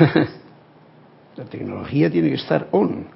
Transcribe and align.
La 1.36 1.44
tecnología 1.44 2.10
tiene 2.10 2.28
que 2.28 2.36
estar 2.36 2.68
on. 2.72 3.06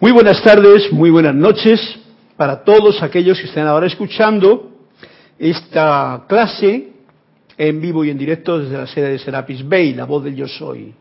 Muy 0.00 0.12
buenas 0.12 0.42
tardes, 0.42 0.92
muy 0.92 1.10
buenas 1.10 1.34
noches 1.34 1.80
para 2.36 2.64
todos 2.64 3.02
aquellos 3.02 3.38
que 3.38 3.46
estén 3.46 3.66
ahora 3.66 3.86
escuchando 3.86 4.70
esta 5.38 6.24
clase 6.28 6.88
en 7.56 7.80
vivo 7.80 8.04
y 8.04 8.10
en 8.10 8.18
directo 8.18 8.58
desde 8.58 8.76
la 8.76 8.86
sede 8.86 9.10
de 9.10 9.18
Serapis 9.18 9.68
Bay, 9.68 9.94
la 9.94 10.04
voz 10.04 10.24
del 10.24 10.36
Yo 10.36 10.48
Soy. 10.48 10.94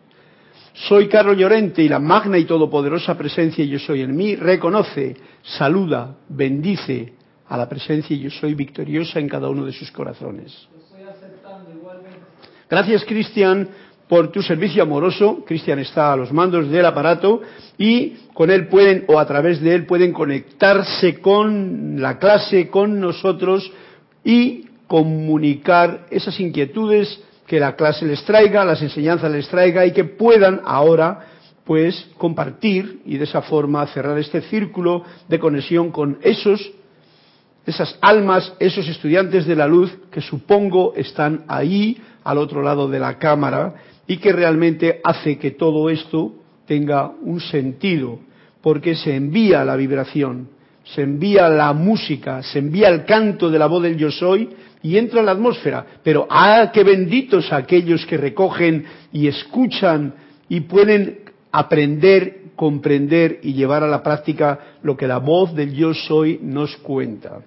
Soy 0.73 1.07
Carlos 1.07 1.37
Llorente 1.37 1.83
y 1.83 1.89
la 1.89 1.99
magna 1.99 2.37
y 2.37 2.45
todopoderosa 2.45 3.17
presencia 3.17 3.63
Yo 3.65 3.79
Soy 3.79 4.01
en 4.01 4.15
mí 4.15 4.35
reconoce, 4.35 5.15
saluda, 5.43 6.15
bendice 6.29 7.13
a 7.47 7.57
la 7.57 7.67
presencia 7.67 8.15
Yo 8.15 8.29
Soy 8.29 8.55
victoriosa 8.55 9.19
en 9.19 9.29
cada 9.29 9.49
uno 9.49 9.65
de 9.65 9.73
sus 9.73 9.91
corazones. 9.91 10.67
Gracias, 12.69 13.03
Cristian, 13.03 13.67
por 14.11 14.29
tu 14.29 14.41
servicio 14.41 14.83
amoroso. 14.83 15.45
Cristian 15.47 15.79
está 15.79 16.11
a 16.11 16.17
los 16.17 16.33
mandos 16.33 16.69
del 16.69 16.85
aparato 16.85 17.41
y 17.77 18.09
con 18.33 18.51
él 18.51 18.67
pueden, 18.67 19.05
o 19.07 19.17
a 19.17 19.25
través 19.25 19.61
de 19.61 19.73
él, 19.73 19.85
pueden 19.85 20.11
conectarse 20.11 21.21
con 21.21 22.01
la 22.01 22.19
clase, 22.19 22.67
con 22.67 22.99
nosotros 22.99 23.71
y 24.25 24.65
comunicar 24.87 26.07
esas 26.11 26.37
inquietudes 26.41 27.21
que 27.47 27.57
la 27.57 27.77
clase 27.77 28.05
les 28.05 28.21
traiga, 28.25 28.65
las 28.65 28.81
enseñanzas 28.81 29.31
les 29.31 29.47
traiga 29.47 29.85
y 29.85 29.93
que 29.93 30.03
puedan 30.03 30.59
ahora 30.65 31.27
pues 31.63 32.09
compartir 32.17 33.03
y 33.05 33.15
de 33.15 33.23
esa 33.23 33.41
forma 33.41 33.87
cerrar 33.87 34.17
este 34.17 34.41
círculo 34.41 35.05
de 35.29 35.39
conexión 35.39 35.89
con 35.89 36.17
esos 36.21 36.73
esas 37.65 37.97
almas, 38.01 38.53
esos 38.59 38.87
estudiantes 38.89 39.45
de 39.45 39.55
la 39.55 39.67
luz 39.67 39.95
que 40.11 40.19
supongo 40.19 40.93
están 40.97 41.45
ahí 41.47 42.01
al 42.23 42.39
otro 42.39 42.61
lado 42.61 42.89
de 42.89 42.99
la 42.99 43.17
cámara 43.17 43.75
y 44.11 44.17
que 44.17 44.33
realmente 44.33 44.99
hace 45.05 45.37
que 45.37 45.51
todo 45.51 45.89
esto 45.89 46.33
tenga 46.67 47.13
un 47.21 47.39
sentido, 47.39 48.19
porque 48.61 48.93
se 48.93 49.15
envía 49.15 49.63
la 49.63 49.77
vibración, 49.77 50.49
se 50.83 51.03
envía 51.03 51.47
la 51.47 51.71
música, 51.71 52.43
se 52.43 52.59
envía 52.59 52.89
el 52.89 53.05
canto 53.05 53.49
de 53.49 53.57
la 53.57 53.67
voz 53.67 53.83
del 53.83 53.95
yo 53.95 54.11
soy 54.11 54.49
y 54.83 54.97
entra 54.97 55.21
en 55.21 55.27
la 55.27 55.31
atmósfera. 55.31 55.85
Pero 56.03 56.27
¡ah, 56.29 56.71
qué 56.73 56.83
benditos 56.83 57.53
aquellos 57.53 58.05
que 58.05 58.17
recogen 58.17 58.83
y 59.13 59.27
escuchan 59.27 60.13
y 60.49 60.59
pueden 60.59 61.19
aprender, 61.49 62.51
comprender 62.57 63.39
y 63.43 63.53
llevar 63.53 63.81
a 63.81 63.87
la 63.87 64.03
práctica 64.03 64.59
lo 64.83 64.97
que 64.97 65.07
la 65.07 65.19
voz 65.19 65.55
del 65.55 65.73
yo 65.73 65.93
soy 65.93 66.37
nos 66.43 66.75
cuenta. 66.79 67.39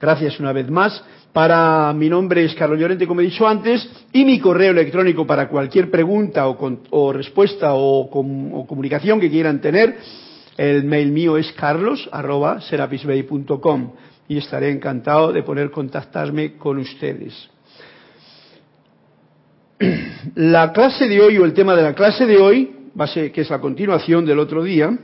Gracias 0.00 0.40
una 0.40 0.54
vez 0.54 0.70
más 0.70 1.04
para 1.32 1.92
mi 1.92 2.08
nombre 2.08 2.44
es 2.44 2.54
Carlos 2.54 2.78
Llorente, 2.80 3.06
como 3.06 3.20
he 3.20 3.24
dicho 3.24 3.46
antes, 3.46 3.86
y 4.12 4.24
mi 4.24 4.40
correo 4.40 4.72
electrónico 4.72 5.26
para 5.26 5.48
cualquier 5.48 5.90
pregunta 5.90 6.48
o, 6.48 7.12
respuesta 7.12 7.74
o, 7.74 8.08
comunicación 8.66 9.20
que 9.20 9.28
quieran 9.30 9.60
tener, 9.60 9.98
el 10.56 10.84
mail 10.84 11.12
mío 11.12 11.36
es 11.36 11.52
carlos@serapisbay.com 11.52 13.92
y 14.28 14.38
estaré 14.38 14.70
encantado 14.70 15.30
de 15.32 15.42
poder 15.42 15.70
contactarme 15.70 16.56
con 16.56 16.78
ustedes. 16.78 17.50
La 20.34 20.72
clase 20.72 21.06
de 21.06 21.20
hoy 21.20 21.36
o 21.38 21.44
el 21.44 21.52
tema 21.52 21.76
de 21.76 21.82
la 21.82 21.94
clase 21.94 22.26
de 22.26 22.38
hoy, 22.38 22.74
va 22.98 23.04
a 23.04 23.08
ser, 23.08 23.30
que 23.30 23.42
es 23.42 23.50
la 23.50 23.60
continuación 23.60 24.26
del 24.26 24.40
otro 24.40 24.64
día, 24.64 24.98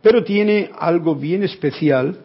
pero 0.00 0.24
tiene 0.24 0.70
algo 0.78 1.14
bien 1.14 1.42
especial 1.42 2.22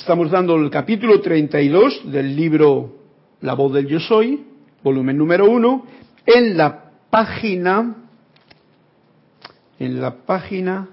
Estamos 0.00 0.30
dando 0.30 0.56
el 0.56 0.70
capítulo 0.70 1.20
32 1.20 2.10
del 2.10 2.34
libro 2.34 2.96
La 3.42 3.52
voz 3.52 3.74
del 3.74 3.86
yo 3.86 4.00
soy, 4.00 4.42
volumen 4.82 5.18
número 5.18 5.44
1, 5.44 5.86
en 6.24 6.56
la 6.56 6.90
página 7.10 7.96
en 9.78 10.00
la 10.00 10.16
página 10.24 10.88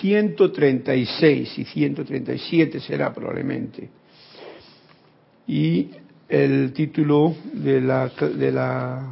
136 0.00 1.58
y 1.58 1.64
137 1.64 2.78
será 2.78 3.12
probablemente. 3.12 3.90
Y 5.48 5.90
el 6.28 6.72
título 6.72 7.34
de 7.52 7.80
la, 7.80 8.08
de 8.08 8.52
la 8.52 9.10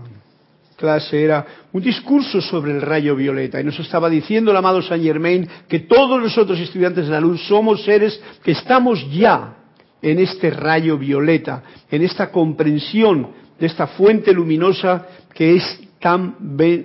clase 0.79 1.25
era 1.25 1.45
un 1.73 1.83
discurso 1.83 2.41
sobre 2.41 2.71
el 2.71 2.81
rayo 2.81 3.17
violeta 3.17 3.61
y 3.61 3.65
nos 3.65 3.79
estaba 3.81 4.09
diciendo 4.09 4.53
el 4.53 4.57
amado 4.57 4.81
Saint 4.81 5.05
Germain 5.05 5.47
que 5.67 5.81
todos 5.81 6.23
nosotros 6.23 6.59
estudiantes 6.61 7.07
de 7.07 7.13
la 7.13 7.21
luz 7.21 7.43
somos 7.47 7.85
seres 7.85 8.19
que 8.43 8.53
estamos 8.53 9.05
ya 9.11 9.57
en 10.01 10.21
este 10.21 10.51
rayo 10.51 10.97
violeta, 10.97 11.65
en 11.91 12.03
esta 12.03 12.31
comprensión 12.31 13.31
de 13.59 13.67
esta 13.67 13.89
fuente 13.89 14.33
luminosa 14.33 15.05
que 15.35 15.57
es 15.57 15.81
tan 15.99 16.37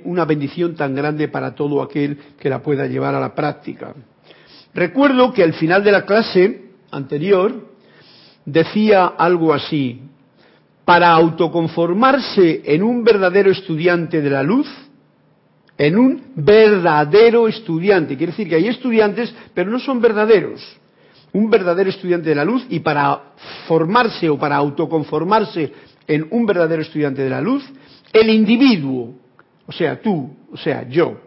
una 0.05 0.25
bendición 0.25 0.75
tan 0.75 0.95
grande 0.95 1.27
para 1.27 1.53
todo 1.53 1.83
aquel 1.83 2.17
que 2.39 2.49
la 2.49 2.63
pueda 2.63 2.87
llevar 2.87 3.13
a 3.13 3.19
la 3.19 3.35
práctica. 3.35 3.93
Recuerdo 4.73 5.31
que 5.31 5.43
al 5.43 5.53
final 5.53 5.83
de 5.83 5.91
la 5.91 6.03
clase 6.03 6.63
anterior 6.89 7.69
decía 8.43 9.05
algo 9.05 9.53
así, 9.53 10.01
para 10.85 11.11
autoconformarse 11.11 12.61
en 12.65 12.83
un 12.83 13.03
verdadero 13.03 13.51
estudiante 13.51 14.21
de 14.21 14.29
la 14.29 14.43
luz, 14.43 14.67
en 15.77 15.97
un 15.97 16.23
verdadero 16.35 17.47
estudiante. 17.47 18.17
Quiere 18.17 18.31
decir 18.31 18.49
que 18.49 18.55
hay 18.55 18.67
estudiantes, 18.67 19.33
pero 19.53 19.71
no 19.71 19.79
son 19.79 20.01
verdaderos. 20.01 20.61
Un 21.31 21.49
verdadero 21.49 21.89
estudiante 21.89 22.29
de 22.29 22.35
la 22.35 22.45
luz 22.45 22.65
y 22.69 22.79
para 22.79 23.33
formarse 23.67 24.29
o 24.29 24.37
para 24.37 24.57
autoconformarse 24.57 25.73
en 26.07 26.27
un 26.31 26.45
verdadero 26.45 26.81
estudiante 26.81 27.23
de 27.23 27.29
la 27.29 27.41
luz, 27.41 27.63
el 28.11 28.29
individuo, 28.29 29.15
o 29.65 29.71
sea, 29.71 29.99
tú, 30.01 30.29
o 30.51 30.57
sea, 30.57 30.87
yo, 30.87 31.19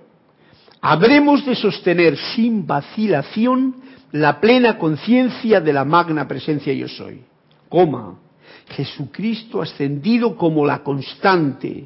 habremos 0.81 1.45
de 1.45 1.55
sostener 1.57 2.17
sin 2.35 2.67
vacilación 2.67 3.77
la 4.13 4.39
plena 4.39 4.79
conciencia 4.79 5.61
de 5.61 5.73
la 5.73 5.85
magna 5.85 6.29
presencia 6.29 6.73
yo 6.73 6.87
soy. 6.87 7.23
Coma 7.69 8.26
Jesucristo 8.69 9.63
ascendido 9.63 10.37
como 10.37 10.67
la 10.67 10.83
constante, 10.83 11.85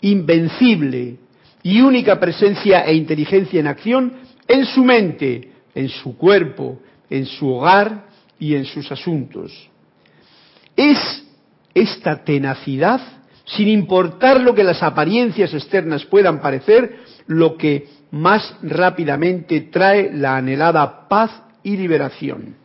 invencible 0.00 1.16
y 1.62 1.80
única 1.80 2.18
presencia 2.18 2.80
e 2.80 2.94
inteligencia 2.94 3.60
en 3.60 3.66
acción 3.66 4.12
en 4.48 4.66
su 4.66 4.84
mente, 4.84 5.52
en 5.74 5.88
su 5.88 6.16
cuerpo, 6.16 6.80
en 7.08 7.26
su 7.26 7.48
hogar 7.48 8.06
y 8.38 8.54
en 8.54 8.64
sus 8.64 8.90
asuntos. 8.90 9.52
Es 10.76 11.24
esta 11.74 12.24
tenacidad, 12.24 13.00
sin 13.44 13.68
importar 13.68 14.40
lo 14.40 14.54
que 14.54 14.64
las 14.64 14.82
apariencias 14.82 15.54
externas 15.54 16.04
puedan 16.04 16.40
parecer, 16.40 17.00
lo 17.26 17.56
que 17.56 17.88
más 18.10 18.54
rápidamente 18.62 19.60
trae 19.62 20.12
la 20.12 20.36
anhelada 20.36 21.08
paz 21.08 21.30
y 21.62 21.76
liberación. 21.76 22.61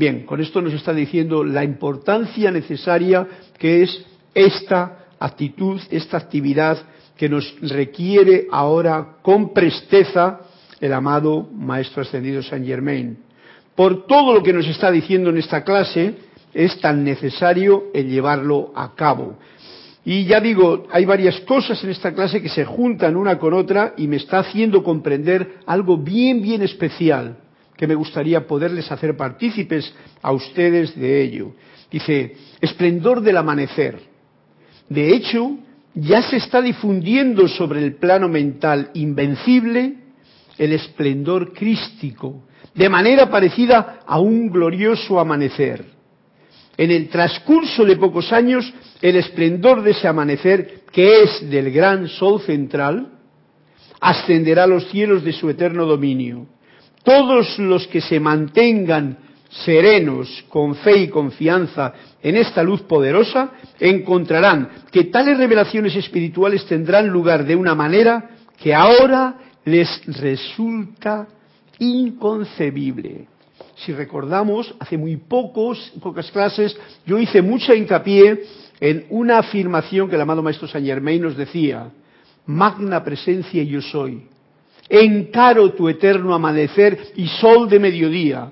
Bien, 0.00 0.24
con 0.24 0.40
esto 0.40 0.62
nos 0.62 0.72
está 0.72 0.94
diciendo 0.94 1.44
la 1.44 1.62
importancia 1.62 2.50
necesaria 2.50 3.26
que 3.58 3.82
es 3.82 4.02
esta 4.32 5.04
actitud, 5.18 5.78
esta 5.90 6.16
actividad 6.16 6.78
que 7.18 7.28
nos 7.28 7.54
requiere 7.60 8.46
ahora 8.50 9.16
con 9.20 9.52
presteza 9.52 10.40
el 10.80 10.94
amado 10.94 11.46
Maestro 11.52 12.00
Ascendido 12.00 12.42
Saint 12.42 12.66
Germain. 12.66 13.18
Por 13.74 14.06
todo 14.06 14.32
lo 14.32 14.42
que 14.42 14.54
nos 14.54 14.66
está 14.66 14.90
diciendo 14.90 15.28
en 15.28 15.36
esta 15.36 15.64
clase, 15.64 16.14
es 16.54 16.80
tan 16.80 17.04
necesario 17.04 17.88
el 17.92 18.08
llevarlo 18.08 18.72
a 18.74 18.94
cabo. 18.94 19.38
Y 20.02 20.24
ya 20.24 20.40
digo, 20.40 20.86
hay 20.90 21.04
varias 21.04 21.40
cosas 21.40 21.84
en 21.84 21.90
esta 21.90 22.14
clase 22.14 22.40
que 22.40 22.48
se 22.48 22.64
juntan 22.64 23.16
una 23.16 23.38
con 23.38 23.52
otra 23.52 23.92
y 23.98 24.08
me 24.08 24.16
está 24.16 24.38
haciendo 24.38 24.82
comprender 24.82 25.56
algo 25.66 25.98
bien, 25.98 26.40
bien 26.40 26.62
especial 26.62 27.36
que 27.80 27.86
me 27.86 27.94
gustaría 27.94 28.46
poderles 28.46 28.92
hacer 28.92 29.16
partícipes 29.16 29.90
a 30.20 30.32
ustedes 30.32 30.94
de 31.00 31.22
ello. 31.22 31.54
Dice, 31.90 32.36
esplendor 32.60 33.22
del 33.22 33.38
amanecer. 33.38 33.98
De 34.86 35.14
hecho, 35.16 35.56
ya 35.94 36.20
se 36.20 36.36
está 36.36 36.60
difundiendo 36.60 37.48
sobre 37.48 37.82
el 37.82 37.94
plano 37.94 38.28
mental 38.28 38.90
invencible 38.92 39.94
el 40.58 40.72
esplendor 40.74 41.54
crístico, 41.54 42.42
de 42.74 42.90
manera 42.90 43.30
parecida 43.30 44.00
a 44.06 44.20
un 44.20 44.50
glorioso 44.50 45.18
amanecer. 45.18 45.82
En 46.76 46.90
el 46.90 47.08
transcurso 47.08 47.86
de 47.86 47.96
pocos 47.96 48.30
años, 48.30 48.70
el 49.00 49.16
esplendor 49.16 49.82
de 49.82 49.92
ese 49.92 50.06
amanecer, 50.06 50.82
que 50.92 51.22
es 51.22 51.48
del 51.48 51.70
gran 51.70 52.08
sol 52.08 52.42
central, 52.42 53.10
ascenderá 54.02 54.64
a 54.64 54.66
los 54.66 54.86
cielos 54.90 55.24
de 55.24 55.32
su 55.32 55.48
eterno 55.48 55.86
dominio 55.86 56.46
todos 57.02 57.58
los 57.58 57.86
que 57.88 58.00
se 58.00 58.20
mantengan 58.20 59.18
serenos, 59.50 60.44
con 60.48 60.76
fe 60.76 60.98
y 60.98 61.08
confianza 61.08 61.92
en 62.22 62.36
esta 62.36 62.62
luz 62.62 62.82
poderosa, 62.82 63.50
encontrarán 63.78 64.68
que 64.90 65.04
tales 65.04 65.38
revelaciones 65.38 65.96
espirituales 65.96 66.66
tendrán 66.66 67.08
lugar 67.08 67.44
de 67.44 67.56
una 67.56 67.74
manera 67.74 68.30
que 68.62 68.74
ahora 68.74 69.36
les 69.64 69.88
resulta 70.20 71.26
inconcebible. 71.78 73.26
Si 73.76 73.92
recordamos, 73.92 74.74
hace 74.78 74.98
muy 74.98 75.16
pocos, 75.16 75.92
pocas 76.02 76.30
clases, 76.30 76.76
yo 77.06 77.18
hice 77.18 77.40
mucha 77.40 77.74
hincapié 77.74 78.42
en 78.78 79.06
una 79.10 79.38
afirmación 79.38 80.08
que 80.08 80.16
el 80.16 80.20
amado 80.20 80.42
Maestro 80.42 80.68
Saint 80.68 80.86
Germain 80.86 81.22
nos 81.22 81.36
decía, 81.36 81.90
magna 82.46 83.02
presencia 83.02 83.62
yo 83.62 83.80
soy, 83.80 84.22
encaro 84.90 85.72
tu 85.72 85.88
eterno 85.88 86.34
amanecer 86.34 86.98
y 87.16 87.28
sol 87.28 87.68
de 87.68 87.78
mediodía, 87.78 88.50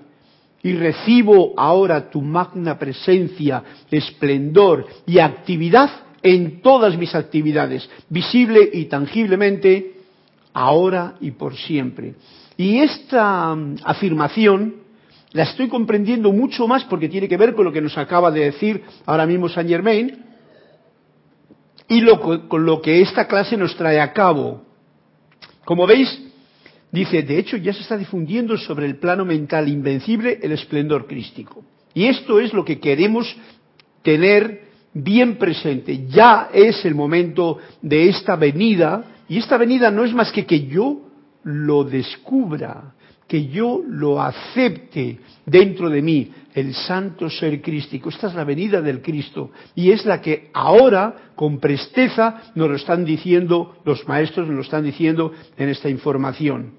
y 0.62 0.73
recibo 0.73 1.55
ahora 1.56 2.11
tu 2.11 2.23
magna 2.23 2.79
presencia, 2.79 3.62
esplendor 3.90 4.87
y 5.06 5.19
actividad 5.19 5.90
en 6.23 6.61
todas 6.62 6.96
mis 6.96 7.14
actividades, 7.14 7.88
visible 8.08 8.69
y 8.73 8.87
tangiblemente, 8.87 9.94
ahora 10.52 11.14
y 11.20 11.31
por 11.32 11.56
siempre. 11.56 12.14
Y 12.56 12.79
esta 12.79 13.55
mm, 13.55 13.76
afirmación 13.85 14.75
la 15.32 15.44
estoy 15.44 15.69
comprendiendo 15.69 16.32
mucho 16.32 16.67
más 16.67 16.85
porque 16.85 17.08
tiene 17.08 17.29
que 17.29 17.37
ver 17.37 17.55
con 17.55 17.64
lo 17.64 17.73
que 17.73 17.81
nos 17.81 17.96
acaba 17.96 18.31
de 18.31 18.46
decir 18.46 18.82
ahora 19.06 19.26
mismo 19.26 19.49
Saint 19.49 19.70
Germain 19.70 20.25
y 21.87 22.05
con 22.49 22.67
lo 22.67 22.82
que 22.82 23.00
esta 23.00 23.26
clase 23.26 23.56
nos 23.56 23.76
trae 23.76 24.00
a 24.00 24.12
cabo. 24.12 24.62
Como 25.64 25.87
veis, 25.87 26.27
dice, 26.90 27.23
de 27.23 27.38
hecho 27.38 27.56
ya 27.56 27.73
se 27.73 27.82
está 27.82 27.96
difundiendo 27.96 28.56
sobre 28.56 28.87
el 28.87 28.96
plano 28.96 29.25
mental 29.25 29.69
invencible 29.69 30.38
el 30.43 30.52
esplendor 30.52 31.06
crístico. 31.06 31.64
Y 31.94 32.06
esto 32.06 32.40
es 32.40 32.52
lo 32.52 32.64
que 32.64 32.79
queremos 32.79 33.37
tener 34.02 34.69
bien 34.94 35.37
presente. 35.37 36.06
Ya 36.08 36.50
es 36.52 36.85
el 36.85 36.94
momento 36.94 37.58
de 37.82 38.08
esta 38.08 38.37
venida, 38.37 39.05
y 39.29 39.38
esta 39.38 39.56
venida 39.56 39.90
no 39.90 40.05
es 40.05 40.14
más 40.14 40.32
que 40.32 40.46
que 40.46 40.67
yo 40.67 41.00
lo 41.44 41.85
descubra, 41.85 42.94
que 43.26 43.46
yo 43.46 43.82
lo 43.87 44.20
acepte 44.23 45.19
dentro 45.44 45.90
de 45.90 46.00
mí, 46.00 46.31
el 46.55 46.75
santo 46.75 47.29
ser 47.29 47.61
crístico. 47.61 48.08
Esta 48.08 48.29
es 48.29 48.35
la 48.35 48.44
venida 48.44 48.81
del 48.81 49.02
Cristo 49.02 49.50
y 49.75 49.90
es 49.90 50.06
la 50.06 50.20
que 50.20 50.50
ahora, 50.55 51.32
con 51.37 51.61
presteza, 51.61 52.52
nos 52.55 52.69
lo 52.69 52.76
están 52.76 53.05
diciendo 53.05 53.76
los 53.85 54.08
maestros, 54.08 54.46
nos 54.49 54.56
lo 54.56 54.62
están 54.62 54.85
diciendo 54.85 55.32
en 55.56 55.69
esta 55.69 55.90
información. 55.90 56.77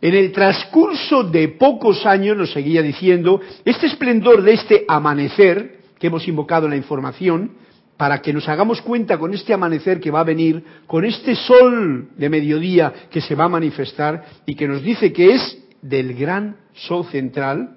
En 0.00 0.14
el 0.14 0.32
transcurso 0.32 1.24
de 1.24 1.48
pocos 1.48 2.04
años, 2.06 2.36
nos 2.36 2.52
seguía 2.52 2.82
diciendo, 2.82 3.40
este 3.64 3.86
esplendor 3.86 4.42
de 4.42 4.54
este 4.54 4.84
amanecer 4.88 5.80
que 5.98 6.08
hemos 6.08 6.28
invocado 6.28 6.66
en 6.66 6.70
la 6.70 6.76
información, 6.76 7.52
para 7.96 8.20
que 8.20 8.32
nos 8.32 8.48
hagamos 8.48 8.82
cuenta 8.82 9.18
con 9.18 9.32
este 9.34 9.54
amanecer 9.54 10.00
que 10.00 10.10
va 10.10 10.20
a 10.20 10.24
venir, 10.24 10.64
con 10.86 11.04
este 11.04 11.34
sol 11.36 12.08
de 12.16 12.28
mediodía 12.28 12.92
que 13.10 13.20
se 13.20 13.34
va 13.34 13.44
a 13.44 13.48
manifestar 13.48 14.24
y 14.46 14.54
que 14.54 14.66
nos 14.66 14.82
dice 14.82 15.12
que 15.12 15.34
es 15.34 15.58
del 15.80 16.14
gran 16.14 16.56
sol 16.74 17.06
central, 17.06 17.76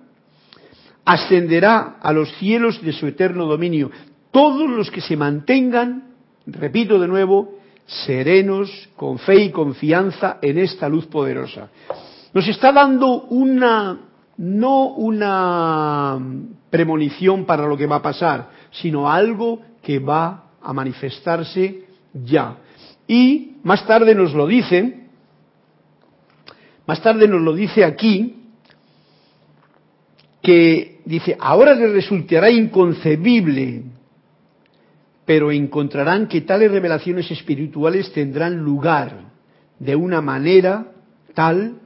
ascenderá 1.06 1.98
a 2.02 2.12
los 2.12 2.32
cielos 2.38 2.82
de 2.82 2.94
su 2.94 3.08
eterno 3.08 3.46
dominio. 3.46 3.92
Todos 4.32 4.70
los 4.70 4.90
que 4.92 5.02
se 5.02 5.16
mantengan, 5.16 6.16
repito 6.46 7.00
de 7.00 7.08
nuevo, 7.08 7.60
serenos, 7.86 8.90
con 8.96 9.20
fe 9.20 9.44
y 9.44 9.52
confianza 9.52 10.40
en 10.42 10.58
esta 10.58 10.90
luz 10.90 11.06
poderosa. 11.06 11.70
Nos 12.38 12.48
está 12.48 12.72
dando 12.72 13.24
una, 13.24 13.98
no 14.38 14.90
una 14.90 16.20
premonición 16.70 17.48
para 17.48 17.66
lo 17.66 17.76
que 17.76 17.88
va 17.88 17.96
a 17.96 18.02
pasar, 18.04 18.50
sino 18.70 19.10
algo 19.10 19.60
que 19.82 19.98
va 19.98 20.52
a 20.62 20.72
manifestarse 20.72 21.86
ya. 22.14 22.58
Y 23.08 23.56
más 23.64 23.88
tarde 23.88 24.14
nos 24.14 24.36
lo 24.36 24.46
dice, 24.46 25.08
más 26.86 27.02
tarde 27.02 27.28
nos 27.28 27.42
lo 27.42 27.56
dice 27.56 27.84
aquí, 27.84 28.36
que 30.40 31.02
dice, 31.06 31.36
ahora 31.40 31.74
les 31.74 31.92
resultará 31.92 32.52
inconcebible, 32.52 33.82
pero 35.26 35.52
encontrarán 35.52 36.28
que 36.28 36.42
tales 36.42 36.70
revelaciones 36.70 37.32
espirituales 37.32 38.14
tendrán 38.14 38.58
lugar 38.58 39.22
de 39.80 39.96
una 39.96 40.22
manera 40.22 40.92
tal 41.34 41.82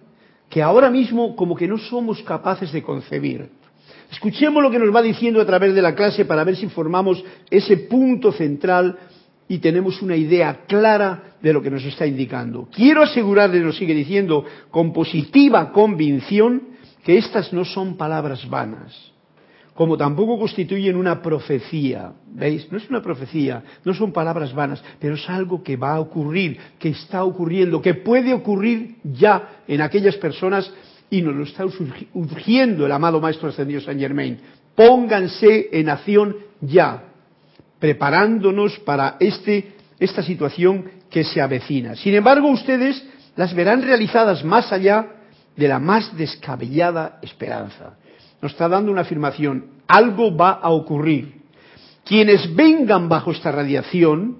que 0.51 0.61
ahora 0.61 0.91
mismo 0.91 1.35
como 1.35 1.55
que 1.55 1.67
no 1.67 1.77
somos 1.77 2.21
capaces 2.23 2.71
de 2.73 2.83
concebir. 2.83 3.49
Escuchemos 4.11 4.61
lo 4.61 4.69
que 4.69 4.77
nos 4.77 4.93
va 4.93 5.01
diciendo 5.01 5.39
a 5.39 5.45
través 5.45 5.73
de 5.73 5.81
la 5.81 5.95
clase 5.95 6.25
para 6.25 6.43
ver 6.43 6.57
si 6.57 6.67
formamos 6.67 7.23
ese 7.49 7.77
punto 7.77 8.33
central 8.33 8.99
y 9.47 9.59
tenemos 9.59 10.01
una 10.01 10.17
idea 10.17 10.65
clara 10.67 11.35
de 11.41 11.53
lo 11.53 11.61
que 11.61 11.71
nos 11.71 11.85
está 11.85 12.05
indicando. 12.05 12.67
Quiero 12.69 13.01
asegurarles, 13.01 13.63
nos 13.63 13.77
sigue 13.77 13.93
diciendo, 13.93 14.43
con 14.69 14.91
positiva 14.91 15.71
convicción, 15.71 16.63
que 17.05 17.17
estas 17.17 17.53
no 17.53 17.63
son 17.63 17.95
palabras 17.95 18.47
vanas, 18.49 19.10
como 19.73 19.97
tampoco 19.97 20.37
constituyen 20.37 20.95
una 20.95 21.21
profecía. 21.21 22.11
¿Veis? 22.33 22.71
No 22.71 22.77
es 22.77 22.89
una 22.89 23.01
profecía, 23.01 23.63
no 23.83 23.93
son 23.93 24.11
palabras 24.11 24.53
vanas, 24.53 24.83
pero 24.99 25.15
es 25.15 25.29
algo 25.29 25.63
que 25.63 25.77
va 25.77 25.95
a 25.95 25.99
ocurrir, 25.99 26.57
que 26.77 26.89
está 26.89 27.23
ocurriendo, 27.23 27.81
que 27.81 27.93
puede 27.93 28.33
ocurrir 28.33 28.97
ya 29.03 29.61
en 29.67 29.81
aquellas 29.81 30.15
personas 30.17 30.71
y 31.09 31.21
nos 31.21 31.35
lo 31.35 31.43
está 31.43 31.65
urgiendo 32.13 32.85
el 32.85 32.91
amado 32.91 33.19
Maestro 33.19 33.49
Ascendido 33.49 33.81
San 33.81 33.99
Germain. 33.99 34.39
Pónganse 34.75 35.69
en 35.71 35.89
acción 35.89 36.35
ya, 36.61 37.03
preparándonos 37.79 38.79
para 38.79 39.17
este, 39.19 39.73
esta 39.99 40.23
situación 40.23 40.85
que 41.09 41.23
se 41.23 41.41
avecina. 41.41 41.95
Sin 41.95 42.13
embargo, 42.15 42.49
ustedes 42.49 43.05
las 43.35 43.53
verán 43.53 43.81
realizadas 43.81 44.43
más 44.43 44.71
allá 44.71 45.07
de 45.55 45.67
la 45.67 45.79
más 45.79 46.15
descabellada 46.17 47.19
esperanza. 47.21 47.97
Nos 48.41 48.53
está 48.53 48.67
dando 48.67 48.91
una 48.91 49.01
afirmación, 49.01 49.65
algo 49.87 50.35
va 50.35 50.51
a 50.51 50.71
ocurrir. 50.71 51.41
Quienes 52.03 52.53
vengan 52.55 53.07
bajo 53.07 53.31
esta 53.31 53.51
radiación, 53.51 54.37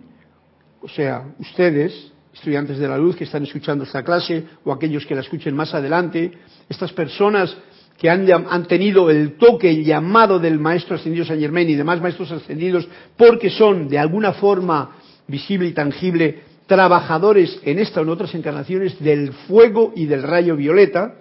o 0.82 0.90
sea, 0.90 1.26
ustedes, 1.40 2.12
estudiantes 2.34 2.80
de 2.80 2.88
la 2.88 2.98
luz 2.98 3.16
que 3.16 3.26
están 3.26 3.44
escuchando 3.44 3.84
esta 3.84 4.04
clase, 4.04 4.46
o 4.64 4.72
aquellos 4.72 5.06
que 5.06 5.14
la 5.14 5.22
escuchen 5.22 5.56
más 5.56 5.74
adelante, 5.74 6.32
estas 6.68 6.92
personas 6.94 7.56
que 8.02 8.10
han, 8.10 8.66
tenido 8.66 9.12
el 9.12 9.34
toque, 9.34 9.70
el 9.70 9.86
llamado 9.86 10.40
del 10.40 10.58
maestro 10.58 10.96
ascendido 10.96 11.24
San 11.24 11.40
Germain 11.40 11.70
y 11.70 11.76
demás 11.76 12.02
maestros 12.02 12.32
ascendidos, 12.32 12.88
porque 13.16 13.52
son 13.52 13.88
de 13.88 14.00
alguna 14.00 14.34
forma 14.34 14.98
visible 15.28 15.68
y 15.68 15.74
tangible 15.74 16.40
trabajadores 16.66 17.60
en 17.64 17.78
esta 17.78 18.00
o 18.00 18.04
en 18.04 18.10
otras 18.10 18.34
encarnaciones 18.34 19.00
del 19.00 19.34
fuego 19.34 19.94
y 19.96 20.08
del 20.08 20.24
rayo 20.24 20.56
violeta, 20.56 21.14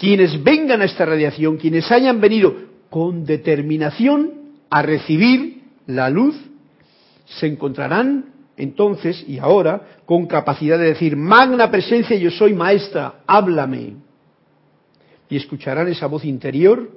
quienes 0.00 0.42
vengan 0.42 0.80
a 0.80 0.86
esta 0.86 1.04
radiación, 1.04 1.58
quienes 1.58 1.92
hayan 1.92 2.22
venido 2.22 2.54
con 2.88 3.26
determinación 3.26 4.32
a 4.70 4.80
recibir 4.80 5.60
la 5.86 6.08
luz, 6.08 6.34
se 7.26 7.46
encontrarán 7.46 8.32
entonces 8.56 9.22
y 9.28 9.38
ahora 9.38 10.00
con 10.06 10.26
capacidad 10.26 10.78
de 10.78 10.86
decir, 10.86 11.16
magna 11.16 11.70
presencia, 11.70 12.16
yo 12.16 12.30
soy 12.30 12.54
maestra, 12.54 13.20
háblame 13.26 13.96
y 15.28 15.36
escucharán 15.36 15.88
esa 15.88 16.06
voz 16.06 16.24
interior 16.24 16.90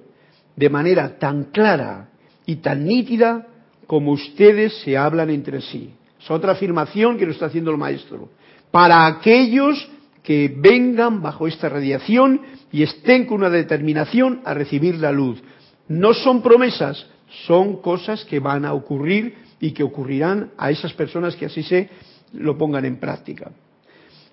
de 0.56 0.70
manera 0.70 1.20
tan 1.20 1.51
clara 1.51 2.10
y 2.46 2.56
tan 2.58 2.86
nítida 2.86 3.48
como 3.86 4.13
ustedes 4.13 4.77
se 4.80 4.98
hablan 4.98 5.30
entre 5.30 5.60
sí. 5.60 5.94
Es 6.22 6.32
otra 6.32 6.54
afirmación 6.54 7.18
que 7.18 7.25
nos 7.25 7.36
está 7.36 7.48
haciendo 7.48 7.70
el 7.70 7.77
maestro. 7.77 8.30
Para 8.72 9.06
aquellos 9.06 9.89
que 10.24 10.53
vengan 10.56 11.22
bajo 11.22 11.48
esta 11.48 11.70
radiación 11.70 12.42
y 12.72 12.82
estén 12.84 13.25
con 13.25 13.38
una 13.38 13.50
determinación 13.50 14.42
a 14.46 14.53
recibir 14.53 14.96
la 14.96 15.12
luz. 15.12 15.42
No 15.88 16.13
son 16.13 16.42
promesas, 16.42 17.06
son 17.46 17.82
cosas 17.82 18.24
que 18.25 18.39
van 18.39 18.65
a 18.65 18.74
ocurrir 18.74 19.36
y 19.60 19.72
que 19.72 19.84
ocurrirán 19.84 20.51
a 20.58 20.72
esas 20.72 20.94
personas 20.94 21.36
que 21.36 21.46
así 21.46 21.62
se 21.63 21.89
lo 22.34 22.58
pongan 22.58 22.86
en 22.86 23.00
práctica. 23.00 23.51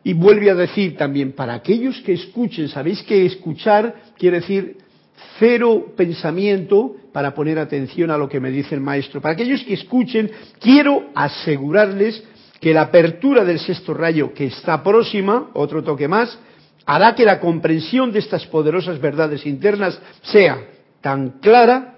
Y 0.02 0.14
vuelve 0.14 0.50
a 0.50 0.54
decir 0.54 0.96
también, 0.96 1.32
para 1.32 1.54
aquellos 1.54 2.00
que 2.00 2.14
escuchen, 2.14 2.68
sabéis 2.68 3.02
que 3.02 3.26
escuchar 3.26 4.12
quiere 4.16 4.40
decir 4.40 4.78
cero 5.38 5.92
pensamiento 5.96 6.96
para 7.12 7.34
poner 7.34 7.58
atención 7.58 8.10
a 8.10 8.16
lo 8.16 8.28
que 8.28 8.40
me 8.40 8.50
dice 8.50 8.74
el 8.74 8.80
maestro. 8.80 9.20
Para 9.20 9.34
aquellos 9.34 9.62
que 9.64 9.74
escuchen, 9.74 10.30
quiero 10.58 11.10
asegurarles 11.14 12.22
que 12.60 12.74
la 12.74 12.82
apertura 12.82 13.44
del 13.44 13.58
sexto 13.58 13.94
rayo, 13.94 14.34
que 14.34 14.46
está 14.46 14.82
próxima, 14.82 15.50
otro 15.54 15.82
toque 15.82 16.06
más, 16.08 16.38
hará 16.86 17.14
que 17.14 17.24
la 17.24 17.40
comprensión 17.40 18.12
de 18.12 18.18
estas 18.18 18.46
poderosas 18.46 19.00
verdades 19.00 19.46
internas 19.46 20.00
sea 20.22 20.58
tan 21.00 21.40
clara 21.40 21.96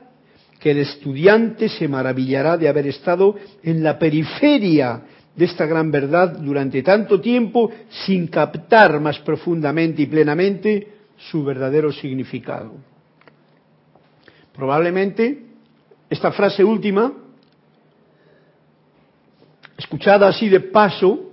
que 0.60 0.70
el 0.70 0.78
estudiante 0.78 1.68
se 1.68 1.88
maravillará 1.88 2.56
de 2.56 2.68
haber 2.68 2.86
estado 2.86 3.34
en 3.64 3.82
la 3.82 3.98
periferia 3.98 5.02
de 5.34 5.44
esta 5.44 5.66
gran 5.66 5.90
verdad 5.90 6.38
durante 6.38 6.82
tanto 6.82 7.20
tiempo 7.20 7.70
sin 8.06 8.28
captar 8.28 9.00
más 9.00 9.18
profundamente 9.20 10.02
y 10.02 10.06
plenamente 10.06 10.88
su 11.16 11.42
verdadero 11.42 11.90
significado. 11.90 12.74
Probablemente 14.54 15.46
esta 16.10 16.30
frase 16.30 16.62
última, 16.62 17.12
escuchada 19.82 20.28
así 20.28 20.48
de 20.48 20.60
paso, 20.60 21.30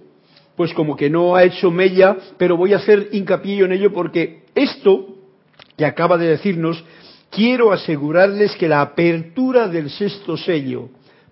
pues 0.55 0.73
como 0.73 0.95
que 0.95 1.09
no 1.09 1.35
ha 1.35 1.43
hecho 1.43 1.71
mella, 1.71 2.17
pero 2.37 2.57
voy 2.57 2.73
a 2.73 2.77
hacer 2.77 3.09
hincapié 3.11 3.63
en 3.63 3.71
ello 3.71 3.93
porque 3.93 4.43
esto 4.53 5.15
que 5.77 5.85
acaba 5.85 6.17
de 6.17 6.27
decirnos, 6.27 6.83
quiero 7.29 7.71
asegurarles 7.71 8.55
que 8.57 8.67
la 8.67 8.81
apertura 8.81 9.67
del 9.67 9.89
sexto 9.89 10.35
sello, 10.35 10.89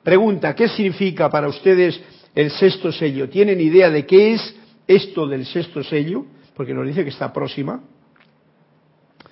Pregunta, 0.08 0.56
¿qué 0.56 0.70
significa 0.70 1.30
para 1.30 1.50
ustedes 1.50 2.00
el 2.34 2.50
sexto 2.52 2.94
sello? 2.94 3.28
¿Tienen 3.28 3.60
idea 3.60 3.90
de 3.90 4.06
qué 4.06 4.36
es 4.36 4.56
esto 4.88 5.28
del 5.28 5.46
sexto 5.46 5.84
sello? 5.84 6.26
Porque 6.56 6.74
nos 6.74 6.88
dice 6.88 7.04
que 7.04 7.10
está 7.10 7.34
próxima. 7.34 7.84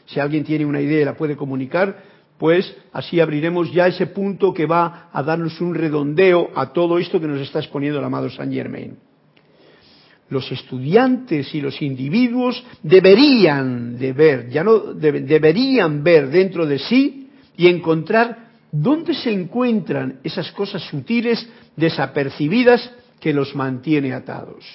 Si 0.06 0.20
alguien 0.20 0.44
tiene 0.44 0.66
una 0.66 0.82
idea 0.82 1.06
la 1.06 1.16
puede 1.16 1.38
comunicar, 1.38 2.04
pues 2.38 2.76
así 2.92 3.20
abriremos 3.20 3.72
ya 3.72 3.88
ese 3.88 4.08
punto 4.08 4.54
que 4.54 4.66
va 4.66 5.10
a 5.12 5.24
darnos 5.24 5.60
un 5.62 5.74
redondeo 5.74 6.52
a 6.56 6.74
todo 6.74 6.98
esto 6.98 7.20
que 7.20 7.28
nos 7.28 7.40
está 7.40 7.60
exponiendo 7.60 8.00
el 8.00 8.06
amado 8.06 8.30
Saint 8.30 8.54
Germain. 8.54 8.98
Los 10.30 10.52
estudiantes 10.52 11.54
y 11.54 11.62
los 11.62 11.82
individuos 11.82 12.64
deberían 12.82 13.98
de 13.98 14.12
ver, 14.12 14.50
ya 14.50 14.64
no 14.64 14.80
deberían 14.94 16.04
ver 16.04 16.30
dentro 16.30 16.66
de 16.66 16.80
sí 16.80 17.30
y 17.56 17.68
encontrar 17.68 18.50
dónde 18.72 19.14
se 19.14 19.32
encuentran 19.32 20.20
esas 20.24 20.52
cosas 20.52 20.82
sutiles 20.84 21.48
desapercibidas 21.76 22.92
que 23.20 23.34
los 23.34 23.56
mantiene 23.56 24.14
atados. 24.14 24.66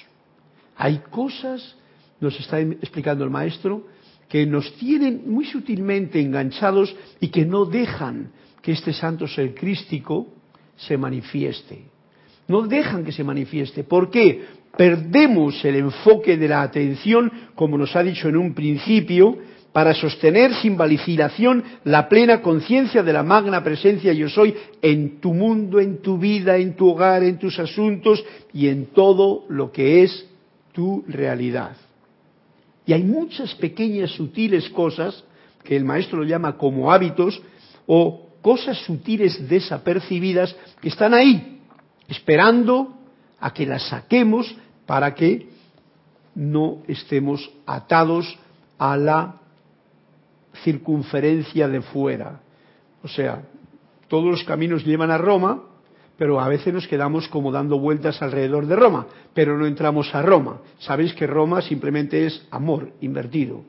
Hay 0.77 1.01
cosas, 1.11 1.75
nos 2.19 2.39
está 2.39 2.59
explicando 2.59 3.23
el 3.23 3.29
maestro, 3.29 3.85
que 4.31 4.45
nos 4.45 4.73
tienen 4.77 5.23
muy 5.25 5.43
sutilmente 5.43 6.21
enganchados 6.21 6.95
y 7.19 7.27
que 7.27 7.45
no 7.45 7.65
dejan 7.65 8.31
que 8.61 8.71
este 8.71 8.93
santo 8.93 9.27
ser 9.27 9.53
crístico 9.53 10.27
se 10.77 10.97
manifieste. 10.97 11.83
No 12.47 12.61
dejan 12.61 13.03
que 13.03 13.11
se 13.11 13.25
manifieste. 13.25 13.83
¿Por 13.83 14.09
qué? 14.09 14.45
Perdemos 14.77 15.63
el 15.65 15.75
enfoque 15.75 16.37
de 16.37 16.47
la 16.47 16.61
atención, 16.61 17.29
como 17.55 17.77
nos 17.77 17.93
ha 17.97 18.03
dicho 18.03 18.29
en 18.29 18.37
un 18.37 18.53
principio, 18.53 19.37
para 19.73 19.93
sostener 19.93 20.53
sin 20.55 20.77
vacilación 20.77 21.65
la 21.83 22.07
plena 22.07 22.41
conciencia 22.41 23.03
de 23.03 23.11
la 23.11 23.23
magna 23.23 23.61
presencia 23.61 24.13
yo 24.13 24.29
soy 24.29 24.55
en 24.81 25.19
tu 25.19 25.33
mundo, 25.33 25.81
en 25.81 26.01
tu 26.01 26.17
vida, 26.17 26.55
en 26.55 26.77
tu 26.77 26.89
hogar, 26.89 27.23
en 27.23 27.37
tus 27.37 27.59
asuntos 27.59 28.23
y 28.53 28.69
en 28.69 28.87
todo 28.87 29.43
lo 29.49 29.73
que 29.73 30.03
es 30.03 30.25
tu 30.71 31.03
realidad. 31.09 31.75
Y 32.85 32.93
hay 32.93 33.03
muchas 33.03 33.53
pequeñas 33.55 34.11
sutiles 34.11 34.69
cosas 34.69 35.23
que 35.63 35.75
el 35.75 35.85
maestro 35.85 36.19
lo 36.19 36.25
llama 36.25 36.57
como 36.57 36.91
hábitos 36.91 37.41
o 37.85 38.27
cosas 38.41 38.77
sutiles 38.79 39.47
desapercibidas 39.47 40.55
que 40.81 40.89
están 40.89 41.13
ahí, 41.13 41.59
esperando 42.07 42.97
a 43.39 43.53
que 43.53 43.65
las 43.65 43.87
saquemos 43.87 44.55
para 44.85 45.13
que 45.13 45.49
no 46.33 46.81
estemos 46.87 47.49
atados 47.65 48.37
a 48.77 48.97
la 48.97 49.35
circunferencia 50.63 51.67
de 51.67 51.81
fuera. 51.81 52.41
O 53.03 53.07
sea, 53.07 53.43
todos 54.07 54.25
los 54.25 54.43
caminos 54.43 54.85
llevan 54.85 55.11
a 55.11 55.17
Roma, 55.17 55.63
pero 56.21 56.39
a 56.39 56.47
veces 56.47 56.71
nos 56.71 56.87
quedamos 56.87 57.27
como 57.29 57.51
dando 57.51 57.79
vueltas 57.79 58.21
alrededor 58.21 58.67
de 58.67 58.75
Roma, 58.75 59.07
pero 59.33 59.57
no 59.57 59.65
entramos 59.65 60.13
a 60.13 60.21
Roma. 60.21 60.61
Sabéis 60.77 61.15
que 61.15 61.25
Roma 61.25 61.63
simplemente 61.63 62.27
es 62.27 62.45
amor 62.51 62.91
invertido. 63.01 63.63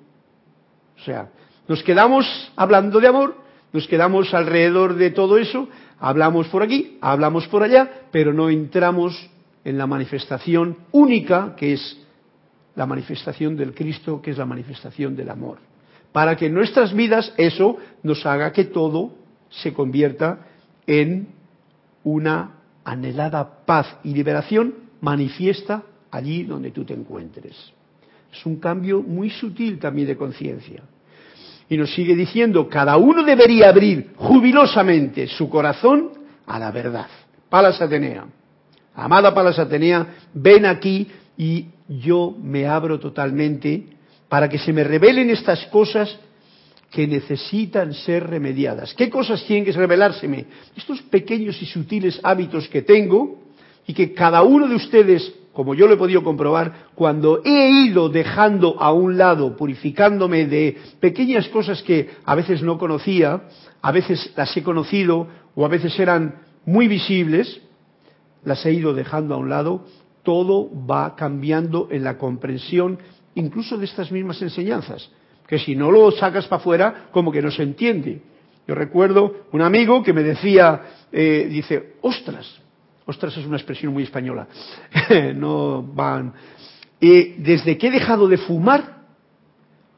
O 0.99 1.03
sea, 1.03 1.31
nos 1.67 1.83
quedamos 1.83 2.53
hablando 2.55 3.01
de 3.01 3.09
amor, 3.09 3.37
nos 3.73 3.89
quedamos 3.89 4.35
alrededor 4.35 4.97
de 4.97 5.11
todo 5.13 5.39
eso, 5.39 5.67
hablamos 5.99 6.47
por 6.49 6.63
aquí, 6.63 6.99
hablamos 7.01 7.49
por 7.49 7.63
allá, 7.63 7.91
pero 8.11 8.35
no 8.35 8.51
entramos 8.51 9.31
en 9.65 9.79
la 9.79 9.87
manifestación 9.87 10.77
única 10.91 11.57
que 11.57 11.73
es 11.73 12.07
la 12.75 12.85
manifestación 12.85 13.57
del 13.57 13.73
Cristo, 13.73 14.21
que 14.21 14.31
es 14.31 14.37
la 14.37 14.45
manifestación 14.45 15.17
del 15.17 15.31
amor. 15.31 15.57
Para 16.13 16.37
que 16.37 16.49
en 16.49 16.55
nuestras 16.55 16.93
vidas 16.93 17.33
eso 17.39 17.79
nos 18.03 18.27
haga 18.27 18.53
que 18.53 18.65
todo 18.65 19.15
se 19.49 19.73
convierta 19.73 20.49
en 20.87 21.41
una 22.05 22.63
anhelada 22.85 23.65
paz 23.65 23.97
y 24.05 24.13
liberación 24.13 24.75
manifiesta 25.01 25.83
allí 26.11 26.45
donde 26.45 26.71
tú 26.71 26.85
te 26.85 26.95
encuentres. 26.95 27.57
Es 28.33 28.47
un 28.47 28.57
cambio 28.57 29.03
muy 29.03 29.31
sutil 29.31 29.79
también 29.79 30.09
de 30.09 30.17
conciencia. 30.17 30.83
Y 31.69 31.77
nos 31.77 31.95
sigue 31.95 32.15
diciendo, 32.15 32.69
cada 32.69 32.97
uno 32.97 33.23
debería 33.23 33.69
abrir 33.69 34.13
jubilosamente 34.17 35.27
su 35.27 35.49
corazón 35.49 36.11
a 36.47 36.59
la 36.59 36.71
verdad. 36.71 37.07
Palas 37.49 37.81
Atenea, 37.81 38.27
amada 38.95 39.35
Palas 39.35 39.59
Atenea, 39.59 40.07
ven 40.35 40.67
aquí 40.67 41.09
y 41.37 41.67
yo 41.89 42.35
me 42.43 42.67
abro 42.67 42.99
totalmente 42.99 43.87
para 44.29 44.49
que 44.49 44.59
se 44.59 44.73
me 44.73 44.85
revelen 44.85 45.31
estas 45.31 45.67
cosas 45.67 46.19
que 46.93 47.07
necesitan 47.07 47.95
ser 47.95 48.29
remediadas. 48.29 48.93
¿Qué 48.95 49.09
cosas 49.09 49.43
tienen 49.47 49.65
que 49.65 49.73
revelárseme? 49.73 50.45
Estos 50.77 51.01
pequeños 51.01 51.61
y 51.63 51.67
sutiles 51.67 52.21
hábitos 52.23 52.69
que 52.69 52.83
tengo 52.83 53.39
y 53.87 53.95
que 53.95 54.13
cada 54.13 54.43
uno 54.43 54.69
de 54.69 54.75
ustedes, 54.75 55.33
como 55.55 55.75
yo 55.75 55.87
lo 55.87 55.95
he 55.95 55.97
podido 55.97 56.23
comprobar, 56.23 56.91
cuando 56.95 57.41
he 57.47 57.71
ido 57.87 58.11
dejando 58.11 58.77
a 58.79 58.93
un 58.93 59.17
lado, 59.17 59.57
purificándome 59.57 60.45
de 60.45 60.77
pequeñas 61.01 61.49
cosas 61.49 61.83
que 61.83 62.11
a 62.27 62.35
veces 62.35 62.63
no 62.63 62.77
conocía, 62.77 63.45
a 63.81 63.91
veces 63.91 64.31
las 64.37 64.55
he 64.55 64.63
conocido 64.63 65.29
o 65.55 65.65
a 65.65 65.69
veces 65.69 65.99
eran 65.99 66.43
muy 66.67 66.89
visibles, 66.89 67.63
las 68.45 68.67
he 68.67 68.73
ido 68.75 68.93
dejando 68.93 69.35
a 69.35 69.39
un 69.39 69.49
lado, 69.49 69.87
todo 70.23 70.69
va 70.87 71.17
cambiando 71.17 71.89
en 71.91 72.05
la 72.05 72.19
comprensión 72.19 72.99
incluso 73.35 73.79
de 73.79 73.87
estas 73.87 74.13
mismas 74.13 74.43
enseñanzas 74.43 75.11
que 75.53 75.59
si 75.59 75.77
no 75.77 75.91
lo 75.91 76.11
sacas 76.13 76.47
para 76.47 76.63
afuera, 76.63 77.09
como 77.11 77.31
que 77.31 77.43
no 77.43 77.51
se 77.51 77.63
entiende. 77.63 78.23
Yo 78.67 78.75
recuerdo 78.75 79.45
un 79.53 79.61
amigo 79.61 80.03
que 80.03 80.15
me 80.15 80.23
decía, 80.23 80.81
eh, 81.13 81.47
dice, 81.51 81.97
ostras, 82.01 82.59
ostras 83.05 83.37
es 83.37 83.45
una 83.45 83.59
expresión 83.59 83.93
muy 83.93 84.05
española, 84.05 84.49
no 85.35 85.83
van. 85.83 86.33
y 86.99 87.35
desde 87.35 87.77
que 87.77 87.89
he 87.89 87.91
dejado 87.91 88.29
de 88.29 88.39
fumar, 88.39 89.03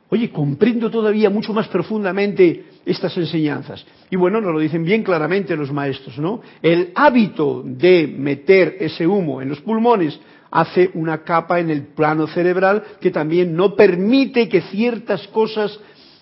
oye, 0.08 0.30
comprendo 0.30 0.90
todavía 0.90 1.30
mucho 1.30 1.52
más 1.52 1.68
profundamente 1.68 2.64
estas 2.84 3.16
enseñanzas. 3.16 3.86
Y 4.10 4.16
bueno, 4.16 4.40
nos 4.40 4.52
lo 4.52 4.58
dicen 4.58 4.82
bien 4.82 5.04
claramente 5.04 5.54
los 5.54 5.70
maestros, 5.70 6.18
¿no? 6.18 6.42
El 6.62 6.90
hábito 6.96 7.62
de 7.64 8.08
meter 8.08 8.76
ese 8.80 9.06
humo 9.06 9.40
en 9.40 9.50
los 9.50 9.60
pulmones 9.60 10.18
hace 10.54 10.92
una 10.94 11.24
capa 11.24 11.58
en 11.58 11.68
el 11.68 11.82
plano 11.82 12.28
cerebral 12.28 12.84
que 13.00 13.10
también 13.10 13.56
no 13.56 13.74
permite 13.74 14.48
que 14.48 14.60
ciertas 14.62 15.26
cosas 15.28 15.80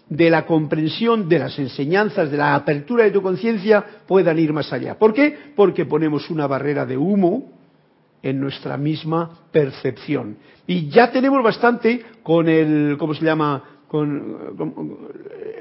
de 0.08 0.30
la 0.30 0.46
comprensión 0.46 1.28
de 1.28 1.38
las 1.38 1.58
enseñanzas, 1.58 2.30
de 2.30 2.38
la 2.38 2.54
apertura 2.54 3.04
de 3.04 3.10
tu 3.10 3.20
conciencia 3.20 3.84
puedan 4.06 4.38
ir 4.38 4.54
más 4.54 4.72
allá. 4.72 4.98
¿Por 4.98 5.12
qué? 5.12 5.36
Porque 5.54 5.84
ponemos 5.84 6.30
una 6.30 6.46
barrera 6.46 6.86
de 6.86 6.96
humo 6.96 7.52
en 8.22 8.40
nuestra 8.40 8.78
misma 8.78 9.38
percepción. 9.52 10.38
Y 10.66 10.88
ya 10.88 11.12
tenemos 11.12 11.42
bastante 11.42 12.02
con 12.22 12.48
el, 12.48 12.96
¿cómo 12.98 13.12
se 13.12 13.26
llama? 13.26 13.62
Con, 13.86 14.38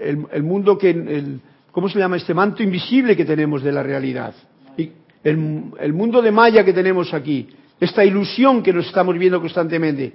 el, 0.01 0.43
mundo 0.43 0.77
que, 0.77 0.91
el, 0.91 1.41
¿cómo 1.73 1.89
se 1.89 1.99
llama? 1.99 2.15
Este 2.15 2.33
manto 2.33 2.63
invisible 2.63 3.17
que 3.17 3.25
tenemos 3.25 3.63
de 3.63 3.71
la 3.73 3.83
realidad. 3.83 4.33
Y 4.77 4.91
el 5.25 5.93
mundo 5.93 6.21
de 6.21 6.31
Maya 6.31 6.63
que 6.63 6.71
tenemos 6.71 7.13
aquí 7.13 7.49
esta 7.81 8.05
ilusión 8.05 8.61
que 8.61 8.71
nos 8.71 8.85
estamos 8.85 9.17
viendo 9.17 9.41
constantemente. 9.41 10.13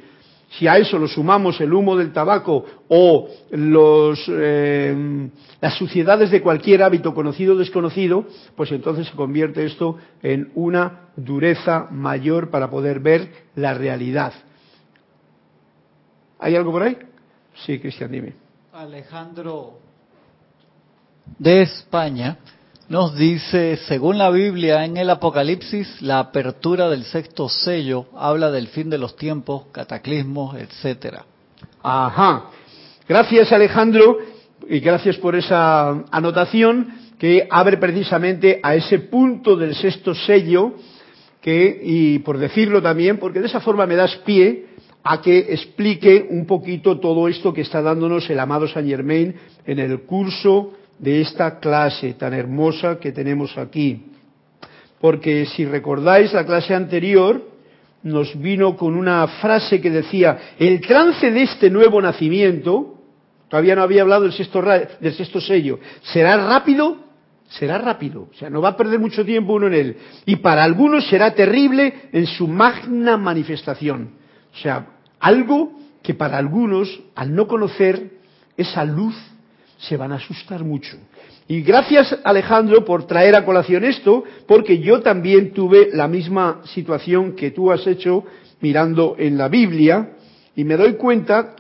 Si 0.51 0.69
a 0.69 0.79
eso 0.79 0.97
lo 0.99 1.09
sumamos 1.09 1.61
el 1.61 1.75
humo 1.75 1.97
del 1.97 2.13
tabaco 2.13 2.65
o 2.89 3.29
los, 3.51 4.25
eh, 4.29 5.29
las 5.61 5.75
suciedades 5.75 6.31
de 6.31 6.41
cualquier 6.41 6.85
hábito 6.85 7.13
conocido 7.13 7.55
o 7.55 7.59
desconocido, 7.59 8.25
pues 8.55 8.71
entonces 8.71 9.09
se 9.09 9.17
convierte 9.17 9.67
esto 9.67 9.99
en 10.23 10.53
una 10.55 11.09
dureza 11.17 11.89
mayor 11.91 12.49
para 12.49 12.71
poder 12.71 13.01
ver 13.01 13.29
la 13.57 13.75
realidad. 13.75 14.33
¿Hay 16.39 16.55
algo 16.55 16.71
por 16.71 16.85
ahí? 16.85 16.97
Sí, 17.65 17.81
Cristian, 17.81 18.13
dime. 18.13 18.35
Alejandro 18.73 19.81
de 21.39 21.63
España 21.63 22.39
nos 22.89 23.17
dice, 23.17 23.77
según 23.89 24.17
la 24.17 24.31
Biblia, 24.31 24.85
en 24.85 24.97
el 24.97 25.11
Apocalipsis, 25.11 26.01
la 26.03 26.21
apertura 26.21 26.89
del 26.89 27.03
sexto 27.05 27.49
sello 27.49 28.07
habla 28.17 28.51
del 28.53 28.69
fin 28.69 28.89
de 28.91 28.99
los 28.99 29.17
tiempos, 29.17 29.65
cataclismos, 29.73 30.57
etcétera. 30.57 31.25
Ajá. 31.83 32.51
Gracias, 33.09 33.51
Alejandro, 33.53 34.19
y 34.69 34.79
gracias 34.79 35.17
por 35.17 35.35
esa 35.35 36.05
anotación 36.13 36.95
que 37.19 37.49
abre 37.51 37.77
precisamente 37.77 38.61
a 38.63 38.77
ese 38.77 39.01
punto 39.01 39.57
del 39.57 39.75
sexto 39.75 40.15
sello, 40.15 40.75
que, 41.41 41.81
y 41.83 42.21
por 42.21 42.39
decirlo 42.39 42.81
también, 42.81 43.19
porque 43.19 43.41
de 43.41 43.47
esa 43.47 43.61
forma 43.61 43.87
me 43.87 43.97
das 43.97 44.15
pie 44.25 44.67
a 45.03 45.21
que 45.21 45.39
explique 45.39 46.27
un 46.31 46.47
poquito 46.47 47.01
todo 47.01 47.27
esto 47.27 47.53
que 47.53 47.63
está 47.63 47.83
dándonos 47.83 48.29
el 48.31 48.39
amado 48.39 48.69
Saint 48.69 48.89
Germain 48.89 49.35
en 49.65 49.79
el 49.79 50.03
curso 50.03 50.73
de 50.99 51.21
esta 51.21 51.59
clase 51.59 52.15
tan 52.15 52.35
hermosa 52.35 52.99
que 52.99 53.13
tenemos 53.13 53.57
aquí. 53.59 54.07
Porque 55.01 55.47
si 55.47 55.65
recordáis 55.65 56.33
la 56.33 56.47
clase 56.47 56.75
anterior, 56.75 57.43
nos 58.03 58.39
vino 58.41 58.77
con 58.77 58.97
una 58.97 59.27
frase 59.27 59.81
que 59.81 59.91
decía, 59.91 60.39
el 60.59 60.81
trance 60.81 61.31
de 61.31 61.43
este 61.43 61.71
nuevo 61.71 62.01
nacimiento, 62.01 62.95
todavía 63.49 63.75
no 63.75 63.83
había 63.83 64.03
hablado 64.03 64.23
del 64.23 64.33
sexto, 64.33 64.63
del 64.63 65.15
sexto 65.15 65.41
sello, 65.41 65.79
será 66.03 66.37
rápido 66.37 67.07
será 67.49 67.79
rápido, 67.79 68.29
o 68.31 68.35
sea, 68.35 68.51
no 68.51 68.61
va 68.61 68.71
a 68.71 68.77
perder 68.77 68.99
mucho 68.99 69.25
tiempo 69.25 69.55
uno 69.55 69.69
en 69.69 69.75
él. 69.75 69.97
Y 70.25 70.37
para 70.37 70.65
algunos 70.65 71.09
será 71.09 71.35
terrible 71.35 72.09
en 72.13 72.27
su 72.27 72.49
magna 72.49 73.17
manifestación. 73.17 74.11
O 74.53 74.59
sea, 74.59 74.87
algo 75.21 75.73
que 76.03 76.15
para 76.15 76.39
algunos, 76.39 77.01
al 77.15 77.35
no 77.35 77.47
conocer 77.47 78.11
esa 78.57 78.85
luz, 78.85 79.15
se 79.79 79.97
van 79.97 80.13
a 80.13 80.17
asustar 80.17 80.65
mucho. 80.65 80.97
Y 81.49 81.63
gracias 81.63 82.19
Alejandro 82.25 82.85
por 82.85 83.07
traer 83.07 83.37
a 83.37 83.45
colación 83.45 83.85
esto, 83.85 84.25
porque 84.47 84.79
yo 84.79 85.01
también 85.01 85.53
tuve 85.53 85.91
la 85.93 86.09
misma 86.09 86.63
situación 86.65 87.37
que 87.37 87.53
tú 87.53 87.71
has 87.71 87.87
hecho 87.87 88.25
mirando 88.61 89.17
en 89.19 89.39
la 89.39 89.49
Biblia, 89.49 90.13
y 90.57 90.65
me 90.65 90.77
doy 90.77 90.95
cuenta, 90.95 91.55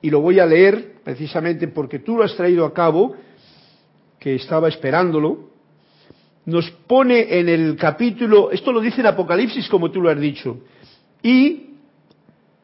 y 0.00 0.10
lo 0.10 0.20
voy 0.20 0.40
a 0.40 0.46
leer 0.46 0.94
precisamente 1.04 1.68
porque 1.68 2.00
tú 2.00 2.16
lo 2.16 2.24
has 2.24 2.34
traído 2.34 2.64
a 2.64 2.72
cabo, 2.72 3.14
que 4.18 4.34
estaba 4.34 4.68
esperándolo, 4.68 5.50
nos 6.46 6.70
pone 6.70 7.38
en 7.38 7.48
el 7.48 7.76
capítulo, 7.76 8.50
esto 8.50 8.72
lo 8.72 8.80
dice 8.80 9.00
en 9.02 9.06
Apocalipsis 9.06 9.68
como 9.68 9.90
tú 9.90 10.00
lo 10.00 10.10
has 10.10 10.18
dicho, 10.18 10.58
y 11.22 11.67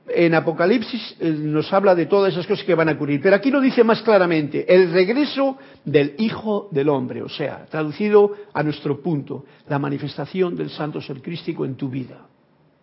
en 0.09 0.35
Apocalipsis 0.35 1.17
eh, 1.19 1.31
nos 1.31 1.73
habla 1.73 1.95
de 1.95 2.07
todas 2.07 2.33
esas 2.33 2.47
cosas 2.47 2.65
que 2.65 2.75
van 2.75 2.89
a 2.89 2.93
ocurrir, 2.93 3.21
pero 3.23 3.37
aquí 3.37 3.51
lo 3.51 3.61
dice 3.61 3.83
más 3.85 4.03
claramente, 4.03 4.73
el 4.73 4.93
regreso 4.93 5.57
del 5.85 6.15
Hijo 6.19 6.69
del 6.71 6.89
Hombre, 6.89 7.23
o 7.23 7.29
sea, 7.29 7.65
traducido 7.67 8.33
a 8.53 8.63
nuestro 8.63 9.01
punto, 9.01 9.45
la 9.69 9.79
manifestación 9.79 10.57
del 10.57 10.71
Santo 10.71 11.01
Ser 11.01 11.23
Crístico 11.23 11.65
en 11.65 11.77
tu 11.77 11.89
vida, 11.89 12.27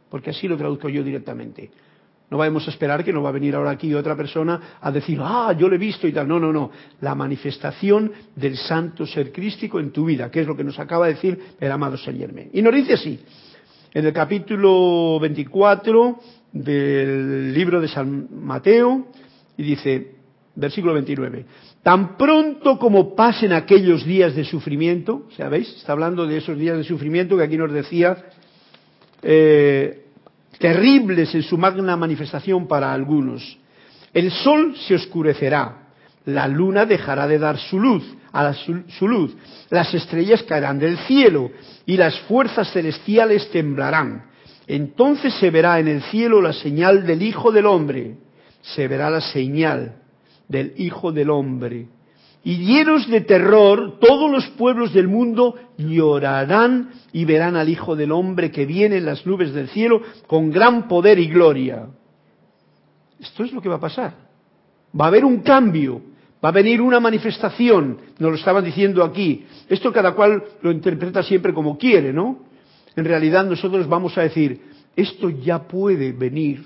porque 0.09 0.31
así 0.31 0.47
lo 0.47 0.57
traduzco 0.57 0.89
yo 0.89 1.03
directamente. 1.03 1.69
No 2.31 2.37
vamos 2.37 2.65
a 2.65 2.71
esperar 2.71 3.03
que 3.03 3.11
nos 3.11 3.25
va 3.25 3.27
a 3.27 3.33
venir 3.33 3.53
ahora 3.55 3.71
aquí 3.71 3.93
otra 3.93 4.15
persona 4.15 4.77
a 4.79 4.89
decir, 4.89 5.19
ah, 5.21 5.53
yo 5.57 5.67
lo 5.67 5.75
he 5.75 5.77
visto 5.77 6.07
y 6.07 6.13
tal. 6.13 6.29
No, 6.29 6.39
no, 6.39 6.53
no. 6.53 6.71
La 7.01 7.13
manifestación 7.13 8.09
del 8.33 8.55
santo 8.55 9.05
ser 9.05 9.33
crístico 9.33 9.81
en 9.81 9.91
tu 9.91 10.05
vida, 10.05 10.31
que 10.31 10.39
es 10.39 10.47
lo 10.47 10.55
que 10.55 10.63
nos 10.63 10.79
acaba 10.79 11.07
de 11.07 11.15
decir 11.15 11.37
el 11.59 11.69
amado 11.69 11.97
Saint 11.97 12.17
Germain. 12.17 12.49
Y 12.53 12.61
nos 12.61 12.73
dice 12.73 12.93
así, 12.93 13.19
en 13.93 14.05
el 14.05 14.13
capítulo 14.13 15.19
24 15.19 16.19
del 16.51 17.53
libro 17.53 17.79
de 17.79 17.87
San 17.87 18.27
Mateo, 18.43 19.07
y 19.57 19.63
dice, 19.63 20.15
versículo 20.55 20.93
29, 20.93 21.45
tan 21.83 22.17
pronto 22.17 22.77
como 22.77 23.15
pasen 23.15 23.53
aquellos 23.53 24.05
días 24.05 24.35
de 24.35 24.43
sufrimiento, 24.43 25.27
¿sabéis? 25.37 25.69
Está 25.77 25.93
hablando 25.93 26.27
de 26.27 26.37
esos 26.37 26.57
días 26.57 26.77
de 26.77 26.83
sufrimiento 26.83 27.37
que 27.37 27.43
aquí 27.43 27.57
nos 27.57 27.71
decía, 27.71 28.17
eh, 29.21 30.05
terribles 30.59 31.33
en 31.33 31.43
su 31.43 31.57
magna 31.57 31.97
manifestación 31.97 32.67
para 32.67 32.93
algunos. 32.93 33.57
El 34.13 34.31
sol 34.31 34.75
se 34.87 34.95
oscurecerá, 34.95 35.89
la 36.25 36.47
luna 36.47 36.85
dejará 36.85 37.27
de 37.27 37.39
dar 37.39 37.57
su 37.57 37.79
luz, 37.79 38.03
a 38.31 38.53
su, 38.53 39.07
luz, 39.07 39.35
las 39.69 39.93
estrellas 39.93 40.43
caerán 40.43 40.79
del 40.79 40.97
cielo 40.99 41.51
y 41.85 41.97
las 41.97 42.17
fuerzas 42.21 42.71
celestiales 42.71 43.49
temblarán. 43.51 44.30
Entonces 44.67 45.33
se 45.35 45.49
verá 45.49 45.79
en 45.79 45.87
el 45.87 46.01
cielo 46.03 46.41
la 46.41 46.53
señal 46.53 47.05
del 47.05 47.21
Hijo 47.21 47.51
del 47.51 47.65
Hombre, 47.65 48.15
se 48.61 48.87
verá 48.87 49.09
la 49.09 49.21
señal 49.21 49.95
del 50.47 50.73
Hijo 50.77 51.11
del 51.11 51.29
Hombre 51.29 51.87
y 52.43 52.57
llenos 52.57 53.07
de 53.07 53.21
terror, 53.21 53.99
todos 53.99 54.31
los 54.31 54.47
pueblos 54.51 54.93
del 54.93 55.07
mundo 55.07 55.55
llorarán 55.77 56.89
y 57.13 57.25
verán 57.25 57.55
al 57.55 57.69
Hijo 57.69 57.95
del 57.95 58.11
Hombre 58.11 58.49
que 58.49 58.65
viene 58.65 58.97
en 58.97 59.05
las 59.05 59.25
nubes 59.27 59.53
del 59.53 59.69
cielo 59.69 60.01
con 60.25 60.49
gran 60.49 60.87
poder 60.87 61.19
y 61.19 61.27
gloria. 61.27 61.87
Esto 63.19 63.43
es 63.43 63.53
lo 63.53 63.61
que 63.61 63.69
va 63.69 63.75
a 63.75 63.79
pasar. 63.79 64.13
Va 64.99 65.05
a 65.05 65.07
haber 65.09 65.23
un 65.23 65.41
cambio, 65.41 66.01
va 66.43 66.49
a 66.49 66.53
venir 66.53 66.81
una 66.81 66.99
manifestación, 66.99 67.99
nos 68.17 68.31
lo 68.31 68.35
estaban 68.37 68.65
diciendo 68.65 69.03
aquí. 69.03 69.45
Esto 69.69 69.93
cada 69.93 70.13
cual 70.13 70.43
lo 70.63 70.71
interpreta 70.71 71.21
siempre 71.21 71.53
como 71.53 71.77
quiere, 71.77 72.11
¿no? 72.11 72.50
En 72.95 73.05
realidad 73.05 73.45
nosotros 73.45 73.87
vamos 73.87 74.17
a 74.17 74.21
decir, 74.21 74.61
esto 74.95 75.29
ya 75.29 75.67
puede 75.67 76.11
venir 76.11 76.65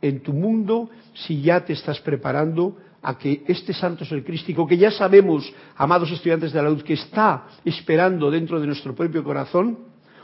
en 0.00 0.20
tu 0.20 0.32
mundo 0.32 0.90
si 1.14 1.42
ya 1.42 1.64
te 1.64 1.72
estás 1.72 2.00
preparando 2.00 2.76
a 3.02 3.16
que 3.16 3.42
este 3.46 3.72
santo 3.72 4.04
ser 4.04 4.24
crístico, 4.24 4.66
que 4.66 4.76
ya 4.76 4.90
sabemos, 4.90 5.52
amados 5.76 6.10
estudiantes 6.10 6.52
de 6.52 6.62
la 6.62 6.70
luz, 6.70 6.82
que 6.82 6.94
está 6.94 7.44
esperando 7.64 8.30
dentro 8.30 8.60
de 8.60 8.66
nuestro 8.66 8.94
propio 8.94 9.22
corazón, 9.22 9.78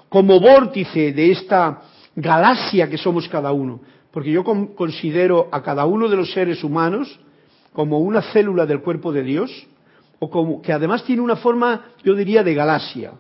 como 0.09 0.41
vórtice 0.41 1.13
de 1.13 1.31
esta 1.31 1.83
galaxia 2.17 2.89
que 2.89 2.99
somos 2.99 3.29
cada 3.29 3.53
uno. 3.53 3.81
Porque 4.11 4.31
yo 4.31 4.45
considero 4.45 5.49
a 5.53 5.63
cada 5.63 5.87
uno 5.87 6.09
de 6.09 6.17
los 6.17 6.33
seres 6.33 6.65
humanos 6.65 7.19
como 7.73 8.01
una 8.01 8.21
célula 8.21 8.67
del 8.67 8.83
cuerpo 8.83 9.13
de 9.13 9.23
Dios, 9.23 9.67
o 10.19 10.29
como 10.29 10.61
que 10.61 10.73
además 10.73 11.05
tiene 11.05 11.23
una 11.23 11.37
forma, 11.37 11.87
yo 12.05 12.15
diría, 12.15 12.43
de 12.43 12.55
galaxia, 12.55 13.13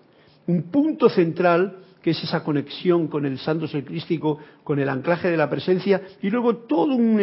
un 0.46 0.70
punto 0.70 1.08
central 1.08 1.81
que 2.02 2.10
es 2.10 2.22
esa 2.22 2.42
conexión 2.42 3.08
con 3.08 3.24
el 3.24 3.38
santo 3.38 3.68
ser 3.68 3.84
crístico, 3.84 4.38
con 4.64 4.78
el 4.78 4.88
anclaje 4.88 5.30
de 5.30 5.36
la 5.36 5.48
presencia, 5.48 6.02
y 6.20 6.30
luego 6.30 6.56
todo 6.56 6.94
un 6.94 7.20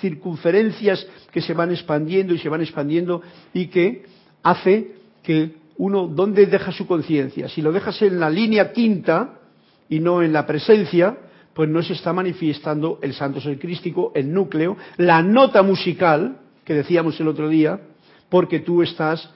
circunferencias 0.00 1.06
que 1.30 1.42
se 1.42 1.52
van 1.52 1.70
expandiendo 1.70 2.34
y 2.34 2.38
se 2.38 2.48
van 2.48 2.62
expandiendo 2.62 3.22
y 3.52 3.66
que 3.66 4.04
hace 4.42 4.92
que 5.22 5.54
uno, 5.76 6.06
¿dónde 6.06 6.46
deja 6.46 6.72
su 6.72 6.86
conciencia? 6.86 7.48
Si 7.48 7.62
lo 7.62 7.72
dejas 7.72 8.00
en 8.02 8.18
la 8.18 8.30
línea 8.30 8.72
quinta 8.72 9.40
y 9.88 10.00
no 10.00 10.22
en 10.22 10.32
la 10.32 10.46
presencia, 10.46 11.16
pues 11.54 11.68
no 11.68 11.82
se 11.82 11.94
está 11.94 12.12
manifestando 12.12 12.98
el 13.02 13.14
santo 13.14 13.40
ser 13.40 13.58
crístico, 13.58 14.12
el 14.14 14.32
núcleo, 14.32 14.76
la 14.96 15.22
nota 15.22 15.62
musical 15.62 16.38
que 16.64 16.74
decíamos 16.74 17.18
el 17.20 17.28
otro 17.28 17.48
día, 17.48 17.80
porque 18.28 18.60
tú 18.60 18.82
estás 18.82 19.28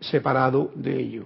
separado 0.00 0.70
de 0.74 1.00
ello. 1.00 1.24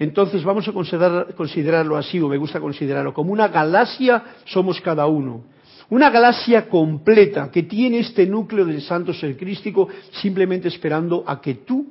Entonces 0.00 0.42
vamos 0.42 0.66
a 0.66 0.72
considerarlo 0.72 1.94
así, 1.94 2.18
o 2.20 2.26
me 2.26 2.38
gusta 2.38 2.58
considerarlo, 2.58 3.12
como 3.12 3.32
una 3.32 3.48
galaxia 3.48 4.24
somos 4.46 4.80
cada 4.80 5.06
uno. 5.06 5.44
Una 5.90 6.08
galaxia 6.08 6.70
completa 6.70 7.50
que 7.50 7.64
tiene 7.64 7.98
este 7.98 8.26
núcleo 8.26 8.64
del 8.64 8.80
santo 8.80 9.12
ser 9.12 9.36
crístico 9.36 9.88
simplemente 10.22 10.68
esperando 10.68 11.22
a 11.26 11.38
que 11.38 11.54
tú, 11.54 11.86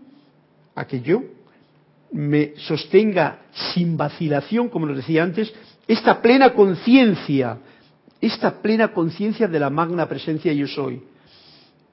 a 0.73 0.87
que 0.87 1.01
yo, 1.01 1.21
me 2.11 2.53
sostenga 2.57 3.41
sin 3.73 3.95
vacilación, 3.95 4.69
como 4.69 4.87
nos 4.87 4.97
decía 4.97 5.21
antes, 5.21 5.53
esta 5.87 6.19
plena 6.19 6.53
conciencia, 6.53 7.59
esta 8.19 8.59
plena 8.59 8.91
conciencia 8.91 9.47
de 9.47 9.59
la 9.59 9.69
magna 9.69 10.07
presencia 10.07 10.51
yo 10.51 10.65
soy. 10.65 10.99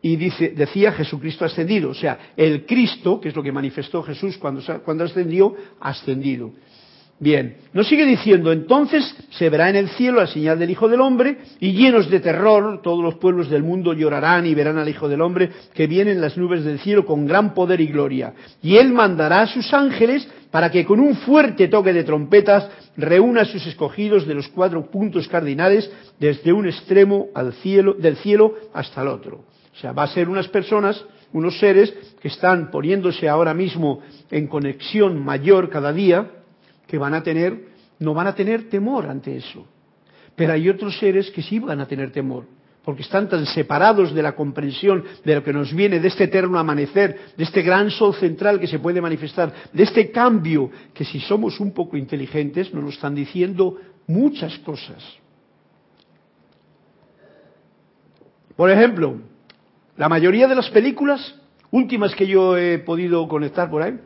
Y 0.07 0.15
dice, 0.15 0.51
decía 0.51 0.93
Jesucristo 0.93 1.45
ascendido, 1.45 1.91
o 1.91 1.95
sea, 1.95 2.31
el 2.37 2.65
Cristo, 2.65 3.21
que 3.21 3.31
es 3.31 3.35
lo 3.35 3.43
que 3.43 3.51
manifestó 3.51 4.05
Jesús 4.05 4.39
cuando, 4.39 4.63
ascendió, 5.03 5.53
ascendido. 5.81 6.53
Bien, 7.19 7.57
nos 7.73 7.89
sigue 7.89 8.07
diciendo, 8.07 8.53
entonces 8.53 9.03
se 9.31 9.51
verá 9.51 9.69
en 9.69 9.75
el 9.75 9.89
cielo 9.89 10.21
la 10.21 10.29
señal 10.29 10.61
del 10.61 10.71
Hijo 10.71 10.87
del 10.87 11.01
Hombre 11.01 11.39
y 11.59 11.73
llenos 11.73 12.09
de 12.09 12.21
terror 12.21 12.83
todos 12.83 13.03
los 13.03 13.17
pueblos 13.17 13.51
del 13.51 13.65
mundo 13.65 13.95
llorarán 13.95 14.47
y 14.47 14.55
verán 14.55 14.79
al 14.79 14.89
Hijo 14.89 15.09
del 15.09 15.23
Hombre 15.23 15.51
que 15.75 15.89
viene 15.89 16.13
en 16.13 16.21
las 16.21 16.39
nubes 16.39 16.63
del 16.63 16.79
cielo 16.79 17.05
con 17.05 17.27
gran 17.27 17.53
poder 17.53 17.81
y 17.81 17.89
gloria. 17.89 18.33
Y 18.63 18.77
él 18.77 18.93
mandará 18.93 19.41
a 19.41 19.47
sus 19.49 19.75
ángeles 19.75 20.29
para 20.53 20.71
que 20.71 20.85
con 20.85 21.01
un 21.01 21.17
fuerte 21.17 21.67
toque 21.67 21.93
de 21.93 22.05
trompetas 22.05 22.71
reúna 22.97 23.41
a 23.41 23.47
sus 23.47 23.67
escogidos 23.67 24.25
de 24.25 24.35
los 24.35 24.47
cuatro 24.47 24.89
puntos 24.89 25.27
cardinales 25.27 25.91
desde 26.21 26.53
un 26.53 26.69
extremo 26.69 27.27
al 27.35 27.55
cielo, 27.55 27.95
del 27.95 28.15
cielo 28.19 28.55
hasta 28.73 29.03
el 29.03 29.09
otro. 29.09 29.56
O 29.77 29.79
sea, 29.79 29.93
va 29.93 30.05
a 30.05 30.09
ser 30.09 30.29
unas 30.29 30.49
personas, 30.49 31.05
unos 31.35 31.59
seres 31.59 31.93
que 32.21 32.29
están 32.29 32.71
poniéndose 32.71 33.29
ahora 33.29 33.53
mismo 33.53 34.01
en 34.31 34.47
conexión 34.47 35.23
mayor 35.23 35.69
cada 35.69 35.93
día, 35.93 36.31
que 36.87 36.97
van 36.97 37.13
a 37.13 37.23
tener, 37.23 37.69
no 37.99 38.15
van 38.15 38.27
a 38.27 38.35
tener 38.35 38.71
temor 38.71 39.07
ante 39.07 39.37
eso. 39.37 39.67
Pero 40.35 40.55
hay 40.55 40.71
otros 40.71 40.99
seres 40.99 41.31
que 41.31 41.43
sí 41.43 41.59
van 41.59 41.81
a 41.81 41.87
tener 41.87 42.11
temor, 42.11 42.47
porque 42.83 43.03
están 43.03 43.29
tan 43.29 43.45
separados 43.45 44.15
de 44.15 44.23
la 44.23 44.35
comprensión 44.35 45.05
de 45.23 45.35
lo 45.35 45.45
que 45.45 45.53
nos 45.53 45.75
viene, 45.75 46.01
de 46.01 46.09
este 46.09 46.25
eterno 46.25 46.59
amanecer, 46.59 47.33
de 47.37 47.45
este 47.45 47.61
gran 47.61 47.91
sol 47.91 48.15
central 48.15 48.59
que 48.59 48.67
se 48.67 48.79
puede 48.79 49.03
manifestar, 49.03 49.53
de 49.75 49.83
este 49.83 50.11
cambio, 50.11 50.71
que 50.95 51.05
si 51.05 51.21
somos 51.21 51.61
un 51.61 51.73
poco 51.73 51.99
inteligentes 51.99 52.73
nos 52.73 52.83
lo 52.83 52.89
están 52.89 53.15
diciendo 53.15 53.77
muchas 54.07 54.59
cosas. 54.61 55.05
Por 58.57 58.71
ejemplo, 58.71 59.21
la 59.97 60.09
mayoría 60.09 60.47
de 60.47 60.55
las 60.55 60.71
películas 60.71 61.35
últimas 61.71 62.15
que 62.15 62.27
yo 62.27 62.57
he 62.57 62.79
podido 62.79 63.27
conectar 63.29 63.71
por 63.71 63.83
ahí, 63.83 63.99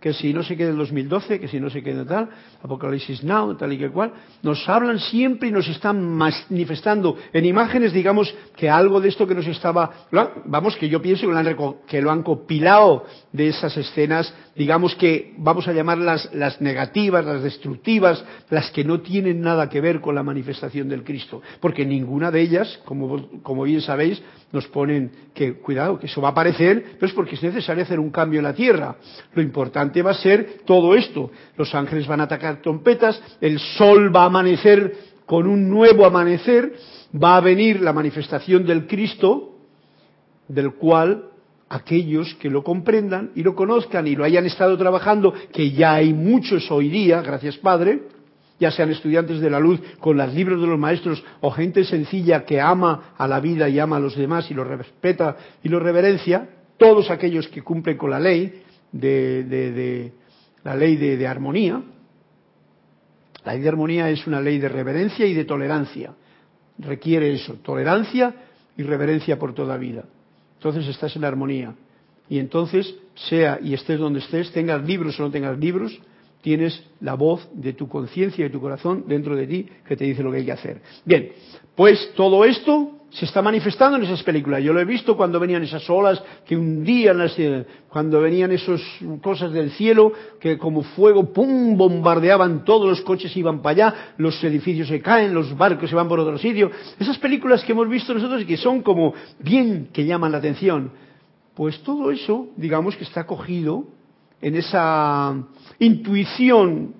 que 0.00 0.12
si 0.12 0.32
no 0.32 0.42
se 0.42 0.56
queda 0.56 0.70
en 0.70 0.78
2012, 0.78 1.40
que 1.40 1.48
si 1.48 1.58
no 1.58 1.70
se 1.70 1.82
queda 1.82 2.04
tal, 2.04 2.28
Apocalipsis 2.62 3.24
Now, 3.24 3.56
tal 3.56 3.72
y 3.72 3.78
que 3.78 3.90
cual, 3.90 4.12
nos 4.42 4.68
hablan 4.68 4.98
siempre 5.00 5.48
y 5.48 5.52
nos 5.52 5.68
están 5.68 6.02
manifestando 6.16 7.16
en 7.32 7.44
imágenes, 7.44 7.92
digamos, 7.92 8.32
que 8.56 8.70
algo 8.70 9.00
de 9.00 9.08
esto 9.08 9.26
que 9.26 9.34
nos 9.34 9.46
estaba, 9.46 9.90
vamos, 10.44 10.76
que 10.76 10.88
yo 10.88 11.02
pienso 11.02 11.26
que 11.26 11.32
lo 11.32 11.38
han, 11.38 11.76
que 11.86 12.00
lo 12.00 12.10
han 12.10 12.22
compilado 12.22 13.04
de 13.32 13.48
esas 13.48 13.76
escenas, 13.76 14.32
digamos 14.54 14.94
que 14.94 15.34
vamos 15.38 15.66
a 15.66 15.72
llamarlas 15.72 16.30
las 16.32 16.60
negativas, 16.60 17.24
las 17.24 17.42
destructivas, 17.42 18.24
las 18.50 18.70
que 18.70 18.84
no 18.84 19.00
tienen 19.00 19.40
nada 19.40 19.68
que 19.68 19.80
ver 19.80 20.00
con 20.00 20.14
la 20.14 20.22
manifestación 20.22 20.88
del 20.88 21.02
Cristo, 21.02 21.42
porque 21.60 21.84
ninguna 21.84 22.30
de 22.30 22.40
ellas, 22.40 22.80
como, 22.84 23.28
como 23.42 23.64
bien 23.64 23.80
sabéis, 23.80 24.22
nos 24.52 24.66
ponen 24.68 25.10
que, 25.34 25.54
cuidado, 25.54 25.98
que 25.98 26.06
eso 26.06 26.20
va 26.20 26.28
a 26.28 26.32
aparecer, 26.32 26.92
pero 26.94 27.06
es 27.06 27.12
porque 27.12 27.34
es 27.34 27.42
necesario 27.42 27.82
hacer 27.82 28.00
un 28.00 28.10
cambio 28.10 28.40
en 28.40 28.44
la 28.44 28.54
tierra. 28.54 28.96
Lo 29.34 29.42
importante 29.42 29.87
va 30.02 30.10
a 30.12 30.14
ser 30.14 30.60
todo 30.64 30.94
esto. 30.94 31.30
Los 31.56 31.74
ángeles 31.74 32.06
van 32.06 32.20
a 32.20 32.24
atacar 32.24 32.62
trompetas, 32.62 33.20
el 33.40 33.58
sol 33.58 34.14
va 34.14 34.22
a 34.22 34.26
amanecer 34.26 34.94
con 35.26 35.46
un 35.46 35.68
nuevo 35.68 36.06
amanecer, 36.06 36.72
va 37.14 37.36
a 37.36 37.40
venir 37.40 37.80
la 37.82 37.92
manifestación 37.92 38.64
del 38.64 38.86
Cristo, 38.86 39.56
del 40.48 40.72
cual 40.74 41.24
aquellos 41.68 42.34
que 42.36 42.48
lo 42.48 42.64
comprendan 42.64 43.32
y 43.34 43.42
lo 43.42 43.54
conozcan 43.54 44.06
y 44.06 44.16
lo 44.16 44.24
hayan 44.24 44.46
estado 44.46 44.78
trabajando, 44.78 45.34
que 45.52 45.70
ya 45.72 45.94
hay 45.94 46.14
muchos 46.14 46.70
hoy 46.70 46.88
día, 46.88 47.20
gracias 47.20 47.58
Padre, 47.58 48.04
ya 48.58 48.70
sean 48.70 48.90
estudiantes 48.90 49.40
de 49.40 49.50
la 49.50 49.60
luz 49.60 49.80
con 50.00 50.16
los 50.16 50.32
libros 50.34 50.60
de 50.60 50.66
los 50.66 50.78
maestros 50.78 51.22
o 51.40 51.50
gente 51.50 51.84
sencilla 51.84 52.44
que 52.44 52.60
ama 52.60 53.12
a 53.16 53.28
la 53.28 53.40
vida 53.40 53.68
y 53.68 53.78
ama 53.78 53.96
a 53.96 54.00
los 54.00 54.16
demás 54.16 54.50
y 54.50 54.54
lo 54.54 54.64
respeta 54.64 55.36
y 55.62 55.68
lo 55.68 55.78
reverencia, 55.78 56.48
todos 56.76 57.10
aquellos 57.10 57.48
que 57.48 57.62
cumplen 57.62 57.96
con 57.96 58.10
la 58.10 58.20
ley 58.20 58.62
de, 58.92 60.12
la 60.64 60.74
ley 60.74 60.96
de, 60.96 61.26
armonía, 61.26 61.82
la 63.44 63.52
ley 63.52 63.62
de 63.62 63.68
armonía 63.68 64.10
es 64.10 64.26
una 64.26 64.40
ley 64.40 64.58
de 64.58 64.68
reverencia 64.68 65.26
y 65.26 65.34
de 65.34 65.44
tolerancia, 65.44 66.14
requiere 66.78 67.32
eso, 67.32 67.54
tolerancia 67.62 68.34
y 68.76 68.82
reverencia 68.82 69.38
por 69.38 69.54
toda 69.54 69.76
vida. 69.76 70.04
Entonces 70.54 70.86
estás 70.88 71.14
en 71.16 71.24
armonía. 71.24 71.74
Y 72.28 72.38
entonces, 72.38 72.94
sea 73.14 73.58
y 73.62 73.74
estés 73.74 73.98
donde 73.98 74.20
estés, 74.20 74.52
tengas 74.52 74.84
libros 74.84 75.18
o 75.18 75.22
no 75.22 75.30
tengas 75.30 75.58
libros, 75.58 75.98
tienes 76.42 76.82
la 77.00 77.14
voz 77.14 77.48
de 77.52 77.72
tu 77.72 77.88
conciencia 77.88 78.42
y 78.42 78.48
de 78.48 78.52
tu 78.52 78.60
corazón 78.60 79.04
dentro 79.06 79.34
de 79.34 79.46
ti 79.46 79.68
que 79.86 79.96
te 79.96 80.04
dice 80.04 80.22
lo 80.22 80.30
que 80.30 80.38
hay 80.38 80.44
que 80.44 80.52
hacer. 80.52 80.82
Bien, 81.04 81.32
pues 81.74 82.12
todo 82.14 82.44
esto 82.44 82.97
se 83.10 83.24
está 83.24 83.40
manifestando 83.40 83.96
en 83.96 84.04
esas 84.04 84.22
películas. 84.22 84.62
Yo 84.62 84.72
lo 84.72 84.80
he 84.80 84.84
visto 84.84 85.16
cuando 85.16 85.40
venían 85.40 85.62
esas 85.62 85.88
olas 85.88 86.22
que 86.46 86.56
hundían, 86.56 87.18
eh, 87.38 87.64
cuando 87.88 88.20
venían 88.20 88.52
esas 88.52 88.80
cosas 89.22 89.52
del 89.52 89.70
cielo 89.70 90.12
que 90.38 90.58
como 90.58 90.82
fuego, 90.82 91.32
¡pum!, 91.32 91.76
bombardeaban 91.76 92.64
todos 92.64 92.88
los 92.88 93.00
coches 93.00 93.34
iban 93.36 93.62
para 93.62 93.70
allá, 93.88 93.94
los 94.18 94.42
edificios 94.44 94.88
se 94.88 95.00
caen, 95.00 95.32
los 95.32 95.56
barcos 95.56 95.88
se 95.88 95.96
van 95.96 96.08
por 96.08 96.20
otro 96.20 96.36
sitio. 96.36 96.70
Esas 96.98 97.18
películas 97.18 97.64
que 97.64 97.72
hemos 97.72 97.88
visto 97.88 98.12
nosotros 98.12 98.42
y 98.42 98.46
que 98.46 98.56
son 98.56 98.82
como 98.82 99.14
bien 99.38 99.88
que 99.92 100.04
llaman 100.04 100.32
la 100.32 100.38
atención. 100.38 100.90
Pues 101.54 101.82
todo 101.82 102.10
eso, 102.10 102.48
digamos 102.56 102.94
que 102.96 103.04
está 103.04 103.26
cogido 103.26 103.84
en 104.40 104.54
esa 104.54 105.34
intuición 105.78 106.94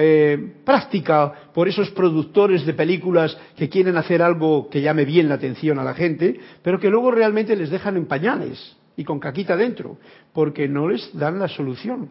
eh, 0.00 0.54
práctica 0.64 1.50
por 1.52 1.68
esos 1.68 1.90
productores 1.90 2.64
de 2.64 2.74
películas 2.74 3.36
que 3.56 3.68
quieren 3.68 3.96
hacer 3.96 4.22
algo 4.22 4.68
que 4.68 4.80
llame 4.80 5.04
bien 5.04 5.28
la 5.28 5.34
atención 5.36 5.78
a 5.78 5.84
la 5.84 5.94
gente, 5.94 6.38
pero 6.62 6.80
que 6.80 6.90
luego 6.90 7.10
realmente 7.10 7.54
les 7.56 7.70
dejan 7.70 7.96
en 7.96 8.06
pañales 8.06 8.76
y 8.96 9.04
con 9.04 9.20
caquita 9.20 9.56
dentro, 9.56 9.98
porque 10.32 10.68
no 10.68 10.88
les 10.88 11.10
dan 11.16 11.38
la 11.38 11.48
solución. 11.48 12.10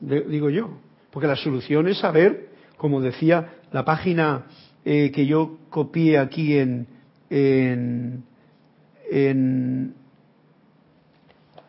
digo 0.00 0.50
yo, 0.50 0.78
porque 1.10 1.28
la 1.28 1.36
solución 1.36 1.88
es 1.88 1.98
saber, 1.98 2.50
como 2.76 3.00
decía 3.00 3.60
la 3.72 3.84
página 3.84 4.46
eh, 4.84 5.10
que 5.12 5.26
yo 5.26 5.58
copié 5.70 6.18
aquí 6.18 6.58
en, 6.58 6.86
en, 7.30 8.24
en 9.10 9.94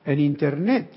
en 0.06 0.20
Internet. 0.20 0.92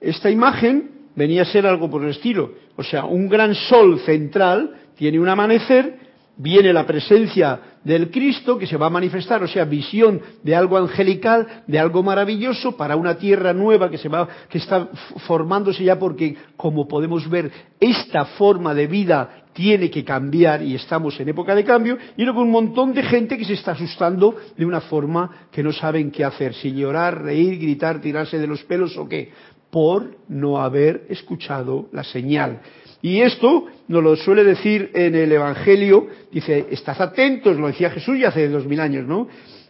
Esta 0.00 0.30
imagen 0.30 0.90
venía 1.14 1.42
a 1.42 1.46
ser 1.46 1.66
algo 1.66 1.90
por 1.90 2.04
el 2.04 2.10
estilo, 2.10 2.52
o 2.76 2.82
sea, 2.82 3.04
un 3.04 3.28
gran 3.28 3.54
sol 3.54 4.00
central 4.00 4.72
tiene 4.96 5.18
un 5.18 5.28
amanecer, 5.28 5.98
viene 6.38 6.72
la 6.72 6.86
presencia 6.86 7.60
del 7.82 8.10
Cristo 8.10 8.58
que 8.58 8.66
se 8.66 8.76
va 8.76 8.86
a 8.86 8.90
manifestar, 8.90 9.42
o 9.42 9.48
sea, 9.48 9.64
visión 9.64 10.20
de 10.42 10.54
algo 10.54 10.76
angelical, 10.76 11.62
de 11.66 11.78
algo 11.78 12.02
maravilloso 12.02 12.76
para 12.76 12.96
una 12.96 13.16
tierra 13.16 13.52
nueva 13.52 13.90
que 13.90 13.96
se 13.96 14.08
va 14.08 14.28
que 14.48 14.58
está 14.58 14.88
formándose 15.26 15.84
ya 15.84 15.98
porque 15.98 16.36
como 16.56 16.86
podemos 16.88 17.28
ver 17.30 17.50
esta 17.80 18.24
forma 18.24 18.74
de 18.74 18.86
vida 18.86 19.44
tiene 19.52 19.88
que 19.88 20.04
cambiar 20.04 20.62
y 20.62 20.74
estamos 20.74 21.18
en 21.18 21.30
época 21.30 21.54
de 21.54 21.64
cambio, 21.64 21.96
y 22.14 22.24
luego 22.24 22.42
un 22.42 22.50
montón 22.50 22.92
de 22.92 23.02
gente 23.02 23.38
que 23.38 23.44
se 23.46 23.54
está 23.54 23.72
asustando 23.72 24.36
de 24.54 24.66
una 24.66 24.82
forma 24.82 25.48
que 25.50 25.62
no 25.62 25.72
saben 25.72 26.10
qué 26.10 26.24
hacer, 26.24 26.52
si 26.52 26.72
llorar, 26.72 27.22
reír, 27.22 27.58
gritar, 27.58 28.02
tirarse 28.02 28.38
de 28.38 28.46
los 28.46 28.62
pelos 28.64 28.94
o 28.98 29.08
qué, 29.08 29.32
por 29.70 30.16
no 30.28 30.58
haber 30.58 31.06
escuchado 31.08 31.88
la 31.92 32.04
señal. 32.04 32.60
Y 33.02 33.20
esto 33.20 33.66
nos 33.88 34.02
lo 34.02 34.16
suele 34.16 34.42
decir 34.42 34.90
en 34.94 35.14
el 35.14 35.30
Evangelio, 35.30 36.08
dice, 36.32 36.66
estad 36.70 37.00
atentos, 37.00 37.56
lo 37.58 37.66
decía 37.68 37.90
Jesús 37.90 38.18
ya 38.18 38.28
hace 38.28 38.48
dos 38.48 38.66
mil 38.66 38.80
años, 38.80 39.06
¿no? 39.06 39.28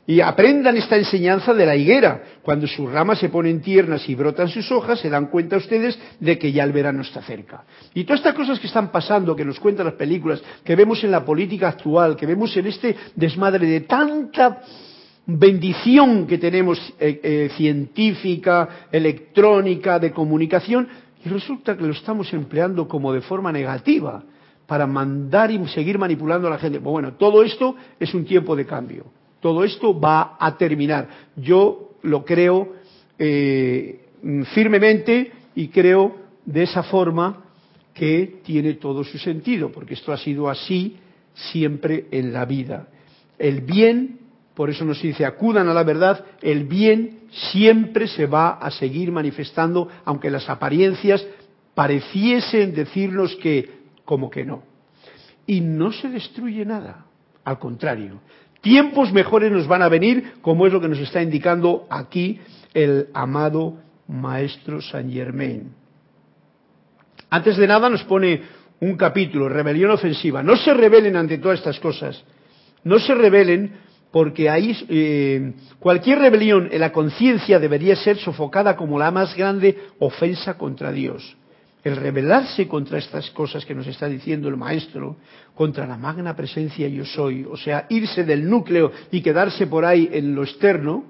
Y 0.09 0.21
aprendan 0.21 0.77
esta 0.77 0.97
enseñanza 0.97 1.53
de 1.53 1.67
la 1.67 1.75
higuera. 1.75 2.23
Cuando 2.43 2.69
sus 2.69 2.91
ramas 2.91 3.19
se 3.19 3.29
ponen 3.29 3.61
tiernas 3.61 4.09
y 4.09 4.15
brotan 4.15 4.49
sus 4.49 4.71
hojas, 4.71 5.01
se 5.01 5.11
dan 5.11 5.27
cuenta 5.27 5.57
ustedes 5.57 5.99
de 6.21 6.39
que 6.39 6.53
ya 6.53 6.63
el 6.63 6.71
verano 6.71 7.03
está 7.03 7.23
cerca. 7.23 7.65
Y 7.93 8.05
todas 8.05 8.21
estas 8.21 8.35
cosas 8.35 8.61
que 8.61 8.69
están 8.69 8.93
pasando, 8.93 9.35
que 9.35 9.45
nos 9.45 9.59
cuentan 9.59 9.87
las 9.87 9.97
películas, 9.97 10.41
que 10.65 10.77
vemos 10.77 11.03
en 11.03 11.11
la 11.11 11.25
política 11.25 11.69
actual, 11.69 12.17
que 12.17 12.25
vemos 12.25 12.57
en 12.57 12.69
este 12.69 12.95
desmadre 13.17 13.67
de 13.67 13.81
tanta 13.81 14.63
bendición 15.27 16.27
que 16.27 16.39
tenemos 16.39 16.79
eh, 17.01 17.21
eh, 17.23 17.51
científica, 17.57 18.87
electrónica, 18.93 19.99
de 19.99 20.13
comunicación, 20.13 20.89
y 21.25 21.29
resulta 21.29 21.77
que 21.77 21.85
lo 21.85 21.93
estamos 21.93 22.33
empleando 22.33 22.87
como 22.87 23.13
de 23.13 23.21
forma 23.21 23.51
negativa 23.51 24.23
para 24.67 24.87
mandar 24.87 25.51
y 25.51 25.67
seguir 25.69 25.99
manipulando 25.99 26.47
a 26.47 26.51
la 26.51 26.59
gente. 26.59 26.79
Bueno, 26.79 27.15
todo 27.15 27.43
esto 27.43 27.75
es 27.99 28.15
un 28.15 28.25
tiempo 28.25 28.55
de 28.55 28.67
cambio. 28.67 29.05
Todo 29.41 29.65
esto 29.65 29.99
va 29.99 30.37
a 30.39 30.57
terminar. 30.57 31.09
Yo 31.37 31.93
lo 32.03 32.25
creo 32.25 32.75
eh, 33.19 34.01
firmemente 34.55 35.33
y 35.55 35.69
creo 35.69 36.17
de 36.45 36.63
esa 36.63 36.83
forma 36.85 37.45
que 37.95 38.41
tiene 38.45 38.75
todo 38.75 39.03
su 39.05 39.19
sentido, 39.19 39.73
porque 39.73 39.95
esto 39.95 40.13
ha 40.13 40.19
sido 40.19 40.49
así 40.49 40.97
siempre 41.35 42.07
en 42.11 42.33
la 42.33 42.45
vida. 42.45 42.89
El 43.39 43.63
bien, 43.63 44.26
por 44.57 44.71
eso 44.71 44.85
nos 44.85 45.01
dice, 45.01 45.25
acudan 45.25 45.69
a 45.69 45.75
la 45.75 45.85
verdad, 45.85 46.25
el 46.43 46.65
bien 46.65 47.21
siempre 47.53 48.09
se 48.09 48.27
va 48.27 48.55
a 48.55 48.73
seguir 48.73 49.13
manifestando, 49.13 49.89
aunque 50.05 50.31
las 50.31 50.49
apariencias 50.49 51.25
pareciesen 51.75 52.75
decirnos 52.75 53.37
que 53.37 53.71
como 54.05 54.31
que 54.31 54.45
no. 54.45 54.63
Y 55.47 55.61
no 55.61 55.93
se 55.93 56.09
destruye 56.09 56.65
nada, 56.65 57.05
al 57.45 57.59
contrario, 57.59 58.21
Tiempos 58.67 59.13
mejores 59.13 59.53
nos 59.53 59.69
van 59.69 59.83
a 59.83 59.89
venir, 59.89 60.33
como 60.43 60.67
es 60.67 60.73
lo 60.73 60.81
que 60.81 60.89
nos 60.89 60.99
está 60.99 61.23
indicando 61.23 61.87
aquí 61.89 62.41
el 62.75 63.07
amado 63.15 63.75
Maestro 64.09 64.83
Saint 64.83 65.13
Germain. 65.13 65.73
Antes 67.31 67.57
de 67.57 67.67
nada 67.69 67.89
nos 67.89 68.03
pone 68.03 68.43
un 68.81 68.97
capítulo, 68.97 69.49
rebelión 69.49 69.93
ofensiva. 69.93 70.43
No 70.43 70.57
se 70.57 70.75
rebelen 70.75 71.15
ante 71.15 71.39
todas 71.39 71.61
estas 71.61 71.79
cosas. 71.79 72.25
No 72.83 72.99
se 72.99 73.15
rebelen 73.15 73.71
porque 74.11 74.49
ahí 74.49 74.77
eh, 74.89 75.53
cualquier 75.79 76.19
rebelión 76.21 76.69
en 76.71 76.81
la 76.81 76.93
conciencia 76.93 77.59
debería 77.59 77.97
ser 77.97 78.17
sofocada 78.19 78.77
como 78.77 78.99
la 78.99 79.11
más 79.11 79.37
grande 79.37 79.77
ofensa 79.99 80.57
contra 80.57 80.93
Dios 80.93 81.37
el 81.87 81.95
rebelarse 81.95 82.67
contra 82.67 82.99
estas 82.99 83.31
cosas 83.31 83.65
que 83.65 83.73
nos 83.73 83.87
está 83.87 84.09
diciendo 84.09 84.49
el 84.49 84.57
maestro, 84.57 85.19
contra 85.55 85.87
la 85.87 85.97
magna 85.97 86.35
presencia 86.35 86.89
yo 86.89 87.05
soy, 87.05 87.47
o 87.49 87.57
sea, 87.57 87.87
irse 87.91 88.25
del 88.25 88.51
núcleo 88.51 88.91
y 89.13 89.21
quedarse 89.21 89.69
por 89.69 89.85
ahí 89.85 90.11
en 90.13 90.35
lo 90.35 90.43
externo, 90.43 91.05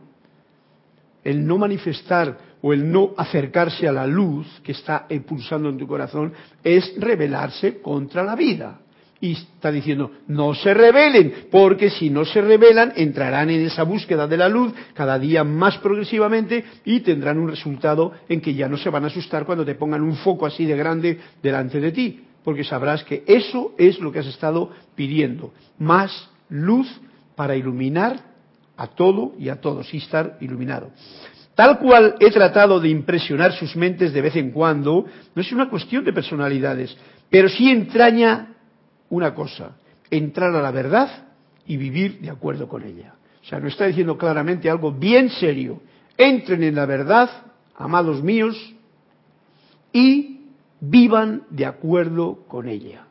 el 1.24 1.46
no 1.46 1.56
manifestar 1.56 2.36
o 2.60 2.74
el 2.74 2.92
no 2.92 3.14
acercarse 3.16 3.88
a 3.88 3.92
la 3.92 4.06
luz 4.06 4.46
que 4.62 4.72
está 4.72 5.06
pulsando 5.26 5.70
en 5.70 5.78
tu 5.78 5.86
corazón, 5.86 6.34
es 6.62 6.92
rebelarse 6.98 7.80
contra 7.80 8.22
la 8.22 8.36
vida. 8.36 8.78
Y 9.26 9.32
está 9.32 9.72
diciendo, 9.72 10.12
no 10.28 10.54
se 10.54 10.72
rebelen, 10.72 11.48
porque 11.50 11.90
si 11.90 12.10
no 12.10 12.24
se 12.24 12.40
rebelan, 12.40 12.92
entrarán 12.94 13.50
en 13.50 13.66
esa 13.66 13.82
búsqueda 13.82 14.28
de 14.28 14.36
la 14.36 14.48
luz 14.48 14.72
cada 14.94 15.18
día 15.18 15.42
más 15.42 15.78
progresivamente 15.78 16.64
y 16.84 17.00
tendrán 17.00 17.36
un 17.40 17.48
resultado 17.48 18.12
en 18.28 18.40
que 18.40 18.54
ya 18.54 18.68
no 18.68 18.76
se 18.76 18.88
van 18.88 19.02
a 19.02 19.08
asustar 19.08 19.44
cuando 19.44 19.64
te 19.64 19.74
pongan 19.74 20.02
un 20.02 20.14
foco 20.14 20.46
así 20.46 20.64
de 20.64 20.76
grande 20.76 21.18
delante 21.42 21.80
de 21.80 21.90
ti, 21.90 22.20
porque 22.44 22.62
sabrás 22.62 23.02
que 23.02 23.24
eso 23.26 23.74
es 23.78 23.98
lo 23.98 24.12
que 24.12 24.20
has 24.20 24.28
estado 24.28 24.70
pidiendo, 24.94 25.52
más 25.80 26.30
luz 26.48 26.86
para 27.34 27.56
iluminar 27.56 28.20
a 28.76 28.86
todo 28.86 29.32
y 29.40 29.48
a 29.48 29.60
todos 29.60 29.92
y 29.92 29.96
estar 29.96 30.38
iluminado. 30.40 30.92
Tal 31.56 31.80
cual 31.80 32.14
he 32.20 32.30
tratado 32.30 32.78
de 32.78 32.90
impresionar 32.90 33.54
sus 33.54 33.74
mentes 33.74 34.12
de 34.12 34.22
vez 34.22 34.36
en 34.36 34.52
cuando, 34.52 35.04
no 35.34 35.42
es 35.42 35.50
una 35.50 35.68
cuestión 35.68 36.04
de 36.04 36.12
personalidades, 36.12 36.96
pero 37.28 37.48
sí 37.48 37.68
entraña 37.68 38.52
una 39.10 39.34
cosa, 39.34 39.76
entrar 40.10 40.54
a 40.54 40.62
la 40.62 40.70
verdad 40.70 41.28
y 41.66 41.76
vivir 41.76 42.20
de 42.20 42.30
acuerdo 42.30 42.68
con 42.68 42.82
ella. 42.82 43.14
O 43.42 43.48
sea, 43.48 43.60
nos 43.60 43.72
está 43.72 43.86
diciendo 43.86 44.18
claramente 44.18 44.68
algo 44.68 44.92
bien 44.92 45.30
serio. 45.30 45.80
Entren 46.16 46.62
en 46.62 46.74
la 46.74 46.86
verdad, 46.86 47.30
amados 47.76 48.22
míos, 48.22 48.56
y 49.92 50.40
vivan 50.80 51.44
de 51.50 51.66
acuerdo 51.66 52.44
con 52.48 52.68
ella. 52.68 53.06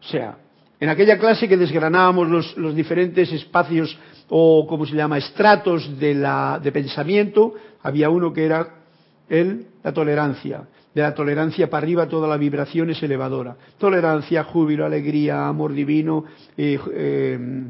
O 0.00 0.04
sea, 0.04 0.36
en 0.80 0.88
aquella 0.88 1.18
clase 1.18 1.48
que 1.48 1.56
desgranábamos 1.56 2.28
los, 2.28 2.56
los 2.56 2.74
diferentes 2.74 3.32
espacios 3.32 3.96
o, 4.28 4.66
como 4.66 4.84
se 4.84 4.96
llama?, 4.96 5.18
estratos 5.18 5.98
de, 5.98 6.14
la, 6.14 6.58
de 6.60 6.72
pensamiento, 6.72 7.54
había 7.82 8.10
uno 8.10 8.32
que 8.32 8.44
era 8.44 8.81
el, 9.28 9.66
la 9.82 9.92
tolerancia. 9.92 10.68
De 10.94 11.00
la 11.00 11.14
tolerancia 11.14 11.70
para 11.70 11.84
arriba 11.84 12.06
toda 12.06 12.28
la 12.28 12.36
vibración 12.36 12.90
es 12.90 13.02
elevadora. 13.02 13.56
Tolerancia, 13.78 14.44
júbilo, 14.44 14.84
alegría, 14.84 15.48
amor 15.48 15.72
divino 15.72 16.24
eh, 16.56 16.78
eh, 16.92 17.64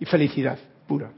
y 0.00 0.04
felicidad 0.06 0.58
pura. 0.86 1.10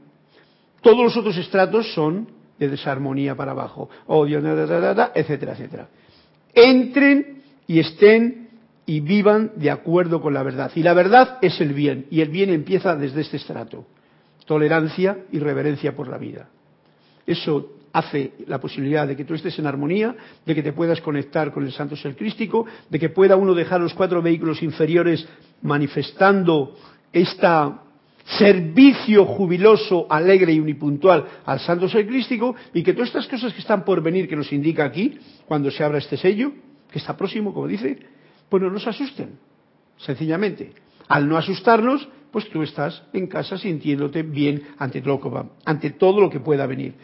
Todos 0.81 1.03
los 1.03 1.17
otros 1.17 1.37
estratos 1.37 1.93
son 1.93 2.27
de 2.59 2.69
desarmonía 2.69 3.35
para 3.35 3.51
abajo, 3.51 3.89
odio, 4.07 4.39
etcétera, 4.39 5.53
etcétera. 5.53 5.87
Entren 6.53 7.41
y 7.67 7.79
estén 7.79 8.49
y 8.85 8.99
vivan 8.99 9.51
de 9.55 9.71
acuerdo 9.71 10.21
con 10.21 10.33
la 10.33 10.43
verdad. 10.43 10.71
Y 10.75 10.83
la 10.83 10.93
verdad 10.93 11.39
es 11.41 11.59
el 11.59 11.73
bien, 11.73 12.05
y 12.11 12.21
el 12.21 12.29
bien 12.29 12.49
empieza 12.49 12.95
desde 12.95 13.21
este 13.21 13.37
estrato. 13.37 13.85
Tolerancia 14.45 15.25
y 15.31 15.39
reverencia 15.39 15.95
por 15.95 16.07
la 16.07 16.17
vida. 16.17 16.49
Eso 17.25 17.74
hace 17.95 18.33
la 18.47 18.59
posibilidad 18.59 19.07
de 19.07 19.15
que 19.15 19.23
tú 19.23 19.35
estés 19.35 19.57
en 19.57 19.67
armonía, 19.67 20.13
de 20.45 20.53
que 20.53 20.61
te 20.61 20.73
puedas 20.73 20.99
conectar 20.99 21.53
con 21.53 21.63
el 21.63 21.71
santo 21.71 21.95
ser 21.95 22.17
crístico, 22.17 22.65
de 22.89 22.99
que 22.99 23.07
pueda 23.07 23.37
uno 23.37 23.53
dejar 23.53 23.79
los 23.79 23.93
cuatro 23.93 24.21
vehículos 24.21 24.61
inferiores 24.61 25.25
manifestando 25.61 26.75
esta 27.13 27.83
servicio 28.37 29.25
jubiloso, 29.25 30.07
alegre 30.09 30.51
y 30.51 30.59
unipuntual 30.59 31.25
al 31.45 31.59
santo 31.61 31.87
ser 31.87 32.05
crístico 32.05 32.53
y 32.73 32.83
que 32.83 32.91
todas 32.91 33.09
estas 33.09 33.27
cosas 33.27 33.53
que 33.53 33.59
están 33.59 33.85
por 33.85 34.01
venir, 34.01 34.27
que 34.27 34.35
nos 34.35 34.51
indica 34.51 34.83
aquí, 34.83 35.17
cuando 35.45 35.71
se 35.71 35.81
abra 35.81 35.99
este 35.99 36.17
sello, 36.17 36.51
que 36.91 36.99
está 36.99 37.15
próximo, 37.15 37.53
como 37.53 37.67
dice, 37.67 37.97
pues 38.49 38.61
no 38.61 38.69
nos 38.69 38.85
asusten, 38.87 39.39
sencillamente. 39.97 40.73
Al 41.07 41.29
no 41.29 41.37
asustarnos, 41.37 42.09
pues 42.31 42.49
tú 42.49 42.61
estás 42.61 43.03
en 43.13 43.27
casa 43.27 43.57
sintiéndote 43.57 44.23
bien 44.23 44.63
ante 44.79 45.01
todo, 45.01 45.51
ante 45.63 45.91
todo 45.91 46.19
lo 46.19 46.29
que 46.29 46.41
pueda 46.41 46.65
venir. 46.65 46.95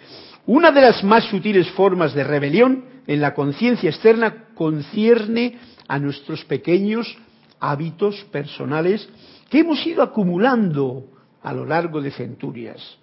Una 0.45 0.71
de 0.71 0.82
las 0.82 1.04
más 1.04 1.25
sutiles 1.25 1.69
formas 1.71 2.13
de 2.13 2.23
rebelión 2.23 2.86
en 3.08 3.21
la 3.21 3.34
conciencia 3.34 3.89
externa 3.89 4.45
concierne 4.56 5.58
a 5.88 5.99
nuestros 5.99 6.43
pequeños 6.45 7.17
hábitos 7.60 8.23
personales 8.32 9.08
que 9.49 9.60
hemos 9.60 9.86
ido 9.86 10.01
acumulando 10.01 11.06
a 11.43 11.54
lo 11.54 11.65
largo 11.65 12.01
de 12.01 12.12
centurias. 12.12 12.97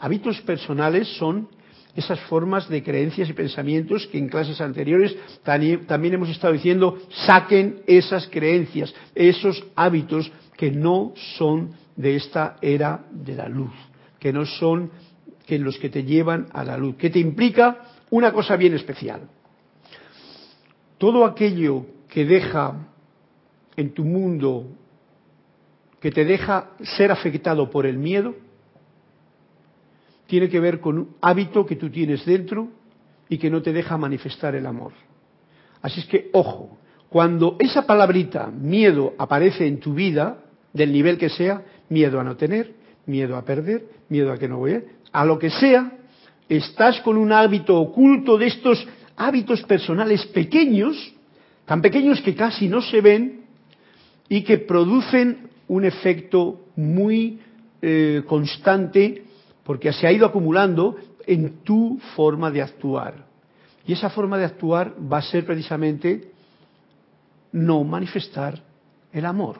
Hábitos 0.00 0.40
personales 0.42 1.08
son 1.16 1.48
esas 1.94 2.20
formas 2.20 2.68
de 2.68 2.82
creencias 2.82 3.28
y 3.28 3.34
pensamientos 3.34 4.06
que 4.06 4.18
en 4.18 4.28
clases 4.28 4.60
anteriores 4.60 5.14
también 5.44 6.14
hemos 6.14 6.30
estado 6.30 6.52
diciendo, 6.54 6.98
saquen 7.26 7.82
esas 7.86 8.26
creencias, 8.28 8.94
esos 9.14 9.64
hábitos 9.76 10.30
que 10.56 10.70
no 10.70 11.12
son 11.36 11.72
de 11.96 12.16
esta 12.16 12.56
era 12.62 13.04
de 13.10 13.34
la 13.36 13.48
luz, 13.48 13.72
que 14.18 14.32
no 14.32 14.46
son 14.46 14.90
que 15.52 15.58
los 15.58 15.78
que 15.78 15.90
te 15.90 16.02
llevan 16.02 16.46
a 16.54 16.64
la 16.64 16.78
luz, 16.78 16.96
que 16.96 17.10
te 17.10 17.18
implica 17.18 17.82
una 18.08 18.32
cosa 18.32 18.56
bien 18.56 18.72
especial. 18.72 19.28
Todo 20.96 21.26
aquello 21.26 21.84
que 22.08 22.24
deja 22.24 22.88
en 23.76 23.92
tu 23.92 24.02
mundo 24.02 24.66
que 26.00 26.10
te 26.10 26.24
deja 26.24 26.70
ser 26.96 27.10
afectado 27.10 27.68
por 27.68 27.84
el 27.84 27.98
miedo 27.98 28.34
tiene 30.26 30.48
que 30.48 30.58
ver 30.58 30.80
con 30.80 30.96
un 30.96 31.16
hábito 31.20 31.66
que 31.66 31.76
tú 31.76 31.90
tienes 31.90 32.24
dentro 32.24 32.68
y 33.28 33.36
que 33.36 33.50
no 33.50 33.60
te 33.60 33.74
deja 33.74 33.98
manifestar 33.98 34.54
el 34.54 34.64
amor. 34.64 34.92
Así 35.82 36.00
es 36.00 36.06
que, 36.06 36.30
ojo, 36.32 36.78
cuando 37.10 37.56
esa 37.58 37.86
palabrita 37.86 38.46
miedo 38.46 39.12
aparece 39.18 39.66
en 39.66 39.80
tu 39.80 39.92
vida, 39.92 40.38
del 40.72 40.94
nivel 40.94 41.18
que 41.18 41.28
sea, 41.28 41.62
miedo 41.90 42.18
a 42.18 42.24
no 42.24 42.38
tener, 42.38 42.72
miedo 43.04 43.36
a 43.36 43.44
perder, 43.44 43.84
miedo 44.08 44.32
a 44.32 44.38
que 44.38 44.48
no 44.48 44.56
voy 44.56 44.72
a, 44.72 44.82
a 45.12 45.24
lo 45.24 45.38
que 45.38 45.50
sea, 45.50 45.92
estás 46.48 47.00
con 47.00 47.16
un 47.16 47.32
hábito 47.32 47.78
oculto 47.78 48.38
de 48.38 48.46
estos 48.46 48.86
hábitos 49.16 49.62
personales 49.62 50.26
pequeños, 50.26 51.12
tan 51.66 51.80
pequeños 51.82 52.20
que 52.20 52.34
casi 52.34 52.68
no 52.68 52.80
se 52.82 53.00
ven 53.00 53.42
y 54.28 54.42
que 54.42 54.58
producen 54.58 55.50
un 55.68 55.84
efecto 55.84 56.60
muy 56.76 57.38
eh, 57.80 58.22
constante 58.26 59.24
porque 59.64 59.92
se 59.92 60.06
ha 60.06 60.12
ido 60.12 60.26
acumulando 60.26 60.96
en 61.26 61.62
tu 61.62 61.98
forma 62.16 62.50
de 62.50 62.62
actuar. 62.62 63.26
Y 63.86 63.92
esa 63.92 64.10
forma 64.10 64.38
de 64.38 64.44
actuar 64.44 64.94
va 65.12 65.18
a 65.18 65.22
ser 65.22 65.44
precisamente 65.44 66.32
no 67.52 67.84
manifestar 67.84 68.62
el 69.12 69.26
amor. 69.26 69.58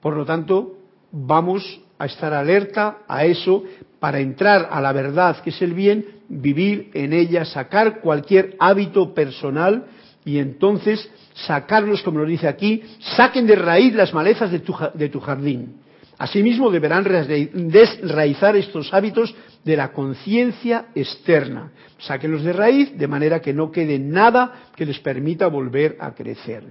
Por 0.00 0.16
lo 0.16 0.24
tanto, 0.24 0.76
vamos 1.10 1.80
a 1.98 2.06
estar 2.06 2.32
alerta 2.32 2.98
a 3.08 3.24
eso 3.24 3.64
para 4.00 4.20
entrar 4.20 4.68
a 4.70 4.80
la 4.80 4.92
verdad 4.92 5.40
que 5.42 5.50
es 5.50 5.60
el 5.62 5.74
bien, 5.74 6.04
vivir 6.28 6.90
en 6.94 7.12
ella, 7.12 7.44
sacar 7.44 8.00
cualquier 8.00 8.54
hábito 8.58 9.14
personal 9.14 9.86
y 10.24 10.38
entonces 10.38 11.10
sacarlos, 11.34 12.02
como 12.02 12.20
lo 12.20 12.26
dice 12.26 12.48
aquí, 12.48 12.82
saquen 13.16 13.46
de 13.46 13.56
raíz 13.56 13.94
las 13.94 14.12
malezas 14.12 14.50
de 14.50 14.60
tu, 14.60 14.74
de 14.94 15.08
tu 15.08 15.20
jardín. 15.20 15.76
Asimismo, 16.18 16.70
deberán 16.70 17.04
desraizar 17.04 18.56
estos 18.56 18.92
hábitos 18.92 19.34
de 19.64 19.76
la 19.76 19.92
conciencia 19.92 20.86
externa. 20.94 21.70
Sáquenlos 21.98 22.42
de 22.42 22.52
raíz 22.52 22.98
de 22.98 23.06
manera 23.06 23.40
que 23.40 23.54
no 23.54 23.70
quede 23.70 23.98
nada 24.00 24.70
que 24.74 24.84
les 24.84 24.98
permita 24.98 25.46
volver 25.46 25.96
a 26.00 26.14
crecer. 26.14 26.64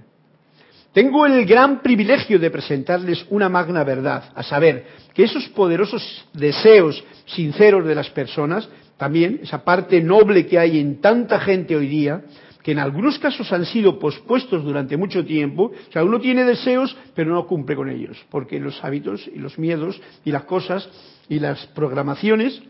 Tengo 0.98 1.26
el 1.26 1.46
gran 1.46 1.80
privilegio 1.80 2.40
de 2.40 2.50
presentarles 2.50 3.24
una 3.30 3.48
magna 3.48 3.84
verdad, 3.84 4.32
a 4.34 4.42
saber, 4.42 4.84
que 5.14 5.22
esos 5.22 5.48
poderosos 5.50 6.26
deseos 6.32 7.04
sinceros 7.24 7.86
de 7.86 7.94
las 7.94 8.10
personas, 8.10 8.68
también 8.96 9.38
esa 9.44 9.62
parte 9.62 10.02
noble 10.02 10.44
que 10.48 10.58
hay 10.58 10.80
en 10.80 11.00
tanta 11.00 11.38
gente 11.38 11.76
hoy 11.76 11.86
día, 11.86 12.22
que 12.64 12.72
en 12.72 12.80
algunos 12.80 13.16
casos 13.20 13.52
han 13.52 13.64
sido 13.64 14.00
pospuestos 14.00 14.64
durante 14.64 14.96
mucho 14.96 15.24
tiempo, 15.24 15.70
o 15.88 15.92
sea, 15.92 16.02
uno 16.02 16.18
tiene 16.18 16.42
deseos 16.42 16.96
pero 17.14 17.32
no 17.32 17.46
cumple 17.46 17.76
con 17.76 17.88
ellos, 17.88 18.18
porque 18.28 18.58
los 18.58 18.82
hábitos 18.82 19.24
y 19.32 19.38
los 19.38 19.56
miedos 19.56 20.02
y 20.24 20.32
las 20.32 20.46
cosas 20.46 20.90
y 21.28 21.38
las 21.38 21.64
programaciones, 21.76 22.60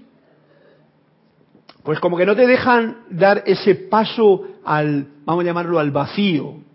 pues 1.83 1.99
como 1.99 2.19
que 2.19 2.27
no 2.27 2.37
te 2.37 2.47
dejan 2.47 3.05
dar 3.09 3.43
ese 3.47 3.75
paso 3.75 4.47
al, 4.67 5.07
vamos 5.25 5.45
a 5.45 5.47
llamarlo, 5.47 5.79
al 5.79 5.93
vacío, 5.93 6.68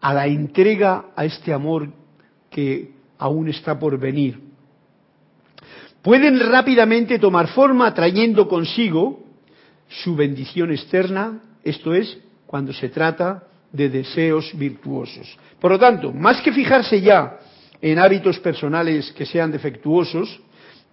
a 0.00 0.14
la 0.14 0.26
entrega 0.26 1.06
a 1.16 1.24
este 1.24 1.52
amor 1.52 1.88
que 2.50 2.92
aún 3.18 3.48
está 3.48 3.78
por 3.78 3.98
venir. 3.98 4.40
Pueden 6.02 6.38
rápidamente 6.40 7.18
tomar 7.18 7.48
forma 7.48 7.92
trayendo 7.92 8.48
consigo 8.48 9.24
su 9.88 10.14
bendición 10.14 10.70
externa, 10.70 11.40
esto 11.64 11.92
es, 11.94 12.18
cuando 12.46 12.72
se 12.72 12.88
trata 12.88 13.44
de 13.72 13.88
deseos 13.88 14.50
virtuosos. 14.56 15.36
Por 15.60 15.72
lo 15.72 15.78
tanto, 15.78 16.12
más 16.12 16.40
que 16.40 16.52
fijarse 16.52 17.00
ya 17.00 17.38
en 17.80 17.98
hábitos 17.98 18.38
personales 18.38 19.12
que 19.12 19.26
sean 19.26 19.50
defectuosos, 19.50 20.40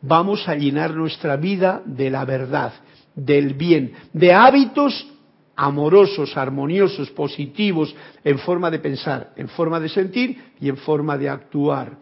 vamos 0.01 0.47
a 0.47 0.55
llenar 0.55 0.93
nuestra 0.93 1.35
vida 1.35 1.81
de 1.85 2.09
la 2.09 2.25
verdad, 2.25 2.73
del 3.15 3.53
bien, 3.53 3.93
de 4.13 4.33
hábitos 4.33 5.07
amorosos, 5.55 6.35
armoniosos, 6.37 7.09
positivos, 7.11 7.95
en 8.23 8.37
forma 8.39 8.69
de 8.69 8.79
pensar, 8.79 9.33
en 9.35 9.47
forma 9.49 9.79
de 9.79 9.89
sentir 9.89 10.37
y 10.59 10.69
en 10.69 10.77
forma 10.77 11.17
de 11.17 11.29
actuar. 11.29 11.97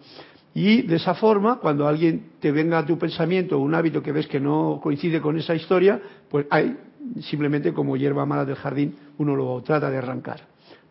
Y 0.56 0.84
de 0.84 0.98
esa 0.98 1.16
forma, 1.16 1.60
cuando 1.60 1.88
alguien 1.88 2.34
te 2.40 2.52
venga 2.52 2.78
a 2.78 2.86
tu 2.86 2.98
pensamiento 2.98 3.58
un 3.58 3.74
hábito 3.74 4.04
que 4.04 4.12
ves 4.12 4.28
que 4.28 4.40
no 4.40 4.80
coincide 4.82 5.20
con 5.20 5.38
esa 5.38 5.56
historia, 5.56 6.00
pues 6.30 6.46
hay 6.50 6.78
simplemente 7.22 7.74
como 7.74 7.98
hierba 7.98 8.26
mala 8.26 8.46
del 8.46 8.56
jardín, 8.56 8.96
uno 9.18 9.36
lo 9.36 9.62
trata 9.62 9.90
de 9.90 9.98
arrancar. 9.98 10.42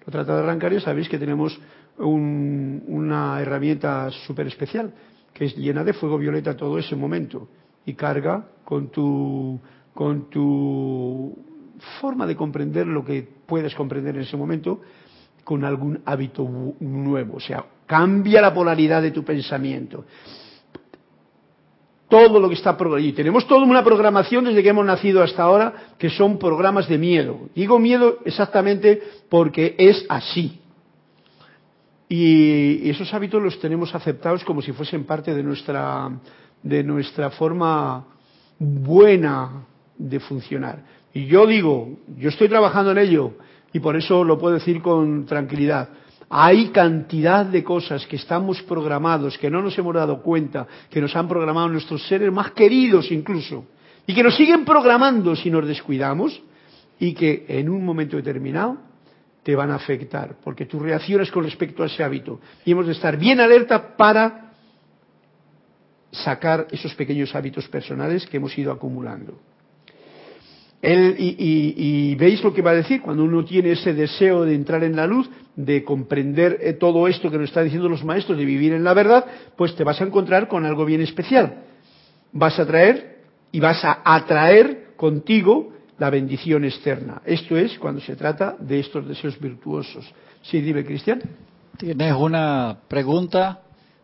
Lo 0.04 0.10
trata 0.10 0.34
de 0.34 0.42
arrancar 0.42 0.72
y 0.72 0.80
sabéis 0.80 1.08
que 1.08 1.18
tenemos 1.18 1.58
una 1.98 3.40
herramienta 3.40 4.10
súper 4.26 4.48
especial, 4.48 4.92
que 5.32 5.44
es 5.44 5.56
llena 5.56 5.84
de 5.84 5.92
fuego 5.92 6.18
violeta 6.18 6.56
todo 6.56 6.78
ese 6.78 6.96
momento 6.96 7.48
y 7.86 7.94
carga 7.94 8.46
con 8.64 8.88
tu, 8.88 9.60
con 9.94 10.28
tu 10.28 11.51
forma 12.00 12.26
de 12.26 12.36
comprender 12.36 12.86
lo 12.86 13.04
que 13.04 13.26
puedes 13.46 13.74
comprender 13.74 14.14
en 14.16 14.22
ese 14.22 14.36
momento 14.36 14.80
con 15.44 15.64
algún 15.64 16.00
hábito 16.04 16.48
nuevo. 16.80 17.36
O 17.36 17.40
sea, 17.40 17.64
cambia 17.86 18.40
la 18.40 18.54
polaridad 18.54 19.02
de 19.02 19.10
tu 19.10 19.24
pensamiento 19.24 20.04
todo 22.12 22.38
lo 22.38 22.48
que 22.50 22.56
está 22.56 22.76
programado. 22.76 23.08
Y 23.08 23.14
tenemos 23.14 23.46
toda 23.46 23.64
una 23.64 23.82
programación 23.82 24.44
desde 24.44 24.62
que 24.62 24.68
hemos 24.68 24.84
nacido 24.84 25.22
hasta 25.22 25.44
ahora 25.44 25.94
que 25.96 26.10
son 26.10 26.38
programas 26.38 26.86
de 26.86 26.98
miedo. 26.98 27.48
Digo 27.54 27.78
miedo 27.78 28.18
exactamente 28.26 29.02
porque 29.30 29.74
es 29.78 30.04
así. 30.10 30.60
Y 32.10 32.90
esos 32.90 33.14
hábitos 33.14 33.42
los 33.42 33.58
tenemos 33.58 33.94
aceptados 33.94 34.44
como 34.44 34.60
si 34.60 34.72
fuesen 34.72 35.04
parte 35.04 35.34
de 35.34 35.42
nuestra, 35.42 36.10
de 36.62 36.84
nuestra 36.84 37.30
forma 37.30 38.04
buena 38.58 39.64
de 39.96 40.20
funcionar. 40.20 40.84
Y 41.14 41.26
yo 41.26 41.46
digo, 41.46 41.98
yo 42.16 42.28
estoy 42.28 42.48
trabajando 42.48 42.92
en 42.92 42.98
ello 42.98 43.34
y 43.72 43.80
por 43.80 43.96
eso 43.96 44.24
lo 44.24 44.38
puedo 44.38 44.54
decir 44.54 44.80
con 44.80 45.26
tranquilidad. 45.26 45.88
Hay 46.30 46.68
cantidad 46.68 47.44
de 47.44 47.62
cosas 47.62 48.06
que 48.06 48.16
estamos 48.16 48.62
programados, 48.62 49.36
que 49.36 49.50
no 49.50 49.60
nos 49.60 49.76
hemos 49.78 49.94
dado 49.94 50.22
cuenta, 50.22 50.66
que 50.88 51.00
nos 51.00 51.14
han 51.14 51.28
programado 51.28 51.68
nuestros 51.68 52.06
seres 52.06 52.32
más 52.32 52.52
queridos 52.52 53.12
incluso, 53.12 53.66
y 54.06 54.14
que 54.14 54.22
nos 54.22 54.34
siguen 54.36 54.64
programando 54.64 55.36
si 55.36 55.50
nos 55.50 55.66
descuidamos, 55.66 56.40
y 56.98 57.12
que 57.12 57.44
en 57.48 57.68
un 57.68 57.84
momento 57.84 58.16
determinado 58.16 58.78
te 59.42 59.54
van 59.54 59.72
a 59.72 59.74
afectar, 59.74 60.36
porque 60.42 60.66
tus 60.66 60.80
reacciones 60.80 61.30
con 61.30 61.44
respecto 61.44 61.82
a 61.82 61.86
ese 61.86 62.02
hábito. 62.02 62.40
Y 62.64 62.72
hemos 62.72 62.86
de 62.86 62.92
estar 62.92 63.18
bien 63.18 63.40
alerta 63.40 63.96
para 63.96 64.52
sacar 66.12 66.68
esos 66.70 66.94
pequeños 66.94 67.34
hábitos 67.34 67.68
personales 67.68 68.26
que 68.26 68.36
hemos 68.36 68.56
ido 68.56 68.72
acumulando. 68.72 69.38
Y, 70.82 72.14
veis 72.16 72.42
lo 72.42 72.52
que 72.52 72.62
va 72.62 72.72
a 72.72 72.74
decir, 72.74 73.00
cuando 73.02 73.22
uno 73.22 73.44
tiene 73.44 73.72
ese 73.72 73.94
deseo 73.94 74.44
de 74.44 74.54
entrar 74.54 74.82
en 74.82 74.96
la 74.96 75.06
luz, 75.06 75.30
de 75.54 75.84
comprender 75.84 76.58
eh, 76.60 76.72
todo 76.72 77.06
esto 77.06 77.30
que 77.30 77.38
nos 77.38 77.48
están 77.48 77.64
diciendo 77.64 77.88
los 77.88 78.04
maestros, 78.04 78.36
de 78.36 78.44
vivir 78.44 78.72
en 78.72 78.82
la 78.82 78.94
verdad, 78.94 79.24
pues 79.56 79.76
te 79.76 79.84
vas 79.84 80.00
a 80.00 80.04
encontrar 80.04 80.48
con 80.48 80.64
algo 80.64 80.84
bien 80.84 81.00
especial. 81.00 81.64
Vas 82.32 82.58
a 82.58 82.66
traer 82.66 83.20
y 83.52 83.60
vas 83.60 83.84
a 83.84 84.00
atraer 84.04 84.94
contigo 84.96 85.72
la 85.98 86.10
bendición 86.10 86.64
externa. 86.64 87.22
Esto 87.24 87.56
es 87.56 87.78
cuando 87.78 88.00
se 88.00 88.16
trata 88.16 88.56
de 88.58 88.80
estos 88.80 89.06
deseos 89.06 89.38
virtuosos. 89.38 90.04
Sí, 90.42 90.60
dime, 90.60 90.84
Cristian. 90.84 91.22
Tienes 91.76 92.14
una 92.14 92.76
pregunta 92.88 93.60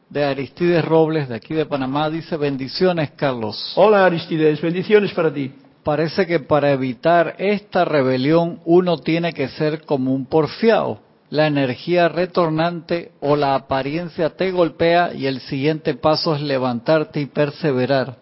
de 0.08 0.24
Aristides 0.24 0.84
Robles, 0.84 1.28
de 1.28 1.34
aquí 1.34 1.54
de 1.54 1.66
Panamá. 1.66 2.08
Dice, 2.08 2.36
bendiciones, 2.36 3.10
Carlos. 3.12 3.72
Hola, 3.76 4.06
Aristides, 4.06 4.60
bendiciones 4.60 5.12
para 5.12 5.32
ti. 5.32 5.52
Parece 5.88 6.26
que 6.26 6.38
para 6.38 6.70
evitar 6.72 7.34
esta 7.38 7.82
rebelión 7.86 8.60
uno 8.66 8.98
tiene 8.98 9.32
que 9.32 9.48
ser 9.48 9.86
como 9.86 10.12
un 10.12 10.26
porfiado. 10.26 10.98
La 11.30 11.46
energía 11.46 12.10
retornante 12.10 13.12
o 13.20 13.36
la 13.36 13.54
apariencia 13.54 14.28
te 14.36 14.50
golpea 14.50 15.14
y 15.14 15.26
el 15.26 15.40
siguiente 15.40 15.94
paso 15.94 16.34
es 16.34 16.42
levantarte 16.42 17.22
y 17.22 17.24
perseverar. 17.24 18.18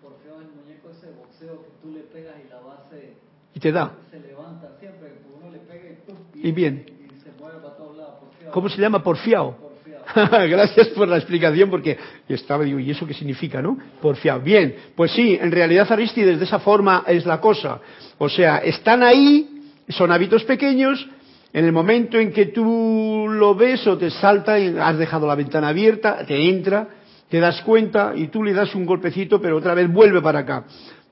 Porfiado 0.00 0.42
es 0.42 0.46
el 0.46 0.62
muñeco 0.62 0.90
ese 0.90 1.10
boxeo 1.10 1.60
que 1.60 1.70
tú 1.82 1.90
le 1.92 2.02
pegas 2.02 2.36
y 2.38 2.48
la 2.48 2.60
base 2.60 3.14
y 3.52 3.58
te 3.58 3.72
da. 3.72 3.94
Se 4.12 4.20
levanta 4.20 4.68
siempre, 4.78 5.14
uno 5.36 5.50
le 5.50 5.58
pega 5.58 5.98
y, 6.36 6.48
y, 6.48 6.52
bien. 6.52 6.86
Y 6.86 7.20
se 7.20 7.32
mueve 7.36 7.58
para 7.58 7.74
todos 7.74 7.96
lados. 7.96 8.14
¿Cómo 8.52 8.68
se 8.68 8.80
llama? 8.80 9.02
Porfiado. 9.02 9.67
Gracias 10.48 10.88
por 10.88 11.08
la 11.08 11.16
explicación, 11.16 11.70
porque 11.70 11.98
estaba, 12.28 12.64
digo, 12.64 12.78
¿y 12.78 12.90
eso 12.90 13.06
qué 13.06 13.14
significa, 13.14 13.60
no? 13.60 13.78
Porfiado. 14.00 14.40
Bien, 14.40 14.74
pues 14.94 15.12
sí, 15.12 15.38
en 15.40 15.52
realidad 15.52 15.90
Aristides 15.90 16.38
de 16.38 16.44
esa 16.44 16.60
forma 16.60 17.04
es 17.06 17.26
la 17.26 17.40
cosa. 17.40 17.80
O 18.18 18.28
sea, 18.28 18.58
están 18.58 19.02
ahí, 19.02 19.62
son 19.88 20.10
hábitos 20.10 20.44
pequeños, 20.44 21.06
en 21.52 21.64
el 21.64 21.72
momento 21.72 22.18
en 22.18 22.32
que 22.32 22.46
tú 22.46 23.26
lo 23.28 23.54
ves 23.54 23.86
o 23.86 23.96
te 23.96 24.10
salta 24.10 24.58
y 24.58 24.76
has 24.78 24.98
dejado 24.98 25.26
la 25.26 25.34
ventana 25.34 25.68
abierta, 25.68 26.24
te 26.26 26.48
entra, 26.48 26.88
te 27.28 27.40
das 27.40 27.62
cuenta 27.62 28.12
y 28.14 28.28
tú 28.28 28.42
le 28.42 28.52
das 28.52 28.74
un 28.74 28.86
golpecito, 28.86 29.40
pero 29.40 29.56
otra 29.56 29.74
vez 29.74 29.90
vuelve 29.90 30.20
para 30.20 30.40
acá. 30.40 30.64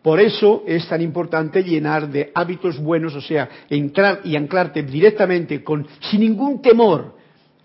Por 0.02 0.20
eso 0.20 0.62
es 0.66 0.86
tan 0.88 1.02
importante 1.02 1.64
llenar 1.64 2.08
de 2.08 2.30
hábitos 2.34 2.78
buenos, 2.78 3.14
o 3.14 3.20
sea, 3.20 3.48
entrar 3.68 4.20
y 4.24 4.36
anclarte 4.36 4.82
directamente 4.82 5.64
con, 5.64 5.86
sin 6.00 6.20
ningún 6.20 6.62
temor, 6.62 7.16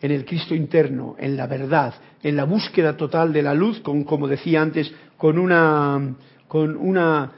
en 0.02 0.12
el 0.12 0.26
Cristo 0.26 0.56
interno, 0.56 1.16
en 1.20 1.38
la 1.38 1.48
verdad, 1.48 1.94
en 2.24 2.36
la 2.36 2.46
búsqueda 2.46 2.98
total 2.98 3.32
de 3.32 3.44
la 3.44 3.54
luz, 3.54 3.80
con, 3.82 4.04
como 4.04 4.28
decía 4.28 4.62
antes, 4.62 4.92
con 5.18 5.38
una, 5.38 6.16
con 6.48 6.76
una 6.76 7.32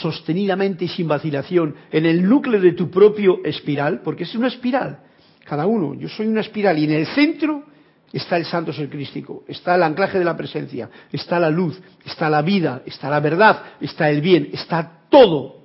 sostenidamente 0.00 0.84
y 0.84 0.88
sin 0.88 1.08
vacilación 1.08 1.74
en 1.90 2.06
el 2.06 2.26
núcleo 2.28 2.60
de 2.60 2.72
tu 2.72 2.90
propio 2.90 3.44
espiral, 3.44 4.00
porque 4.04 4.22
es 4.22 4.34
una 4.34 4.48
espiral, 4.48 5.00
cada 5.44 5.66
uno, 5.66 5.94
yo 5.94 6.08
soy 6.08 6.26
una 6.26 6.40
espiral 6.40 6.78
y 6.78 6.84
en 6.84 6.92
el 6.92 7.06
centro 7.08 7.64
está 8.12 8.36
el 8.36 8.44
santo 8.44 8.72
ser 8.72 8.88
crístico, 8.88 9.42
está 9.48 9.74
el 9.74 9.82
anclaje 9.82 10.18
de 10.18 10.24
la 10.24 10.36
presencia, 10.36 10.88
está 11.10 11.40
la 11.40 11.50
luz, 11.50 11.80
está 12.06 12.30
la 12.30 12.42
vida, 12.42 12.82
está 12.86 13.10
la 13.10 13.18
verdad, 13.18 13.62
está 13.80 14.08
el 14.08 14.20
bien, 14.20 14.50
está 14.52 15.00
todo. 15.10 15.64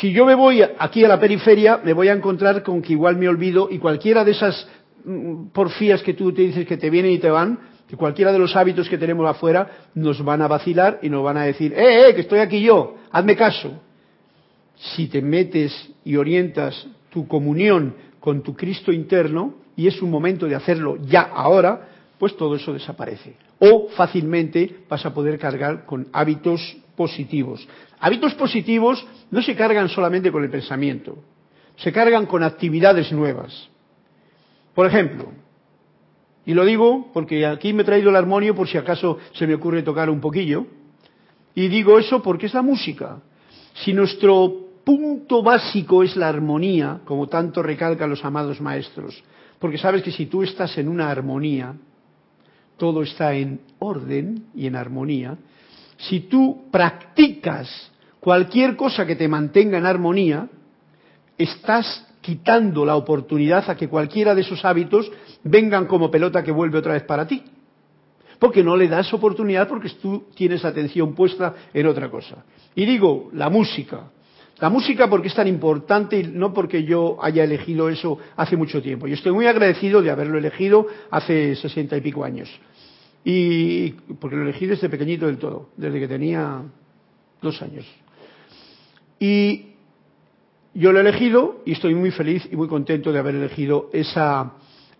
Si 0.00 0.10
yo 0.10 0.26
me 0.26 0.34
voy 0.34 0.62
aquí 0.62 1.04
a 1.04 1.08
la 1.08 1.20
periferia, 1.20 1.80
me 1.84 1.92
voy 1.92 2.08
a 2.08 2.12
encontrar 2.12 2.62
con 2.62 2.82
que 2.82 2.94
igual 2.94 3.16
me 3.16 3.28
olvido 3.28 3.68
y 3.70 3.78
cualquiera 3.78 4.24
de 4.24 4.32
esas 4.32 4.66
porfías 5.52 6.02
que 6.02 6.14
tú 6.14 6.32
te 6.32 6.42
dices 6.42 6.66
que 6.66 6.76
te 6.76 6.90
vienen 6.90 7.12
y 7.12 7.18
te 7.18 7.30
van, 7.30 7.58
que 7.88 7.96
cualquiera 7.96 8.32
de 8.32 8.38
los 8.38 8.56
hábitos 8.56 8.88
que 8.88 8.98
tenemos 8.98 9.28
afuera 9.28 9.88
nos 9.94 10.24
van 10.24 10.42
a 10.42 10.48
vacilar 10.48 10.98
y 11.02 11.10
nos 11.10 11.22
van 11.22 11.36
a 11.36 11.44
decir, 11.44 11.72
eh, 11.74 12.08
eh, 12.08 12.14
que 12.14 12.22
estoy 12.22 12.38
aquí 12.38 12.60
yo, 12.62 12.96
hazme 13.10 13.36
caso. 13.36 13.80
Si 14.76 15.08
te 15.08 15.20
metes 15.20 15.90
y 16.04 16.16
orientas 16.16 16.86
tu 17.10 17.28
comunión 17.28 17.94
con 18.18 18.42
tu 18.42 18.54
Cristo 18.54 18.92
interno, 18.92 19.54
y 19.76 19.86
es 19.86 20.00
un 20.02 20.10
momento 20.10 20.46
de 20.46 20.54
hacerlo 20.54 20.96
ya 21.04 21.22
ahora, 21.22 21.88
pues 22.18 22.36
todo 22.36 22.56
eso 22.56 22.72
desaparece. 22.72 23.34
O 23.58 23.88
fácilmente 23.88 24.84
vas 24.88 25.04
a 25.04 25.14
poder 25.14 25.38
cargar 25.38 25.84
con 25.84 26.08
hábitos 26.12 26.76
positivos. 26.96 27.66
Hábitos 28.00 28.34
positivos 28.34 29.04
no 29.30 29.42
se 29.42 29.54
cargan 29.54 29.88
solamente 29.88 30.30
con 30.30 30.42
el 30.44 30.50
pensamiento, 30.50 31.18
se 31.76 31.92
cargan 31.92 32.26
con 32.26 32.42
actividades 32.42 33.12
nuevas. 33.12 33.68
Por 34.74 34.86
ejemplo, 34.86 35.32
y 36.44 36.54
lo 36.54 36.64
digo 36.64 37.10
porque 37.12 37.46
aquí 37.46 37.72
me 37.72 37.82
he 37.82 37.86
traído 37.86 38.10
el 38.10 38.16
armonio 38.16 38.54
por 38.54 38.68
si 38.68 38.78
acaso 38.78 39.18
se 39.32 39.46
me 39.46 39.54
ocurre 39.54 39.82
tocar 39.82 40.10
un 40.10 40.20
poquillo, 40.20 40.66
y 41.54 41.68
digo 41.68 41.98
eso 41.98 42.22
porque 42.22 42.46
es 42.46 42.54
la 42.54 42.62
música. 42.62 43.20
Si 43.74 43.92
nuestro 43.92 44.62
punto 44.84 45.42
básico 45.42 46.02
es 46.02 46.16
la 46.16 46.28
armonía, 46.28 47.00
como 47.04 47.28
tanto 47.28 47.62
recalcan 47.62 48.10
los 48.10 48.24
amados 48.24 48.60
maestros, 48.60 49.22
porque 49.58 49.78
sabes 49.78 50.02
que 50.02 50.10
si 50.10 50.26
tú 50.26 50.42
estás 50.42 50.76
en 50.78 50.88
una 50.88 51.10
armonía, 51.10 51.74
todo 52.76 53.02
está 53.02 53.34
en 53.34 53.60
orden 53.78 54.46
y 54.54 54.66
en 54.66 54.74
armonía, 54.74 55.36
si 55.98 56.20
tú 56.20 56.64
practicas 56.72 57.92
cualquier 58.18 58.74
cosa 58.76 59.06
que 59.06 59.14
te 59.14 59.28
mantenga 59.28 59.78
en 59.78 59.86
armonía, 59.86 60.48
estás 61.38 62.11
quitando 62.22 62.86
la 62.86 62.96
oportunidad 62.96 63.68
a 63.68 63.76
que 63.76 63.88
cualquiera 63.88 64.34
de 64.34 64.40
esos 64.40 64.64
hábitos 64.64 65.10
vengan 65.42 65.86
como 65.86 66.10
pelota 66.10 66.42
que 66.42 66.52
vuelve 66.52 66.78
otra 66.78 66.94
vez 66.94 67.02
para 67.02 67.26
ti. 67.26 67.42
Porque 68.38 68.64
no 68.64 68.76
le 68.76 68.88
das 68.88 69.12
oportunidad 69.12 69.68
porque 69.68 69.90
tú 70.00 70.24
tienes 70.34 70.64
atención 70.64 71.14
puesta 71.14 71.54
en 71.74 71.86
otra 71.86 72.10
cosa. 72.10 72.44
Y 72.74 72.86
digo, 72.86 73.28
la 73.34 73.50
música. 73.50 74.10
La 74.58 74.70
música 74.70 75.10
porque 75.10 75.28
es 75.28 75.34
tan 75.34 75.48
importante 75.48 76.20
y 76.20 76.24
no 76.24 76.54
porque 76.54 76.84
yo 76.84 77.18
haya 77.20 77.44
elegido 77.44 77.88
eso 77.88 78.18
hace 78.36 78.56
mucho 78.56 78.80
tiempo. 78.80 79.08
Yo 79.08 79.14
estoy 79.14 79.32
muy 79.32 79.46
agradecido 79.46 80.00
de 80.00 80.10
haberlo 80.10 80.38
elegido 80.38 80.86
hace 81.10 81.56
sesenta 81.56 81.96
y 81.96 82.00
pico 82.00 82.24
años. 82.24 82.48
Y 83.24 83.90
porque 84.20 84.36
lo 84.36 84.42
elegí 84.42 84.66
desde 84.66 84.88
pequeñito 84.88 85.26
del 85.26 85.38
todo, 85.38 85.70
desde 85.76 85.98
que 85.98 86.08
tenía 86.08 86.62
dos 87.40 87.60
años. 87.62 87.84
Y 89.18 89.71
yo 90.74 90.92
lo 90.92 90.98
he 90.98 91.02
elegido 91.02 91.62
y 91.64 91.72
estoy 91.72 91.94
muy 91.94 92.10
feliz 92.10 92.48
y 92.50 92.56
muy 92.56 92.68
contento 92.68 93.12
de 93.12 93.18
haber 93.18 93.34
elegido 93.34 93.90
esa, 93.92 94.52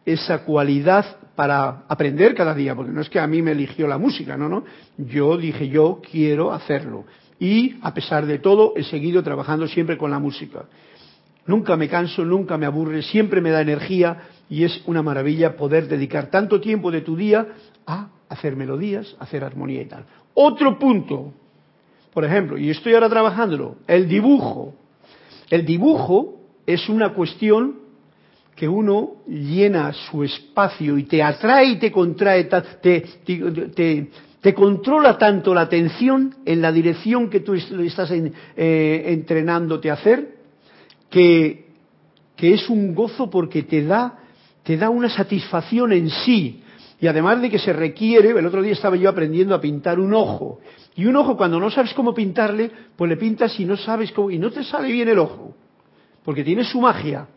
esa 0.05 0.45
cualidad 0.45 1.05
para 1.35 1.85
aprender 1.89 2.35
cada 2.35 2.55
día, 2.55 2.75
porque 2.75 2.93
no 2.93 3.01
es 3.01 3.09
que 3.09 3.19
a 3.19 3.27
mí 3.27 3.41
me 3.41 3.53
eligió 3.53 3.87
la 3.87 3.99
música, 3.99 4.37
no, 4.37 4.49
no. 4.49 4.65
Yo 4.99 5.37
dije, 5.37 5.69
yo 5.69 6.01
quiero 6.11 6.53
hacerlo. 6.53 7.05
Y 7.39 7.77
a 7.83 7.95
pesar 7.95 8.27
de 8.27 8.39
todo, 8.39 8.75
he 8.77 8.85
seguido 8.85 9.23
trabajando 9.23 9.67
siempre 9.67 9.97
con 9.97 10.11
la 10.11 10.19
música. 10.19 10.65
Nunca 11.47 11.77
me 11.77 11.89
canso, 11.89 12.25
nunca 12.25 12.57
me 12.57 12.67
aburre, 12.67 13.03
siempre 13.03 13.41
me 13.41 13.51
da 13.51 13.61
energía 13.61 14.29
y 14.49 14.65
es 14.65 14.83
una 14.87 15.03
maravilla 15.03 15.57
poder 15.57 15.89
dedicar 15.89 16.31
tanto 16.31 16.61
tiempo 16.61 16.91
de 16.91 17.01
tu 17.01 17.17
día 17.17 17.49
a 17.87 18.11
hacer 18.29 18.55
melodías, 18.55 19.17
a 19.19 19.25
hacer 19.25 19.43
armonía 19.43 19.83
y 19.83 19.87
tal. 19.87 20.05
Otro 20.35 20.79
punto, 20.79 21.33
por 22.13 22.25
ejemplo, 22.25 22.57
y 22.59 22.71
estoy 22.71 22.95
ahora 22.95 23.09
trabajándolo, 23.09 23.77
el 23.87 24.09
dibujo. 24.09 24.75
El 25.53 25.67
dibujo 25.67 26.41
es 26.65 26.89
una 26.89 27.13
cuestión 27.13 27.75
que 28.57 28.67
uno 28.67 29.17
llena 29.29 29.93
su 29.93 30.25
espacio 30.25 30.97
y 30.97 31.03
te 31.03 31.23
atrae 31.23 31.73
y 31.73 31.77
te 31.79 31.93
contrae, 31.93 32.45
te, 32.81 34.09
te, 34.41 34.55
controla 34.55 35.19
tanto 35.19 35.53
la 35.53 35.61
atención 35.61 36.37
en 36.47 36.63
la 36.63 36.73
dirección 36.73 37.29
que 37.29 37.41
tú 37.41 37.53
estás 37.53 38.11
eh, 38.13 39.05
entrenándote 39.09 39.91
a 39.91 39.95
hacer, 39.95 40.37
que, 41.11 41.67
que, 42.35 42.55
es 42.55 42.71
un 42.71 42.95
gozo 42.95 43.29
porque 43.29 43.65
te 43.65 43.85
da, 43.85 44.21
te 44.63 44.79
da 44.79 44.89
una 44.89 45.11
satisfacción 45.11 45.93
en 45.93 46.09
sí. 46.09 46.63
Y 46.99 47.07
además 47.09 47.43
de 47.43 47.51
que 47.51 47.59
se 47.59 47.75
requiere, 47.75 48.31
el 48.31 48.47
otro 48.47 48.63
día 48.63 48.73
estaba 48.73 48.97
yo 48.97 49.11
aprendiendo 49.11 49.55
a 49.55 49.61
pintar 49.61 50.01
un 50.01 50.15
ojo. 50.15 50.61
Y 50.95 51.07
un 51.07 51.17
ojo, 51.17 51.37
cuando 51.37 51.59
no 51.59 51.71
sabes 51.71 51.95
cómo 51.95 52.15
pintarle, 52.15 52.71
pues 52.97 53.09
le 53.09 53.17
pintas 53.17 53.59
y 53.59 53.65
no 53.65 53.77
sabes 53.77 54.13
cómo, 54.13 54.31
y 54.31 54.39
no 54.39 54.51
te 54.51 54.63
sale 54.63 54.93
bien 54.93 55.09
el 55.09 55.19
ojo, 55.19 55.55
porque 56.25 56.45
tiene 56.45 56.65
su 56.65 56.81
magia. 56.81 57.29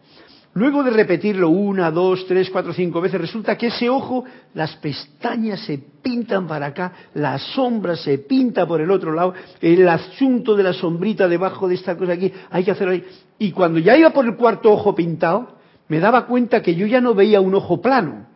Luego 0.53 0.83
de 0.83 0.91
repetirlo 0.91 1.49
una, 1.49 1.91
dos, 1.91 2.25
tres, 2.27 2.49
cuatro, 2.49 2.71
cinco 2.73 3.01
veces, 3.01 3.19
resulta 3.19 3.57
que 3.57 3.67
ese 3.67 3.89
ojo, 3.89 4.23
las 4.53 4.75
pestañas 4.77 5.59
se 5.61 5.77
pintan 5.77 6.47
para 6.47 6.67
acá, 6.67 6.93
la 7.13 7.37
sombra 7.37 7.97
se 7.97 8.19
pinta 8.19 8.65
por 8.65 8.79
el 8.79 8.89
otro 8.89 9.11
lado, 9.13 9.33
el 9.59 9.87
asunto 9.87 10.55
de 10.55 10.63
la 10.63 10.71
sombrita 10.71 11.27
debajo 11.27 11.67
de 11.67 11.75
esta 11.75 11.97
cosa 11.97 12.13
aquí, 12.13 12.31
hay 12.49 12.63
que 12.63 12.71
hacerlo 12.71 12.93
ahí. 12.93 13.03
Y 13.37 13.51
cuando 13.51 13.79
ya 13.79 13.97
iba 13.97 14.11
por 14.11 14.25
el 14.25 14.37
cuarto 14.37 14.71
ojo 14.71 14.95
pintado, 14.95 15.57
me 15.89 15.99
daba 15.99 16.25
cuenta 16.25 16.61
que 16.61 16.73
yo 16.73 16.87
ya 16.87 17.01
no 17.01 17.13
veía 17.13 17.41
un 17.41 17.53
ojo 17.53 17.81
plano. 17.81 18.27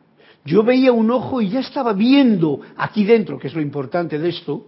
Yo 0.44 0.64
veía 0.64 0.92
un 0.92 1.12
ojo 1.12 1.42
y 1.42 1.50
ya 1.50 1.62
estaba 1.62 1.94
viendo 1.94 2.60
aquí 2.76 3.06
dentro, 3.06 3.40
que 3.40 3.48
es 3.48 3.54
lo 3.54 3.62
importante 3.62 4.20
de 4.20 4.30
esto, 4.30 4.66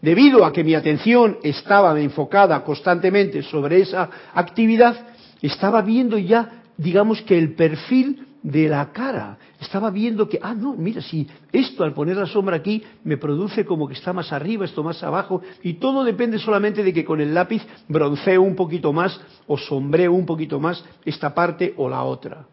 debido 0.00 0.44
a 0.44 0.52
que 0.52 0.64
mi 0.64 0.74
atención 0.74 1.38
estaba 1.42 1.98
enfocada 2.00 2.62
constantemente 2.64 3.42
sobre 3.42 3.80
esa 3.80 4.08
actividad, 4.34 4.96
estaba 5.40 5.82
viendo 5.82 6.18
ya, 6.18 6.62
digamos 6.76 7.22
que 7.22 7.38
el 7.38 7.54
perfil 7.54 8.26
de 8.42 8.68
la 8.68 8.92
cara. 8.92 9.38
Estaba 9.60 9.90
viendo 9.90 10.28
que, 10.28 10.38
ah, 10.42 10.54
no, 10.54 10.74
mira, 10.74 11.00
si 11.00 11.26
esto 11.52 11.84
al 11.84 11.94
poner 11.94 12.16
la 12.16 12.26
sombra 12.26 12.56
aquí 12.56 12.82
me 13.04 13.16
produce 13.16 13.64
como 13.64 13.86
que 13.86 13.94
está 13.94 14.12
más 14.12 14.32
arriba, 14.32 14.64
esto 14.64 14.82
más 14.82 15.02
abajo, 15.02 15.40
y 15.62 15.74
todo 15.74 16.02
depende 16.02 16.38
solamente 16.38 16.82
de 16.82 16.92
que 16.92 17.04
con 17.04 17.20
el 17.20 17.32
lápiz 17.32 17.62
bronceo 17.88 18.42
un 18.42 18.56
poquito 18.56 18.92
más 18.92 19.20
o 19.46 19.56
sombreo 19.56 20.12
un 20.12 20.26
poquito 20.26 20.58
más 20.58 20.84
esta 21.04 21.32
parte 21.34 21.74
o 21.76 21.88
la 21.88 22.02
otra. 22.02 22.44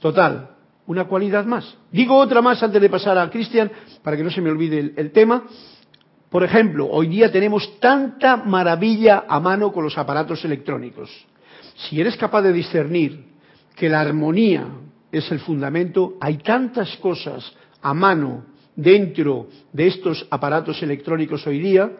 Total, 0.00 0.50
una 0.86 1.04
cualidad 1.04 1.46
más. 1.46 1.74
Digo 1.90 2.16
otra 2.16 2.42
más 2.42 2.62
antes 2.62 2.80
de 2.80 2.90
pasar 2.90 3.16
a 3.16 3.30
Cristian, 3.30 3.70
para 4.02 4.16
que 4.16 4.24
no 4.24 4.30
se 4.30 4.42
me 4.42 4.50
olvide 4.50 4.78
el, 4.78 4.94
el 4.96 5.12
tema. 5.12 5.44
Por 6.30 6.42
ejemplo, 6.42 6.88
hoy 6.90 7.08
día 7.08 7.30
tenemos 7.30 7.78
tanta 7.80 8.36
maravilla 8.36 9.24
a 9.28 9.38
mano 9.40 9.72
con 9.72 9.84
los 9.84 9.96
aparatos 9.96 10.44
electrónicos. 10.44 11.10
Si 11.76 12.00
eres 12.00 12.16
capaz 12.16 12.42
de 12.42 12.52
discernir 12.52 13.24
que 13.76 13.88
la 13.88 14.00
armonía 14.00 14.66
es 15.14 15.30
el 15.30 15.40
fundamento. 15.40 16.14
Hay 16.20 16.38
tantas 16.38 16.96
cosas 16.96 17.52
a 17.82 17.94
mano 17.94 18.44
dentro 18.76 19.48
de 19.72 19.86
estos 19.86 20.26
aparatos 20.30 20.82
electrónicos 20.82 21.46
hoy 21.46 21.60
día 21.60 21.90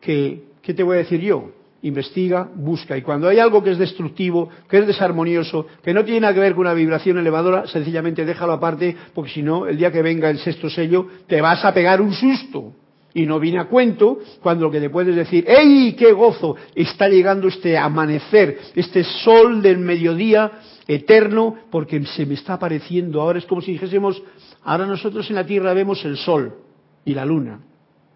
que, 0.00 0.44
¿qué 0.62 0.74
te 0.74 0.82
voy 0.82 0.96
a 0.96 0.98
decir 0.98 1.20
yo? 1.20 1.52
Investiga, 1.82 2.48
busca. 2.52 2.96
Y 2.96 3.02
cuando 3.02 3.28
hay 3.28 3.38
algo 3.38 3.62
que 3.62 3.70
es 3.70 3.78
destructivo, 3.78 4.48
que 4.68 4.78
es 4.78 4.86
desarmonioso, 4.86 5.66
que 5.82 5.94
no 5.94 6.04
tiene 6.04 6.20
nada 6.20 6.34
que 6.34 6.40
ver 6.40 6.54
con 6.54 6.62
una 6.62 6.74
vibración 6.74 7.18
elevadora, 7.18 7.68
sencillamente 7.68 8.24
déjalo 8.24 8.54
aparte, 8.54 8.96
porque 9.14 9.30
si 9.30 9.42
no, 9.42 9.66
el 9.66 9.76
día 9.76 9.92
que 9.92 10.02
venga 10.02 10.28
el 10.28 10.38
sexto 10.38 10.68
sello, 10.68 11.06
te 11.28 11.40
vas 11.40 11.64
a 11.64 11.72
pegar 11.72 12.00
un 12.00 12.12
susto. 12.12 12.72
Y 13.18 13.26
no 13.26 13.40
viene 13.40 13.58
a 13.58 13.64
cuento 13.64 14.20
cuando 14.40 14.66
lo 14.66 14.70
que 14.70 14.78
te 14.78 14.90
puedes 14.90 15.16
decir, 15.16 15.44
¡ey, 15.48 15.94
qué 15.94 16.12
gozo! 16.12 16.54
Está 16.72 17.08
llegando 17.08 17.48
este 17.48 17.76
amanecer, 17.76 18.60
este 18.76 19.02
sol 19.02 19.60
del 19.60 19.78
mediodía 19.78 20.52
eterno, 20.86 21.56
porque 21.68 22.00
se 22.06 22.24
me 22.26 22.34
está 22.34 22.54
apareciendo. 22.54 23.20
Ahora 23.20 23.40
es 23.40 23.44
como 23.46 23.60
si 23.60 23.72
dijésemos, 23.72 24.22
ahora 24.62 24.86
nosotros 24.86 25.28
en 25.30 25.34
la 25.34 25.44
Tierra 25.44 25.74
vemos 25.74 26.04
el 26.04 26.16
sol 26.16 26.58
y 27.04 27.12
la 27.12 27.24
luna. 27.24 27.58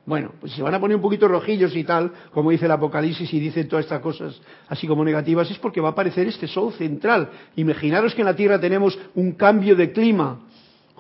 Bueno, 0.07 0.35
pues 0.39 0.53
se 0.53 0.63
van 0.63 0.75
a 0.75 0.79
poner 0.79 0.95
un 0.95 1.03
poquito 1.03 1.27
rojillos 1.27 1.75
y 1.75 1.83
tal, 1.83 2.13
como 2.31 2.53
dice 2.53 2.67
el 2.67 2.71
Apocalipsis 2.71 3.35
y 3.35 3.41
dicen 3.41 3.67
todas 3.67 3.87
estas 3.87 4.03
cosas 4.03 4.41
así 4.69 4.87
como 4.87 5.05
negativas, 5.05 5.51
es 5.51 5.59
porque 5.59 5.81
va 5.81 5.89
a 5.89 5.93
aparecer 5.93 6.29
este 6.29 6.47
sol 6.47 6.73
central. 6.75 7.29
Imaginaros 7.57 8.15
que 8.15 8.23
en 8.23 8.27
la 8.27 8.37
Tierra 8.37 8.61
tenemos 8.61 8.97
un 9.17 9.33
cambio 9.33 9.75
de 9.75 9.91
clima, 9.91 10.43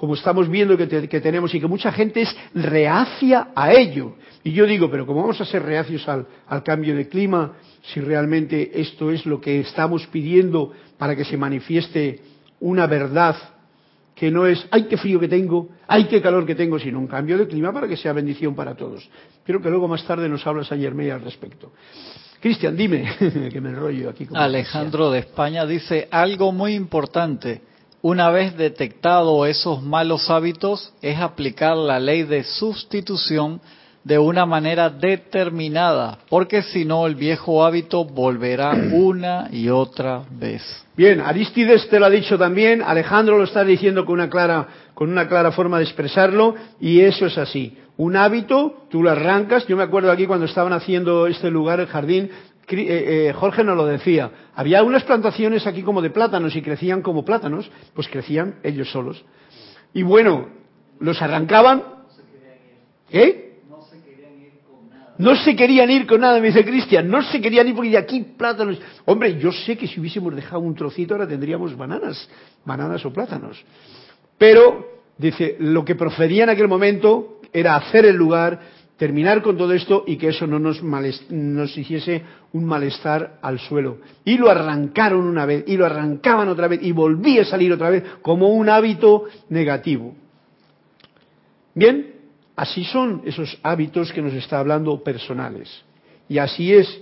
como 0.02 0.14
estamos 0.14 0.48
viendo 0.48 0.76
que, 0.76 0.88
tenemos, 1.20 1.54
y 1.54 1.60
que 1.60 1.68
mucha 1.68 1.92
gente 1.92 2.22
es 2.22 2.36
reacia 2.54 3.50
a 3.54 3.72
ello. 3.72 4.16
Y 4.42 4.50
yo 4.50 4.66
digo, 4.66 4.90
pero 4.90 5.06
¿cómo 5.06 5.20
vamos 5.20 5.40
a 5.40 5.44
ser 5.44 5.62
reacios 5.62 6.08
al, 6.08 6.26
al 6.48 6.64
cambio 6.64 6.96
de 6.96 7.06
clima 7.06 7.52
si 7.82 8.00
realmente 8.00 8.80
esto 8.80 9.12
es 9.12 9.24
lo 9.26 9.40
que 9.40 9.60
estamos 9.60 10.04
pidiendo 10.08 10.72
para 10.98 11.14
que 11.14 11.24
se 11.24 11.36
manifieste 11.36 12.18
una 12.58 12.88
verdad 12.88 13.36
que 14.16 14.28
no 14.28 14.44
es, 14.44 14.66
ay, 14.72 14.88
qué 14.90 14.96
frío 14.96 15.20
que 15.20 15.28
tengo, 15.28 15.68
ay, 15.86 16.06
qué 16.06 16.20
calor 16.20 16.46
que 16.46 16.56
tengo, 16.56 16.80
sino 16.80 16.98
un 16.98 17.06
cambio 17.06 17.38
de 17.38 17.46
clima 17.46 17.72
para 17.72 17.86
que 17.86 17.96
sea 17.96 18.12
bendición 18.12 18.56
para 18.56 18.74
todos. 18.74 19.08
Creo 19.44 19.62
que 19.62 19.70
luego 19.70 19.86
más 19.86 20.04
tarde 20.04 20.28
nos 20.28 20.44
habla 20.44 20.64
San 20.64 20.80
Germán 20.80 21.12
al 21.12 21.20
respecto. 21.20 21.70
Cristian, 22.40 22.76
dime, 22.76 23.08
que 23.52 23.60
me 23.60 23.68
enrollo 23.68 24.10
aquí. 24.10 24.26
Con 24.26 24.36
Alejandro 24.36 25.12
de 25.12 25.20
España 25.20 25.64
dice 25.64 26.08
algo 26.10 26.50
muy 26.50 26.74
importante. 26.74 27.70
Una 28.04 28.30
vez 28.30 28.56
detectado 28.56 29.46
esos 29.46 29.80
malos 29.80 30.28
hábitos, 30.28 30.92
es 31.02 31.20
aplicar 31.20 31.76
la 31.76 32.00
ley 32.00 32.24
de 32.24 32.42
sustitución 32.42 33.60
de 34.02 34.18
una 34.18 34.44
manera 34.44 34.90
determinada, 34.90 36.18
porque 36.28 36.62
si 36.62 36.84
no 36.84 37.06
el 37.06 37.14
viejo 37.14 37.64
hábito 37.64 38.04
volverá 38.04 38.72
una 38.92 39.48
y 39.52 39.68
otra 39.68 40.24
vez. 40.32 40.64
Bien, 40.96 41.20
Aristides 41.20 41.88
te 41.88 42.00
lo 42.00 42.06
ha 42.06 42.10
dicho 42.10 42.36
también, 42.36 42.82
Alejandro 42.82 43.38
lo 43.38 43.44
está 43.44 43.62
diciendo 43.62 44.04
con 44.04 44.14
una 44.14 44.28
clara, 44.28 44.66
con 44.94 45.08
una 45.08 45.28
clara 45.28 45.52
forma 45.52 45.78
de 45.78 45.84
expresarlo, 45.84 46.56
y 46.80 47.02
eso 47.02 47.26
es 47.26 47.38
así. 47.38 47.78
Un 47.98 48.16
hábito, 48.16 48.84
tú 48.90 49.04
lo 49.04 49.10
arrancas, 49.10 49.64
yo 49.68 49.76
me 49.76 49.84
acuerdo 49.84 50.10
aquí 50.10 50.26
cuando 50.26 50.46
estaban 50.46 50.72
haciendo 50.72 51.28
este 51.28 51.52
lugar, 51.52 51.78
el 51.78 51.86
jardín, 51.86 52.30
eh, 52.68 53.28
eh, 53.28 53.32
Jorge 53.34 53.64
nos 53.64 53.76
lo 53.76 53.86
decía, 53.86 54.30
había 54.54 54.82
unas 54.82 55.04
plantaciones 55.04 55.66
aquí 55.66 55.82
como 55.82 56.00
de 56.00 56.10
plátanos 56.10 56.54
y 56.56 56.62
crecían 56.62 57.02
como 57.02 57.24
plátanos, 57.24 57.70
pues 57.94 58.08
crecían 58.08 58.56
ellos 58.62 58.90
solos. 58.90 59.24
Y 59.94 60.02
bueno, 60.02 60.48
los 61.00 61.20
arrancaban. 61.20 61.82
¿Eh? 63.10 63.52
No 65.18 65.36
se 65.36 65.54
querían 65.54 65.90
ir 65.90 66.06
con 66.06 66.20
nada, 66.20 66.40
me 66.40 66.46
dice 66.48 66.64
Cristian, 66.64 67.08
no 67.08 67.22
se 67.22 67.40
querían 67.40 67.68
ir 67.68 67.74
porque 67.74 67.90
de 67.90 67.98
aquí 67.98 68.22
plátanos. 68.36 68.78
Hombre, 69.04 69.38
yo 69.38 69.52
sé 69.52 69.76
que 69.76 69.86
si 69.86 70.00
hubiésemos 70.00 70.34
dejado 70.34 70.60
un 70.60 70.74
trocito 70.74 71.14
ahora 71.14 71.28
tendríamos 71.28 71.76
bananas, 71.76 72.28
bananas 72.64 73.04
o 73.04 73.12
plátanos. 73.12 73.62
Pero, 74.38 75.02
dice, 75.18 75.56
lo 75.60 75.84
que 75.84 75.94
procedía 75.94 76.44
en 76.44 76.50
aquel 76.50 76.66
momento 76.66 77.40
era 77.52 77.76
hacer 77.76 78.06
el 78.06 78.16
lugar, 78.16 78.58
terminar 78.96 79.42
con 79.42 79.56
todo 79.56 79.72
esto 79.72 80.04
y 80.06 80.16
que 80.16 80.28
eso 80.28 80.46
no 80.46 80.58
nos, 80.58 81.78
hiciese 81.78 82.22
un 82.52 82.64
malestar 82.64 83.38
al 83.42 83.58
suelo. 83.58 83.98
Y 84.24 84.38
lo 84.38 84.50
arrancaron 84.50 85.26
una 85.26 85.46
vez, 85.46 85.64
y 85.66 85.76
lo 85.76 85.86
arrancaban 85.86 86.48
otra 86.48 86.68
vez, 86.68 86.80
y 86.82 86.92
volvía 86.92 87.42
a 87.42 87.46
salir 87.46 87.72
otra 87.72 87.90
vez 87.90 88.04
como 88.22 88.48
un 88.50 88.68
hábito 88.68 89.24
negativo. 89.48 90.14
Bien, 91.74 92.12
Así 92.56 92.84
son 92.84 93.22
esos 93.24 93.58
hábitos 93.62 94.12
que 94.12 94.22
nos 94.22 94.34
está 94.34 94.58
hablando 94.58 95.02
personales. 95.02 95.68
Y 96.28 96.38
así 96.38 96.72
es, 96.72 97.00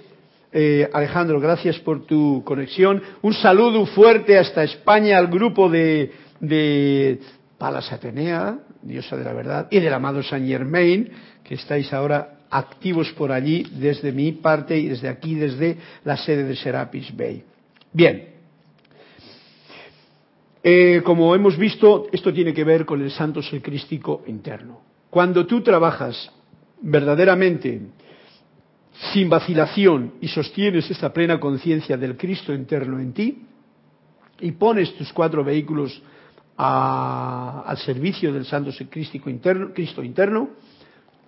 eh, 0.53 0.89
Alejandro, 0.93 1.41
gracias 1.41 1.79
por 1.81 2.07
tu 2.07 2.43
conexión. 2.45 3.03
Un 3.23 3.35
saludo 3.35 3.85
fuerte 3.87 4.39
hasta 4.39 4.63
España 4.63 5.19
al 5.19 5.27
grupo 5.27 5.69
de, 5.69 6.13
de 6.41 7.21
Palas 7.59 7.93
Atenea, 7.93 8.59
diosa 8.81 9.17
de 9.17 9.25
la 9.25 9.33
verdad, 9.33 9.69
y 9.71 9.81
del 9.81 9.93
amado 9.93 10.23
Saint 10.23 10.47
Germain, 10.47 11.11
estáis 11.51 11.93
ahora 11.93 12.39
activos 12.51 13.11
por 13.13 13.33
allí 13.33 13.67
desde 13.73 14.13
mi 14.13 14.33
parte 14.33 14.79
y 14.79 14.89
desde 14.89 15.09
aquí, 15.09 15.35
desde 15.35 15.77
la 16.05 16.17
sede 16.17 16.45
de 16.45 16.57
Serapis 16.57 17.15
Bay. 17.17 17.45
Bien. 17.93 18.29
Eh, 20.63 21.01
como 21.05 21.35
hemos 21.35 21.57
visto, 21.57 22.07
esto 22.13 22.33
tiene 22.33 22.53
que 22.53 22.65
ver 22.65 22.85
con 22.85 23.01
el 23.03 23.11
santo 23.11 23.43
secrístico 23.43 24.23
interno. 24.27 24.81
Cuando 25.09 25.47
tú 25.47 25.63
trabajas 25.63 26.31
verdaderamente 26.83 27.81
sin 29.13 29.29
vacilación 29.29 30.15
y 30.21 30.29
sostienes 30.29 30.91
esta 30.91 31.13
plena 31.13 31.41
conciencia 31.41 31.97
del 31.97 32.17
Cristo 32.17 32.53
interno 32.53 33.01
en 33.01 33.13
ti 33.13 33.43
y 34.41 34.53
pones 34.53 34.95
tus 34.95 35.13
cuatro 35.13 35.43
vehículos 35.43 36.03
al 36.57 37.79
servicio 37.79 38.33
del 38.33 38.45
Santo 38.45 38.71
Cristo 38.91 39.31
interno, 39.31 39.73
Cristo 39.73 40.03
interno, 40.03 40.51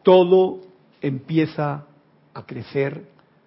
todo 0.02 0.60
empieza 1.00 1.86
a 2.34 2.46
crecer 2.46 3.02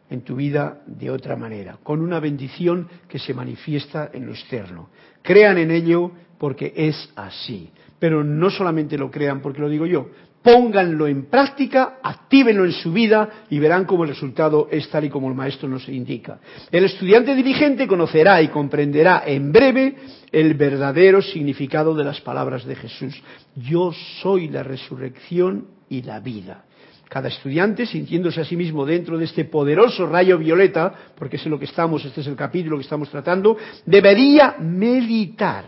en 0.09 0.21
tu 0.21 0.35
vida 0.35 0.81
de 0.85 1.09
otra 1.09 1.35
manera, 1.35 1.77
con 1.81 2.01
una 2.01 2.19
bendición 2.19 2.87
que 3.07 3.19
se 3.19 3.33
manifiesta 3.33 4.11
en 4.13 4.25
lo 4.25 4.33
externo. 4.33 4.89
Crean 5.21 5.57
en 5.57 5.71
ello 5.71 6.11
porque 6.37 6.73
es 6.75 7.11
así. 7.15 7.71
Pero 7.97 8.23
no 8.23 8.49
solamente 8.49 8.97
lo 8.97 9.09
crean 9.09 9.41
porque 9.41 9.61
lo 9.61 9.69
digo 9.69 9.85
yo, 9.85 10.09
pónganlo 10.43 11.07
en 11.07 11.25
práctica, 11.25 11.97
actívenlo 12.03 12.65
en 12.65 12.71
su 12.71 12.91
vida 12.93 13.45
y 13.49 13.57
verán 13.57 13.85
cómo 13.85 14.03
el 14.03 14.09
resultado 14.09 14.67
es 14.69 14.87
tal 14.91 15.05
y 15.05 15.09
como 15.09 15.27
el 15.27 15.33
maestro 15.33 15.67
nos 15.67 15.89
indica. 15.89 16.39
El 16.71 16.83
estudiante 16.83 17.33
dirigente 17.33 17.87
conocerá 17.87 18.41
y 18.43 18.49
comprenderá 18.49 19.23
en 19.25 19.51
breve 19.51 19.95
el 20.31 20.53
verdadero 20.53 21.21
significado 21.21 21.95
de 21.95 22.03
las 22.03 22.21
palabras 22.21 22.63
de 22.65 22.75
Jesús. 22.75 23.19
Yo 23.55 23.91
soy 24.21 24.49
la 24.49 24.61
resurrección 24.61 25.74
y 25.89 26.01
la 26.01 26.19
vida. 26.19 26.65
Cada 27.09 27.27
estudiante, 27.27 27.85
sintiéndose 27.85 28.41
a 28.41 28.45
sí 28.45 28.55
mismo 28.55 28.85
dentro 28.85 29.17
de 29.17 29.25
este 29.25 29.45
poderoso 29.45 30.07
rayo 30.07 30.37
violeta, 30.37 30.93
porque 31.15 31.35
es 31.35 31.45
en 31.45 31.51
lo 31.51 31.59
que 31.59 31.65
estamos, 31.65 32.03
este 32.03 32.21
es 32.21 32.27
el 32.27 32.35
capítulo 32.35 32.77
que 32.77 32.83
estamos 32.83 33.09
tratando, 33.09 33.57
debería 33.85 34.55
meditar 34.59 35.65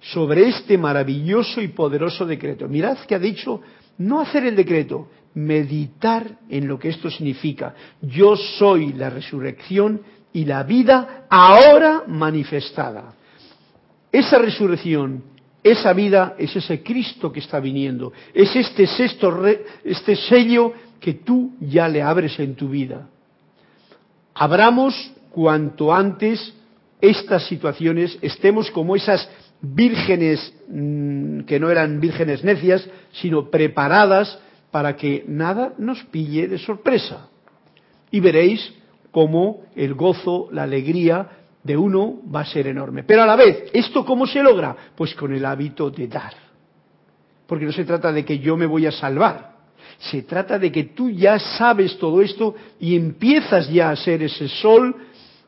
sobre 0.00 0.48
este 0.48 0.76
maravilloso 0.76 1.60
y 1.60 1.68
poderoso 1.68 2.26
decreto. 2.26 2.68
Mirad 2.68 2.98
que 3.06 3.14
ha 3.14 3.18
dicho 3.18 3.62
no 3.98 4.20
hacer 4.20 4.44
el 4.46 4.54
decreto, 4.54 5.08
meditar 5.34 6.38
en 6.48 6.68
lo 6.68 6.78
que 6.78 6.90
esto 6.90 7.10
significa. 7.10 7.74
Yo 8.02 8.36
soy 8.36 8.92
la 8.92 9.10
resurrección 9.10 10.02
y 10.32 10.44
la 10.44 10.62
vida 10.62 11.26
ahora 11.30 12.04
manifestada. 12.06 13.14
Esa 14.12 14.38
resurrección, 14.38 15.24
esa 15.70 15.92
vida 15.92 16.34
es 16.38 16.54
ese 16.54 16.82
Cristo 16.82 17.32
que 17.32 17.40
está 17.40 17.58
viniendo, 17.60 18.12
es 18.32 18.54
este 18.54 18.86
sexto 18.86 19.44
este 19.84 20.14
sello 20.14 20.72
que 21.00 21.14
tú 21.14 21.52
ya 21.60 21.88
le 21.88 22.02
abres 22.02 22.38
en 22.38 22.54
tu 22.54 22.68
vida. 22.68 23.08
Abramos 24.34 25.12
cuanto 25.30 25.92
antes 25.92 26.54
estas 27.00 27.46
situaciones, 27.46 28.18
estemos 28.22 28.70
como 28.70 28.96
esas 28.96 29.28
vírgenes 29.60 30.54
mm, 30.68 31.40
que 31.40 31.58
no 31.58 31.70
eran 31.70 32.00
vírgenes 32.00 32.44
necias, 32.44 32.88
sino 33.12 33.50
preparadas 33.50 34.38
para 34.70 34.96
que 34.96 35.24
nada 35.26 35.74
nos 35.78 36.02
pille 36.04 36.48
de 36.48 36.58
sorpresa. 36.58 37.28
Y 38.10 38.20
veréis 38.20 38.72
cómo 39.10 39.62
el 39.74 39.94
gozo, 39.94 40.48
la 40.52 40.62
alegría 40.62 41.28
de 41.66 41.76
uno 41.76 42.20
va 42.32 42.40
a 42.40 42.46
ser 42.46 42.68
enorme. 42.68 43.02
Pero 43.02 43.22
a 43.22 43.26
la 43.26 43.34
vez, 43.34 43.64
¿esto 43.72 44.04
cómo 44.04 44.26
se 44.26 44.42
logra? 44.42 44.76
Pues 44.94 45.14
con 45.14 45.34
el 45.34 45.44
hábito 45.44 45.90
de 45.90 46.06
dar. 46.06 46.32
Porque 47.46 47.64
no 47.64 47.72
se 47.72 47.84
trata 47.84 48.12
de 48.12 48.24
que 48.24 48.38
yo 48.38 48.56
me 48.56 48.66
voy 48.66 48.86
a 48.86 48.92
salvar. 48.92 49.56
Se 49.98 50.22
trata 50.22 50.58
de 50.58 50.70
que 50.70 50.84
tú 50.84 51.10
ya 51.10 51.38
sabes 51.38 51.98
todo 51.98 52.22
esto 52.22 52.54
y 52.78 52.94
empiezas 52.94 53.68
ya 53.68 53.90
a 53.90 53.96
ser 53.96 54.22
ese 54.22 54.48
sol 54.48 54.94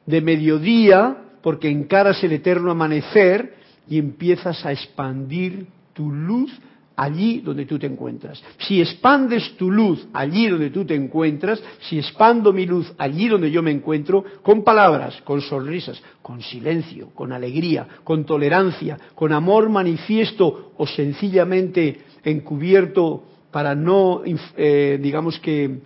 de 0.07 0.21
mediodía, 0.21 1.17
porque 1.43 1.69
encaras 1.69 2.23
el 2.25 2.33
eterno 2.33 2.71
amanecer 2.71 3.55
y 3.89 3.99
empiezas 3.99 4.65
a 4.67 4.73
expandir 4.73 5.67
tu 5.93 6.11
luz 6.11 6.51
allí 6.99 7.41
donde 7.41 7.65
tú 7.65 7.79
te 7.79 7.87
encuentras. 7.87 8.43
Si 8.59 8.81
expandes 8.81 9.57
tu 9.57 9.71
luz 9.71 10.09
allí 10.13 10.49
donde 10.49 10.71
tú 10.71 10.85
te 10.85 10.97
encuentras, 10.97 11.63
si 11.89 11.99
expando 11.99 12.53
mi 12.53 12.67
luz 12.67 12.93
allí 12.99 13.29
donde 13.29 13.53
yo 13.53 13.63
me 13.63 13.71
encuentro, 13.71 14.25
con 14.43 14.65
palabras, 14.65 15.23
con 15.23 15.41
sonrisas, 15.41 16.03
con 16.21 16.43
silencio, 16.43 17.11
con 17.15 17.33
alegría, 17.33 17.87
con 18.03 18.25
tolerancia, 18.25 18.99
con 19.15 19.33
amor 19.33 19.69
manifiesto 19.69 20.73
o 20.77 20.87
sencillamente 20.89 22.01
encubierto 22.25 23.23
para 23.53 23.77
no, 23.77 24.23
eh, 24.57 24.99
digamos 25.01 25.39
que, 25.39 25.79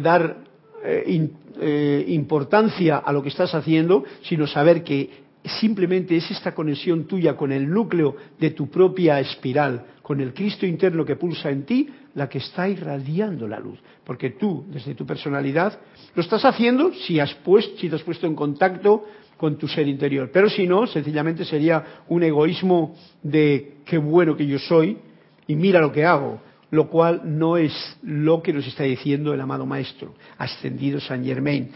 dar 0.00 0.38
eh, 0.84 1.30
eh, 1.60 2.04
importancia 2.08 2.98
a 2.98 3.12
lo 3.12 3.22
que 3.22 3.28
estás 3.28 3.54
haciendo, 3.54 4.04
sino 4.22 4.46
saber 4.46 4.82
que 4.82 5.24
simplemente 5.60 6.16
es 6.16 6.30
esta 6.30 6.54
conexión 6.54 7.04
tuya 7.04 7.36
con 7.36 7.52
el 7.52 7.68
núcleo 7.68 8.16
de 8.38 8.50
tu 8.50 8.68
propia 8.70 9.20
espiral, 9.20 9.84
con 10.04 10.20
el 10.20 10.34
Cristo 10.34 10.66
interno 10.66 11.02
que 11.02 11.16
pulsa 11.16 11.48
en 11.48 11.64
ti, 11.64 11.88
la 12.14 12.28
que 12.28 12.36
está 12.36 12.68
irradiando 12.68 13.48
la 13.48 13.58
luz. 13.58 13.78
Porque 14.04 14.32
tú, 14.32 14.66
desde 14.68 14.94
tu 14.94 15.06
personalidad, 15.06 15.80
lo 16.14 16.20
estás 16.20 16.44
haciendo 16.44 16.92
si, 16.92 17.18
has 17.18 17.32
puesto, 17.36 17.78
si 17.78 17.88
te 17.88 17.96
has 17.96 18.02
puesto 18.02 18.26
en 18.26 18.34
contacto 18.34 19.06
con 19.38 19.56
tu 19.56 19.66
ser 19.66 19.88
interior. 19.88 20.28
Pero 20.30 20.50
si 20.50 20.66
no, 20.66 20.86
sencillamente 20.86 21.46
sería 21.46 22.02
un 22.08 22.22
egoísmo 22.22 22.94
de 23.22 23.78
qué 23.86 23.96
bueno 23.96 24.36
que 24.36 24.46
yo 24.46 24.58
soy 24.58 24.98
y 25.46 25.56
mira 25.56 25.80
lo 25.80 25.90
que 25.90 26.04
hago, 26.04 26.38
lo 26.70 26.90
cual 26.90 27.22
no 27.24 27.56
es 27.56 27.72
lo 28.02 28.42
que 28.42 28.52
nos 28.52 28.66
está 28.66 28.82
diciendo 28.84 29.32
el 29.32 29.40
amado 29.40 29.64
Maestro, 29.64 30.12
ascendido 30.36 31.00
San 31.00 31.24
Germain 31.24 31.70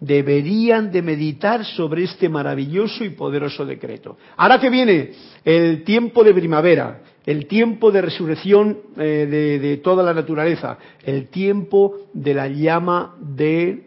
deberían 0.00 0.92
de 0.92 1.02
meditar 1.02 1.64
sobre 1.64 2.04
este 2.04 2.28
maravilloso 2.28 3.04
y 3.04 3.10
poderoso 3.10 3.64
decreto. 3.64 4.18
Ahora 4.36 4.60
que 4.60 4.70
viene 4.70 5.12
el 5.44 5.84
tiempo 5.84 6.22
de 6.22 6.34
primavera, 6.34 7.00
el 7.26 7.46
tiempo 7.46 7.90
de 7.90 8.00
resurrección 8.00 8.78
eh, 8.96 9.58
de, 9.60 9.76
toda 9.78 10.02
la 10.02 10.14
naturaleza, 10.14 10.78
el 11.04 11.28
tiempo 11.28 11.96
de 12.12 12.34
la 12.34 12.48
llama 12.48 13.16
del 13.20 13.84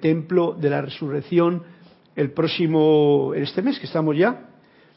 templo 0.00 0.56
de 0.60 0.70
la 0.70 0.82
resurrección 0.82 1.62
el 2.16 2.32
próximo, 2.32 3.32
este 3.34 3.62
mes 3.62 3.78
que 3.78 3.86
estamos 3.86 4.16
ya, 4.16 4.48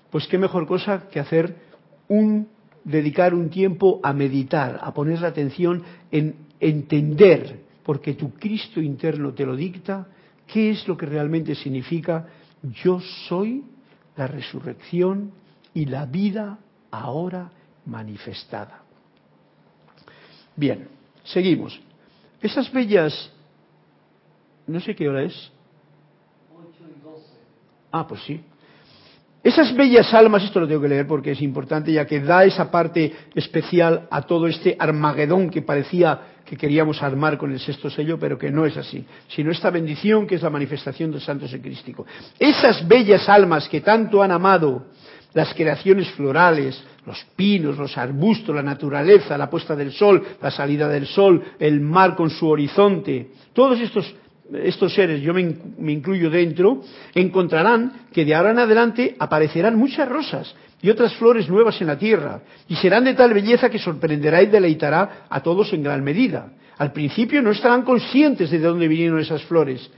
pues 0.10 0.28
qué 0.28 0.38
mejor 0.38 0.68
cosa 0.68 1.08
que 1.10 1.20
hacer 1.20 1.56
un, 2.08 2.50
dedicar 2.84 3.34
un 3.34 3.50
tiempo 3.50 4.02
a 4.04 4.12
meditar, 4.12 4.80
a 4.82 4.94
poner 4.94 5.22
la 5.22 5.28
atención 5.28 5.84
en 6.12 6.36
entender, 6.60 7.62
porque 7.84 8.16
tu 8.16 8.34
Cristo 8.34 8.82
interno 8.82 9.34
te 9.34 9.46
lo 9.46 9.56
dicta, 9.56 10.08
¿Qué 10.48 10.72
es 10.72 10.88
lo 10.88 10.98
que 10.98 11.06
realmente 11.06 11.56
significa 11.56 12.28
yo 12.84 13.00
soy 13.28 13.64
la 14.16 14.28
resurrección 14.28 15.32
y 15.74 15.86
la 15.86 16.06
vida 16.06 16.60
ahora 16.92 17.50
manifestada? 17.86 18.82
Bien, 20.56 20.88
seguimos. 21.24 21.80
Esas 22.42 22.72
bellas, 22.72 23.32
no 24.68 24.80
sé 24.80 24.96
qué 24.96 25.10
hora 25.10 25.24
es. 25.24 25.52
8 26.54 26.68
y 26.90 27.04
12. 27.04 27.26
Ah, 27.92 28.08
pues 28.08 28.22
sí. 28.24 28.44
Esas 29.44 29.76
bellas 29.76 30.14
almas, 30.14 30.44
esto 30.44 30.62
lo 30.62 30.68
tengo 30.68 30.82
que 30.82 30.88
leer 30.88 31.06
porque 31.06 31.32
es 31.32 31.42
importante, 31.42 31.92
ya 31.92 32.06
que 32.06 32.22
da 32.22 32.46
esa 32.46 32.72
parte 32.72 33.14
especial 33.36 34.08
a 34.10 34.22
todo 34.22 34.48
este 34.48 34.78
Armagedón 34.80 35.50
que 35.50 35.62
parecía 35.62 36.34
que 36.46 36.56
queríamos 36.56 37.02
armar 37.04 37.38
con 37.38 37.52
el 37.52 37.60
sexto 37.60 37.90
sello, 37.90 38.18
pero 38.18 38.38
que 38.38 38.52
no 38.52 38.66
es 38.66 38.78
así, 38.78 39.06
sino 39.28 39.52
esta 39.52 39.70
bendición 39.70 40.28
que 40.28 40.36
es 40.36 40.42
la 40.42 40.50
manifestación 40.50 41.12
del 41.12 41.20
Santo 41.20 41.46
Crístico. 41.62 42.06
Esas 42.40 42.88
bellas 42.88 43.28
almas 43.28 43.68
que 43.68 43.82
tanto 43.82 44.24
han 44.24 44.32
amado 44.32 44.86
las 45.34 45.54
creaciones 45.54 46.10
florales, 46.12 46.82
los 47.06 47.26
pinos, 47.36 47.78
los 47.78 47.98
arbustos, 47.98 48.56
la 48.56 48.64
naturaleza, 48.64 49.38
la 49.38 49.50
puesta 49.50 49.76
del 49.76 49.92
sol, 49.92 50.24
la 50.42 50.52
salida 50.52 50.88
del 50.88 51.06
sol, 51.06 51.44
el 51.60 51.82
mar 51.82 52.16
con 52.16 52.30
su 52.30 52.48
horizonte, 52.48 53.32
todos 53.54 53.80
estos, 53.80 54.16
estos 54.54 54.94
seres, 54.94 55.22
yo 55.22 55.34
me, 55.34 55.56
me 55.78 55.92
incluyo 55.92 56.30
dentro, 56.30 56.82
encontrarán 57.14 58.08
que 58.14 58.26
de 58.26 58.36
ahora 58.36 58.52
en 58.52 58.60
adelante 58.60 59.16
aparecerán 59.20 59.78
muchas 59.78 60.08
rosas, 60.08 60.56
y 60.82 60.90
otras 60.90 61.16
flores 61.16 61.48
nuevas 61.48 61.80
en 61.80 61.88
la 61.88 61.98
tierra, 61.98 62.42
y 62.68 62.76
serán 62.76 63.06
de 63.06 63.14
tal 63.14 63.34
belleza 63.34 63.70
que 63.70 63.80
sorprenderá 63.80 64.44
y 64.44 64.48
deleitará 64.48 65.26
a 65.30 65.42
todos 65.42 65.72
en 65.72 65.82
gran 65.82 66.04
medida. 66.04 66.52
Al 66.78 66.92
principio 66.92 67.42
no 67.42 67.52
estarán 67.52 67.84
conscientes 67.84 68.52
de 68.52 68.60
dónde 68.60 68.90
vinieron 68.90 69.20
esas 69.20 69.44
flores, 69.44 69.90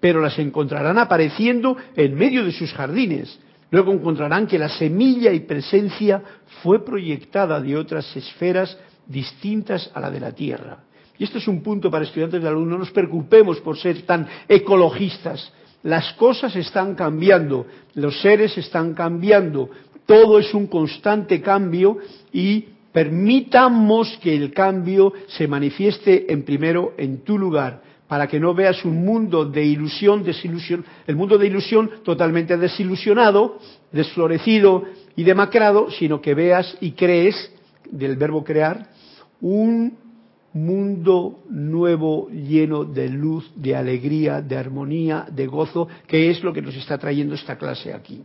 pero 0.00 0.20
las 0.20 0.38
encontrarán 0.38 0.98
apareciendo 0.98 1.78
en 1.96 2.14
medio 2.14 2.44
de 2.44 2.52
sus 2.52 2.74
jardines. 2.74 3.38
Luego 3.74 3.92
encontrarán 3.92 4.46
que 4.46 4.56
la 4.56 4.68
semilla 4.68 5.32
y 5.32 5.40
presencia 5.40 6.22
fue 6.62 6.84
proyectada 6.84 7.60
de 7.60 7.76
otras 7.76 8.16
esferas 8.16 8.78
distintas 9.04 9.90
a 9.92 9.98
la 9.98 10.12
de 10.12 10.20
la 10.20 10.30
Tierra. 10.30 10.84
Y 11.18 11.24
esto 11.24 11.38
es 11.38 11.48
un 11.48 11.60
punto 11.60 11.90
para 11.90 12.04
estudiantes 12.04 12.40
de 12.40 12.50
luz. 12.52 12.68
No 12.68 12.78
nos 12.78 12.92
preocupemos 12.92 13.58
por 13.58 13.76
ser 13.76 14.02
tan 14.02 14.28
ecologistas. 14.46 15.52
Las 15.82 16.12
cosas 16.12 16.54
están 16.54 16.94
cambiando, 16.94 17.66
los 17.94 18.20
seres 18.20 18.56
están 18.56 18.94
cambiando, 18.94 19.68
todo 20.06 20.38
es 20.38 20.54
un 20.54 20.68
constante 20.68 21.40
cambio 21.40 21.98
y 22.32 22.66
permitamos 22.92 24.16
que 24.22 24.36
el 24.36 24.52
cambio 24.52 25.12
se 25.26 25.48
manifieste 25.48 26.32
en 26.32 26.44
primero 26.44 26.92
en 26.96 27.24
tu 27.24 27.36
lugar, 27.36 27.82
para 28.14 28.28
que 28.28 28.38
no 28.38 28.54
veas 28.54 28.84
un 28.84 29.04
mundo 29.04 29.44
de 29.44 29.64
ilusión, 29.64 30.22
desilusión, 30.22 30.84
el 31.04 31.16
mundo 31.16 31.36
de 31.36 31.48
ilusión 31.48 31.90
totalmente 32.04 32.56
desilusionado, 32.56 33.58
desflorecido 33.90 34.84
y 35.16 35.24
demacrado, 35.24 35.90
sino 35.90 36.20
que 36.20 36.32
veas 36.32 36.78
y 36.80 36.92
crees, 36.92 37.52
del 37.90 38.14
verbo 38.14 38.44
crear, 38.44 38.86
un 39.40 39.98
mundo 40.52 41.40
nuevo 41.50 42.28
lleno 42.30 42.84
de 42.84 43.08
luz, 43.08 43.50
de 43.56 43.74
alegría, 43.74 44.40
de 44.40 44.58
armonía, 44.58 45.26
de 45.28 45.48
gozo, 45.48 45.88
que 46.06 46.30
es 46.30 46.40
lo 46.44 46.52
que 46.52 46.62
nos 46.62 46.76
está 46.76 46.96
trayendo 46.96 47.34
esta 47.34 47.58
clase 47.58 47.92
aquí. 47.92 48.22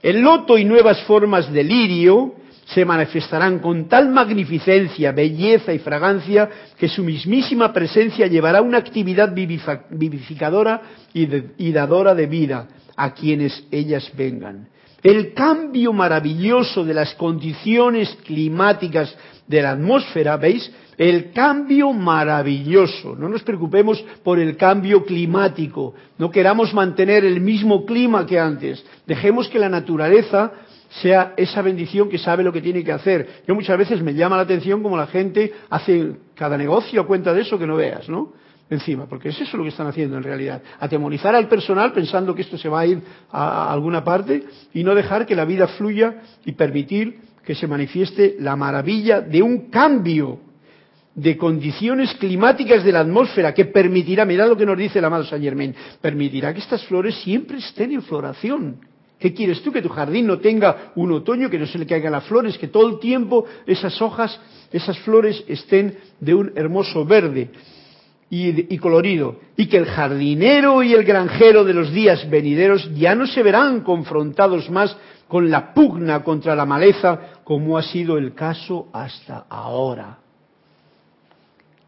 El 0.00 0.20
loto 0.20 0.56
y 0.56 0.64
nuevas 0.64 1.02
formas 1.06 1.52
de 1.52 1.64
lirio 1.64 2.34
se 2.66 2.84
manifestarán 2.84 3.58
con 3.58 3.88
tal 3.88 4.08
magnificencia, 4.10 5.12
belleza 5.12 5.72
y 5.72 5.78
fragancia 5.78 6.48
que 6.78 6.88
su 6.88 7.04
mismísima 7.04 7.72
presencia 7.72 8.26
llevará 8.26 8.62
una 8.62 8.78
actividad 8.78 9.34
vivificadora 9.34 10.82
y, 11.12 11.72
dadora 11.72 12.14
de 12.14 12.26
vida 12.26 12.68
a 12.96 13.12
quienes 13.12 13.64
ellas 13.70 14.10
vengan. 14.16 14.68
El 15.02 15.34
cambio 15.34 15.92
maravilloso 15.92 16.84
de 16.84 16.94
las 16.94 17.14
condiciones 17.14 18.16
climáticas 18.24 19.14
de 19.46 19.60
la 19.60 19.72
atmósfera, 19.72 20.38
¿veis? 20.38 20.72
El 20.96 21.32
cambio 21.32 21.92
maravilloso. 21.92 23.14
No 23.14 23.28
nos 23.28 23.42
preocupemos 23.42 24.02
por 24.22 24.38
el 24.38 24.56
cambio 24.56 25.04
climático. 25.04 25.94
No 26.16 26.30
queramos 26.30 26.72
mantener 26.72 27.24
el 27.24 27.40
mismo 27.40 27.84
clima 27.84 28.24
que 28.24 28.38
antes. 28.38 28.82
Dejemos 29.06 29.48
que 29.48 29.58
la 29.58 29.68
naturaleza 29.68 30.52
sea 31.00 31.34
esa 31.36 31.62
bendición 31.62 32.08
que 32.08 32.18
sabe 32.18 32.44
lo 32.44 32.52
que 32.52 32.60
tiene 32.60 32.84
que 32.84 32.92
hacer. 32.92 33.42
Yo 33.46 33.54
muchas 33.54 33.76
veces 33.76 34.02
me 34.02 34.14
llama 34.14 34.36
la 34.36 34.42
atención 34.42 34.82
como 34.82 34.96
la 34.96 35.06
gente 35.06 35.52
hace 35.70 36.12
cada 36.34 36.56
negocio 36.56 37.06
cuenta 37.06 37.32
de 37.34 37.42
eso 37.42 37.58
que 37.58 37.66
no 37.66 37.76
veas, 37.76 38.08
¿no? 38.08 38.32
Encima, 38.70 39.06
porque 39.06 39.28
es 39.28 39.40
eso 39.40 39.56
lo 39.56 39.62
que 39.62 39.68
están 39.68 39.86
haciendo 39.86 40.16
en 40.16 40.22
realidad. 40.22 40.62
Atemorizar 40.80 41.34
al 41.34 41.48
personal 41.48 41.92
pensando 41.92 42.34
que 42.34 42.42
esto 42.42 42.56
se 42.56 42.68
va 42.68 42.80
a 42.80 42.86
ir 42.86 43.00
a 43.30 43.72
alguna 43.72 44.02
parte 44.02 44.44
y 44.72 44.82
no 44.82 44.94
dejar 44.94 45.26
que 45.26 45.34
la 45.34 45.44
vida 45.44 45.66
fluya 45.68 46.22
y 46.44 46.52
permitir 46.52 47.18
que 47.44 47.54
se 47.54 47.66
manifieste 47.66 48.36
la 48.40 48.56
maravilla 48.56 49.20
de 49.20 49.42
un 49.42 49.68
cambio 49.68 50.38
de 51.14 51.36
condiciones 51.36 52.14
climáticas 52.14 52.82
de 52.82 52.92
la 52.92 53.00
atmósfera 53.00 53.52
que 53.52 53.66
permitirá, 53.66 54.24
mirad 54.24 54.48
lo 54.48 54.56
que 54.56 54.66
nos 54.66 54.78
dice 54.78 54.98
el 54.98 55.04
amado 55.04 55.24
Saint 55.24 55.44
Germain, 55.44 55.74
permitirá 56.00 56.52
que 56.52 56.60
estas 56.60 56.84
flores 56.86 57.16
siempre 57.16 57.58
estén 57.58 57.92
en 57.92 58.02
floración. 58.02 58.93
¿Qué 59.24 59.32
quieres 59.32 59.62
tú? 59.62 59.72
Que 59.72 59.80
tu 59.80 59.88
jardín 59.88 60.26
no 60.26 60.38
tenga 60.38 60.92
un 60.96 61.10
otoño, 61.10 61.48
que 61.48 61.58
no 61.58 61.66
se 61.66 61.78
le 61.78 61.86
caigan 61.86 62.12
las 62.12 62.24
flores, 62.24 62.58
que 62.58 62.68
todo 62.68 62.86
el 62.90 62.98
tiempo 62.98 63.46
esas 63.66 64.02
hojas, 64.02 64.38
esas 64.70 64.98
flores 64.98 65.42
estén 65.48 65.96
de 66.20 66.34
un 66.34 66.52
hermoso 66.54 67.06
verde 67.06 67.48
y, 68.28 68.76
colorido. 68.76 69.40
Y 69.56 69.64
que 69.64 69.78
el 69.78 69.86
jardinero 69.86 70.82
y 70.82 70.92
el 70.92 71.04
granjero 71.04 71.64
de 71.64 71.72
los 71.72 71.90
días 71.90 72.28
venideros 72.28 72.94
ya 72.94 73.14
no 73.14 73.26
se 73.26 73.42
verán 73.42 73.80
confrontados 73.80 74.68
más 74.68 74.94
con 75.26 75.50
la 75.50 75.72
pugna 75.72 76.22
contra 76.22 76.54
la 76.54 76.66
maleza 76.66 77.40
como 77.44 77.78
ha 77.78 77.82
sido 77.82 78.18
el 78.18 78.34
caso 78.34 78.88
hasta 78.92 79.46
ahora 79.48 80.18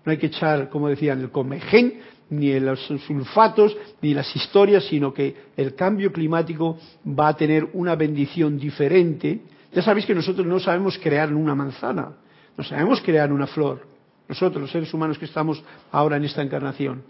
no 0.06 0.12
hay 0.12 0.18
que 0.18 0.26
echar, 0.26 0.70
como 0.70 0.88
decían, 0.88 1.20
el 1.20 1.30
comején, 1.30 1.94
ni 2.30 2.58
los 2.58 2.80
sulfatos, 3.06 3.76
ni 4.02 4.14
las 4.14 4.34
historias, 4.34 4.84
sino 4.84 5.12
que 5.12 5.34
el 5.56 5.74
cambio 5.74 6.12
climático 6.12 6.78
va 7.06 7.28
a 7.28 7.36
tener 7.36 7.68
una 7.72 7.94
bendición 7.94 8.58
diferente. 8.58 9.40
Ya 9.72 9.82
sabéis 9.82 10.06
que 10.06 10.14
nosotros 10.14 10.46
no 10.46 10.58
sabemos 10.58 10.98
crear 10.98 11.32
una 11.32 11.54
manzana, 11.54 12.12
no 12.56 12.64
sabemos 12.64 13.00
crear 13.02 13.32
una 13.32 13.46
flor, 13.46 13.86
nosotros 14.28 14.62
los 14.62 14.70
seres 14.70 14.92
humanos 14.92 15.18
que 15.18 15.26
estamos 15.26 15.62
ahora 15.92 16.16
en 16.16 16.24
esta 16.24 16.42
encarnación. 16.42 17.02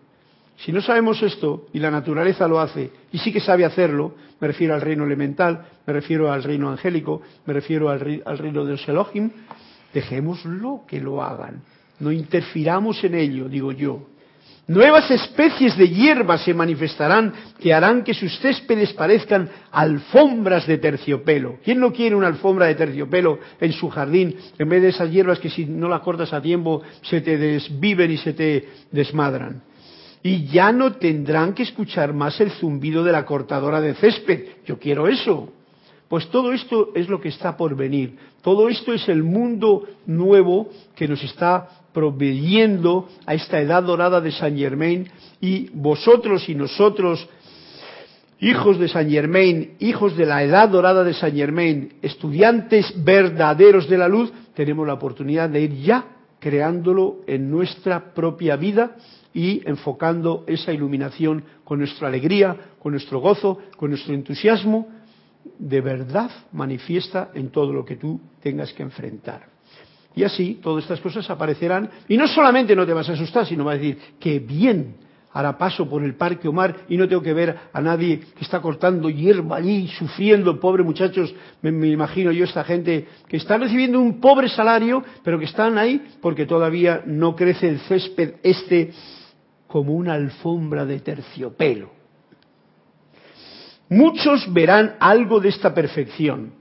Si 0.58 0.72
no 0.72 0.80
sabemos 0.80 1.22
esto 1.22 1.66
y 1.72 1.78
la 1.78 1.90
naturaleza 1.90 2.48
lo 2.48 2.60
hace 2.60 2.90
y 3.12 3.18
sí 3.18 3.32
que 3.32 3.40
sabe 3.40 3.64
hacerlo, 3.64 4.14
me 4.40 4.48
refiero 4.48 4.74
al 4.74 4.80
reino 4.80 5.04
elemental, 5.04 5.66
me 5.86 5.92
refiero 5.92 6.32
al 6.32 6.42
reino 6.42 6.70
angélico, 6.70 7.22
me 7.44 7.52
refiero 7.52 7.90
al, 7.90 8.00
reino 8.00 8.64
de 8.64 8.72
los 8.72 8.88
Elohim, 8.88 9.30
dejémoslo 9.92 10.82
que 10.86 11.00
lo 11.00 11.22
hagan. 11.22 11.62
No 12.00 12.10
interfiramos 12.10 13.02
en 13.04 13.14
ello, 13.14 13.48
digo 13.48 13.72
yo. 13.72 14.06
Nuevas 14.68 15.08
especies 15.12 15.76
de 15.76 15.88
hierbas 15.88 16.42
se 16.42 16.52
manifestarán 16.52 17.32
que 17.60 17.72
harán 17.72 18.02
que 18.02 18.14
sus 18.14 18.36
céspedes 18.40 18.92
parezcan 18.94 19.48
alfombras 19.70 20.66
de 20.66 20.78
terciopelo. 20.78 21.58
¿Quién 21.62 21.78
no 21.78 21.92
quiere 21.92 22.16
una 22.16 22.26
alfombra 22.26 22.66
de 22.66 22.74
terciopelo 22.74 23.38
en 23.60 23.72
su 23.72 23.88
jardín 23.88 24.34
en 24.58 24.68
vez 24.68 24.82
de 24.82 24.88
esas 24.88 25.10
hierbas 25.10 25.38
que 25.38 25.50
si 25.50 25.66
no 25.66 25.88
las 25.88 26.00
cortas 26.00 26.32
a 26.32 26.42
tiempo 26.42 26.82
se 27.02 27.20
te 27.20 27.38
desviven 27.38 28.10
y 28.10 28.16
se 28.16 28.32
te 28.32 28.68
desmadran? 28.90 29.62
y 30.26 30.46
ya 30.46 30.72
no 30.72 30.94
tendrán 30.94 31.54
que 31.54 31.62
escuchar 31.62 32.12
más 32.12 32.40
el 32.40 32.50
zumbido 32.50 33.04
de 33.04 33.12
la 33.12 33.24
cortadora 33.24 33.80
de 33.80 33.94
césped. 33.94 34.46
Yo 34.66 34.76
quiero 34.76 35.06
eso. 35.06 35.52
Pues 36.08 36.28
todo 36.30 36.52
esto 36.52 36.90
es 36.96 37.08
lo 37.08 37.20
que 37.20 37.28
está 37.28 37.56
por 37.56 37.76
venir. 37.76 38.16
Todo 38.42 38.68
esto 38.68 38.92
es 38.92 39.08
el 39.08 39.22
mundo 39.22 39.84
nuevo 40.06 40.68
que 40.96 41.06
nos 41.06 41.22
está 41.22 41.68
proveyendo 41.96 43.08
a 43.24 43.32
esta 43.32 43.58
edad 43.58 43.82
dorada 43.82 44.20
de 44.20 44.30
San 44.30 44.54
Germain 44.54 45.08
y 45.40 45.70
vosotros 45.72 46.46
y 46.46 46.54
nosotros, 46.54 47.26
hijos 48.38 48.78
de 48.78 48.86
San 48.86 49.08
Germain, 49.08 49.76
hijos 49.78 50.14
de 50.14 50.26
la 50.26 50.42
edad 50.42 50.68
dorada 50.68 51.02
de 51.04 51.14
San 51.14 51.32
Germain, 51.32 51.94
estudiantes 52.02 52.92
verdaderos 53.02 53.88
de 53.88 53.96
la 53.96 54.08
luz, 54.08 54.30
tenemos 54.54 54.86
la 54.86 54.92
oportunidad 54.92 55.48
de 55.48 55.62
ir 55.62 55.72
ya 55.80 56.04
creándolo 56.38 57.22
en 57.26 57.50
nuestra 57.50 58.12
propia 58.12 58.56
vida 58.56 58.96
y 59.32 59.66
enfocando 59.66 60.44
esa 60.46 60.74
iluminación 60.74 61.44
con 61.64 61.78
nuestra 61.78 62.08
alegría, 62.08 62.74
con 62.78 62.92
nuestro 62.92 63.20
gozo, 63.20 63.58
con 63.78 63.88
nuestro 63.88 64.12
entusiasmo, 64.12 64.86
de 65.58 65.80
verdad 65.80 66.30
manifiesta 66.52 67.30
en 67.32 67.48
todo 67.48 67.72
lo 67.72 67.86
que 67.86 67.96
tú 67.96 68.20
tengas 68.42 68.70
que 68.74 68.82
enfrentar. 68.82 69.55
Y 70.16 70.24
así 70.24 70.58
todas 70.62 70.82
estas 70.84 71.00
cosas 71.00 71.28
aparecerán 71.28 71.90
y 72.08 72.16
no 72.16 72.26
solamente 72.26 72.74
no 72.74 72.86
te 72.86 72.94
vas 72.94 73.08
a 73.10 73.12
asustar, 73.12 73.46
sino 73.46 73.64
vas 73.64 73.74
a 73.74 73.78
decir, 73.78 73.98
qué 74.18 74.38
bien, 74.38 74.96
ahora 75.30 75.58
paso 75.58 75.86
por 75.86 76.02
el 76.02 76.14
Parque 76.14 76.48
Omar 76.48 76.74
y 76.88 76.96
no 76.96 77.06
tengo 77.06 77.20
que 77.20 77.34
ver 77.34 77.54
a 77.70 77.80
nadie 77.82 78.20
que 78.20 78.42
está 78.42 78.62
cortando 78.62 79.10
hierba 79.10 79.56
allí, 79.56 79.88
sufriendo, 79.88 80.58
pobre 80.58 80.82
muchachos, 80.82 81.34
me, 81.60 81.70
me, 81.70 81.88
imagino 81.88 82.32
yo 82.32 82.44
esta 82.44 82.64
gente 82.64 83.06
que 83.28 83.36
está 83.36 83.58
recibiendo 83.58 84.00
un 84.00 84.18
pobre 84.18 84.48
salario, 84.48 85.04
pero 85.22 85.38
que 85.38 85.44
están 85.44 85.76
ahí 85.76 86.02
porque 86.22 86.46
todavía 86.46 87.02
no 87.04 87.36
crece 87.36 87.68
el 87.68 87.80
césped 87.80 88.36
este 88.42 88.92
como 89.66 89.92
una 89.92 90.14
alfombra 90.14 90.86
de 90.86 91.00
terciopelo. 91.00 91.90
Muchos 93.90 94.50
verán 94.50 94.96
algo 94.98 95.40
de 95.40 95.50
esta 95.50 95.74
perfección. 95.74 96.55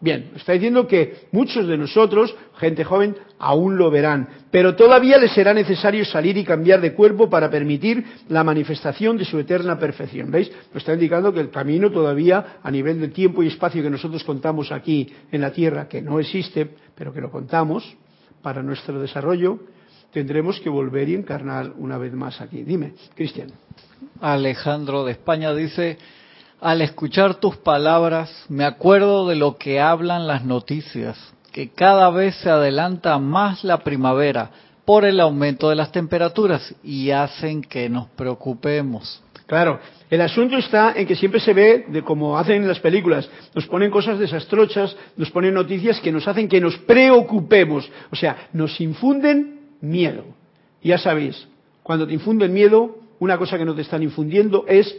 Bien, 0.00 0.32
está 0.36 0.52
diciendo 0.52 0.86
que 0.86 1.28
muchos 1.32 1.66
de 1.66 1.78
nosotros, 1.78 2.34
gente 2.58 2.84
joven, 2.84 3.16
aún 3.38 3.78
lo 3.78 3.90
verán, 3.90 4.28
pero 4.50 4.76
todavía 4.76 5.16
les 5.18 5.32
será 5.32 5.54
necesario 5.54 6.04
salir 6.04 6.36
y 6.36 6.44
cambiar 6.44 6.80
de 6.80 6.92
cuerpo 6.92 7.30
para 7.30 7.50
permitir 7.50 8.04
la 8.28 8.44
manifestación 8.44 9.16
de 9.16 9.24
su 9.24 9.38
eterna 9.38 9.78
perfección. 9.78 10.30
¿Veis? 10.30 10.50
Nos 10.74 10.82
está 10.82 10.92
indicando 10.92 11.32
que 11.32 11.40
el 11.40 11.50
camino 11.50 11.90
todavía, 11.90 12.58
a 12.62 12.70
nivel 12.70 13.00
de 13.00 13.08
tiempo 13.08 13.42
y 13.42 13.46
espacio 13.46 13.82
que 13.82 13.90
nosotros 13.90 14.24
contamos 14.24 14.72
aquí 14.72 15.10
en 15.32 15.40
la 15.40 15.52
Tierra, 15.52 15.88
que 15.88 16.02
no 16.02 16.20
existe, 16.20 16.68
pero 16.94 17.12
que 17.12 17.20
lo 17.20 17.30
contamos 17.30 17.96
para 18.42 18.62
nuestro 18.62 19.00
desarrollo, 19.00 19.58
tendremos 20.12 20.60
que 20.60 20.68
volver 20.68 21.08
y 21.08 21.14
encarnar 21.14 21.72
una 21.78 21.96
vez 21.98 22.12
más 22.12 22.40
aquí. 22.40 22.62
Dime, 22.62 22.92
Cristian. 23.14 23.48
Alejandro 24.20 25.04
de 25.04 25.12
España 25.12 25.54
dice, 25.54 25.98
al 26.60 26.82
escuchar 26.82 27.36
tus 27.36 27.56
palabras 27.56 28.30
me 28.48 28.64
acuerdo 28.64 29.28
de 29.28 29.36
lo 29.36 29.56
que 29.56 29.80
hablan 29.80 30.26
las 30.26 30.44
noticias, 30.44 31.18
que 31.52 31.70
cada 31.70 32.10
vez 32.10 32.34
se 32.36 32.50
adelanta 32.50 33.18
más 33.18 33.64
la 33.64 33.78
primavera 33.78 34.50
por 34.84 35.04
el 35.04 35.20
aumento 35.20 35.70
de 35.70 35.76
las 35.76 35.92
temperaturas 35.92 36.74
y 36.82 37.10
hacen 37.10 37.62
que 37.62 37.88
nos 37.88 38.08
preocupemos. 38.10 39.22
Claro, 39.46 39.78
el 40.08 40.20
asunto 40.22 40.56
está 40.56 40.94
en 40.96 41.06
que 41.06 41.16
siempre 41.16 41.38
se 41.38 41.52
ve 41.52 41.84
de 41.88 42.02
como 42.02 42.38
hacen 42.38 42.62
en 42.62 42.68
las 42.68 42.80
películas, 42.80 43.28
nos 43.54 43.66
ponen 43.66 43.90
cosas 43.90 44.18
desastrochas, 44.18 44.96
nos 45.16 45.30
ponen 45.30 45.52
noticias 45.52 46.00
que 46.00 46.12
nos 46.12 46.26
hacen 46.26 46.48
que 46.48 46.60
nos 46.60 46.78
preocupemos, 46.78 47.90
o 48.10 48.16
sea, 48.16 48.48
nos 48.52 48.80
infunden 48.80 49.60
miedo. 49.82 50.24
Ya 50.82 50.96
sabéis, 50.96 51.46
cuando 51.82 52.06
te 52.06 52.14
infunden 52.14 52.54
miedo, 52.54 52.96
una 53.18 53.36
cosa 53.36 53.58
que 53.58 53.64
no 53.64 53.74
te 53.74 53.82
están 53.82 54.02
infundiendo 54.02 54.64
es 54.66 54.96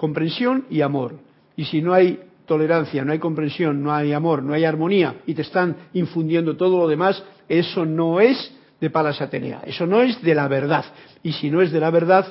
comprensión 0.00 0.64
y 0.70 0.80
amor. 0.80 1.16
Y 1.56 1.66
si 1.66 1.82
no 1.82 1.92
hay 1.92 2.20
tolerancia, 2.46 3.04
no 3.04 3.12
hay 3.12 3.18
comprensión, 3.18 3.82
no 3.82 3.92
hay 3.92 4.14
amor, 4.14 4.42
no 4.42 4.54
hay 4.54 4.64
armonía 4.64 5.16
y 5.26 5.34
te 5.34 5.42
están 5.42 5.76
infundiendo 5.92 6.56
todo 6.56 6.78
lo 6.78 6.88
demás, 6.88 7.22
eso 7.46 7.84
no 7.84 8.18
es 8.18 8.50
de 8.80 8.88
Palas 8.88 9.20
Atenea, 9.20 9.60
eso 9.66 9.86
no 9.86 10.00
es 10.00 10.22
de 10.22 10.34
la 10.34 10.48
verdad. 10.48 10.86
Y 11.22 11.32
si 11.32 11.50
no 11.50 11.60
es 11.60 11.70
de 11.70 11.80
la 11.80 11.90
verdad, 11.90 12.24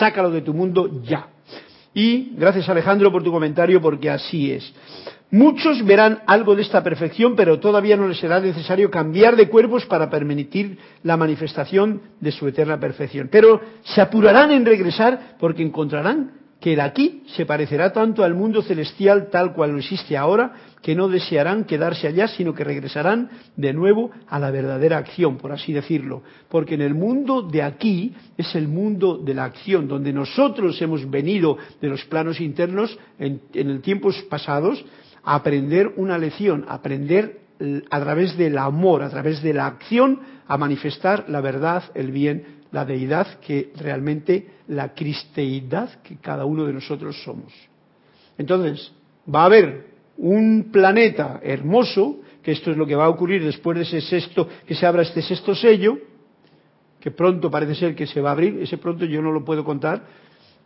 sácalo 0.00 0.32
de 0.32 0.40
tu 0.40 0.52
mundo 0.52 1.00
ya. 1.04 1.28
Y 1.94 2.32
gracias 2.36 2.68
Alejandro 2.68 3.12
por 3.12 3.22
tu 3.22 3.30
comentario, 3.30 3.80
porque 3.80 4.10
así 4.10 4.50
es. 4.50 4.74
Muchos 5.30 5.84
verán 5.84 6.22
algo 6.26 6.56
de 6.56 6.62
esta 6.62 6.82
perfección, 6.82 7.36
pero 7.36 7.60
todavía 7.60 7.96
no 7.96 8.08
les 8.08 8.18
será 8.18 8.40
necesario 8.40 8.90
cambiar 8.90 9.36
de 9.36 9.48
cuerpos 9.48 9.86
para 9.86 10.10
permitir 10.10 10.76
la 11.04 11.16
manifestación 11.16 12.02
de 12.18 12.32
su 12.32 12.48
eterna 12.48 12.80
perfección. 12.80 13.28
Pero 13.30 13.60
se 13.84 14.00
apurarán 14.00 14.50
en 14.50 14.66
regresar 14.66 15.36
porque 15.38 15.62
encontrarán 15.62 16.41
que 16.62 16.74
el 16.74 16.80
aquí 16.80 17.24
se 17.34 17.44
parecerá 17.44 17.92
tanto 17.92 18.22
al 18.22 18.34
mundo 18.34 18.62
celestial 18.62 19.30
tal 19.30 19.52
cual 19.52 19.72
lo 19.72 19.78
existe 19.78 20.16
ahora, 20.16 20.52
que 20.80 20.94
no 20.94 21.08
desearán 21.08 21.64
quedarse 21.64 22.06
allá, 22.06 22.28
sino 22.28 22.54
que 22.54 22.62
regresarán 22.62 23.30
de 23.56 23.72
nuevo 23.72 24.12
a 24.28 24.38
la 24.38 24.52
verdadera 24.52 24.98
acción, 24.98 25.38
por 25.38 25.50
así 25.50 25.72
decirlo. 25.72 26.22
Porque 26.48 26.74
en 26.74 26.82
el 26.82 26.94
mundo 26.94 27.42
de 27.42 27.62
aquí 27.62 28.14
es 28.38 28.54
el 28.54 28.68
mundo 28.68 29.18
de 29.18 29.34
la 29.34 29.44
acción, 29.44 29.88
donde 29.88 30.12
nosotros 30.12 30.80
hemos 30.80 31.10
venido 31.10 31.58
de 31.80 31.88
los 31.88 32.04
planos 32.04 32.40
internos 32.40 32.96
en, 33.18 33.42
en 33.54 33.82
tiempos 33.82 34.22
pasados, 34.30 34.84
aprender 35.24 35.92
una 35.96 36.16
lección, 36.16 36.64
aprender 36.68 37.40
a 37.90 38.00
través 38.00 38.36
del 38.36 38.56
amor, 38.56 39.02
a 39.02 39.10
través 39.10 39.42
de 39.42 39.52
la 39.52 39.66
acción, 39.66 40.20
a 40.46 40.56
manifestar 40.56 41.24
la 41.28 41.40
verdad, 41.40 41.82
el 41.94 42.12
bien, 42.12 42.61
la 42.72 42.84
deidad, 42.84 43.38
que 43.40 43.72
realmente 43.76 44.48
la 44.68 44.94
cristeidad 44.94 46.02
que 46.02 46.16
cada 46.16 46.44
uno 46.44 46.64
de 46.64 46.72
nosotros 46.72 47.22
somos. 47.22 47.52
Entonces, 48.38 48.92
va 49.32 49.42
a 49.42 49.46
haber 49.46 49.92
un 50.16 50.70
planeta 50.72 51.40
hermoso, 51.42 52.20
que 52.42 52.52
esto 52.52 52.70
es 52.70 52.76
lo 52.76 52.86
que 52.86 52.96
va 52.96 53.04
a 53.04 53.10
ocurrir 53.10 53.44
después 53.44 53.76
de 53.76 53.84
ese 53.84 54.00
sexto, 54.00 54.48
que 54.66 54.74
se 54.74 54.86
abra 54.86 55.02
este 55.02 55.22
sexto 55.22 55.54
sello, 55.54 55.98
que 56.98 57.10
pronto 57.10 57.50
parece 57.50 57.74
ser 57.74 57.94
que 57.94 58.06
se 58.06 58.20
va 58.20 58.30
a 58.30 58.32
abrir, 58.32 58.58
ese 58.62 58.78
pronto 58.78 59.04
yo 59.04 59.20
no 59.20 59.32
lo 59.32 59.44
puedo 59.44 59.64
contar, 59.64 60.06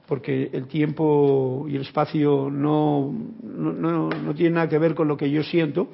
porque 0.06 0.50
el 0.52 0.66
tiempo 0.68 1.66
y 1.68 1.74
el 1.74 1.82
espacio 1.82 2.48
no, 2.50 3.12
no, 3.42 4.08
no, 4.08 4.34
tienen 4.34 4.54
nada 4.54 4.68
que 4.68 4.78
ver 4.78 4.94
con 4.94 5.08
lo 5.08 5.16
que 5.16 5.28
yo 5.28 5.42
siento, 5.42 5.88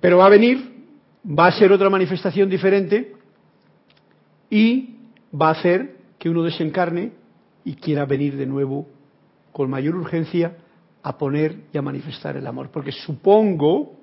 pero 0.00 0.18
va 0.18 0.26
a 0.26 0.30
venir, 0.30 0.84
va 1.26 1.48
a 1.48 1.52
ser 1.52 1.72
otra 1.72 1.90
manifestación 1.90 2.48
diferente 2.48 3.15
y 4.50 4.96
va 5.38 5.48
a 5.48 5.52
hacer 5.52 5.96
que 6.18 6.28
uno 6.28 6.42
desencarne 6.42 7.12
y 7.64 7.74
quiera 7.74 8.04
venir 8.04 8.36
de 8.36 8.46
nuevo 8.46 8.86
con 9.52 9.70
mayor 9.70 9.96
urgencia 9.96 10.56
a 11.02 11.16
poner 11.18 11.64
y 11.72 11.78
a 11.78 11.82
manifestar 11.82 12.36
el 12.36 12.46
amor. 12.46 12.70
Porque 12.72 12.92
supongo 12.92 13.96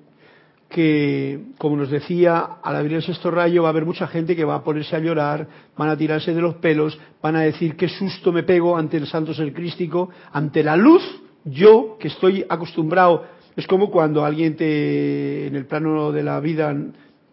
que, 0.68 1.52
como 1.58 1.76
nos 1.76 1.90
decía, 1.90 2.40
al 2.62 2.76
abrir 2.76 2.94
el 2.94 3.02
sexto 3.02 3.30
rayo 3.30 3.62
va 3.62 3.68
a 3.68 3.70
haber 3.70 3.84
mucha 3.84 4.06
gente 4.06 4.34
que 4.34 4.44
va 4.44 4.56
a 4.56 4.64
ponerse 4.64 4.96
a 4.96 4.98
llorar, 4.98 5.46
van 5.76 5.88
a 5.88 5.96
tirarse 5.96 6.34
de 6.34 6.40
los 6.40 6.56
pelos, 6.56 6.98
van 7.22 7.36
a 7.36 7.42
decir 7.42 7.76
qué 7.76 7.88
susto 7.88 8.32
me 8.32 8.42
pego 8.42 8.76
ante 8.76 8.96
el 8.96 9.06
santo 9.06 9.32
ser 9.34 9.52
crístico, 9.52 10.10
ante 10.32 10.62
la 10.62 10.76
luz, 10.76 11.02
yo 11.44 11.96
que 12.00 12.08
estoy 12.08 12.44
acostumbrado, 12.48 13.24
es 13.54 13.66
como 13.66 13.90
cuando 13.90 14.24
alguien 14.24 14.56
te, 14.56 15.46
en 15.46 15.54
el 15.54 15.66
plano 15.66 16.10
de 16.10 16.22
la 16.22 16.40
vida 16.40 16.74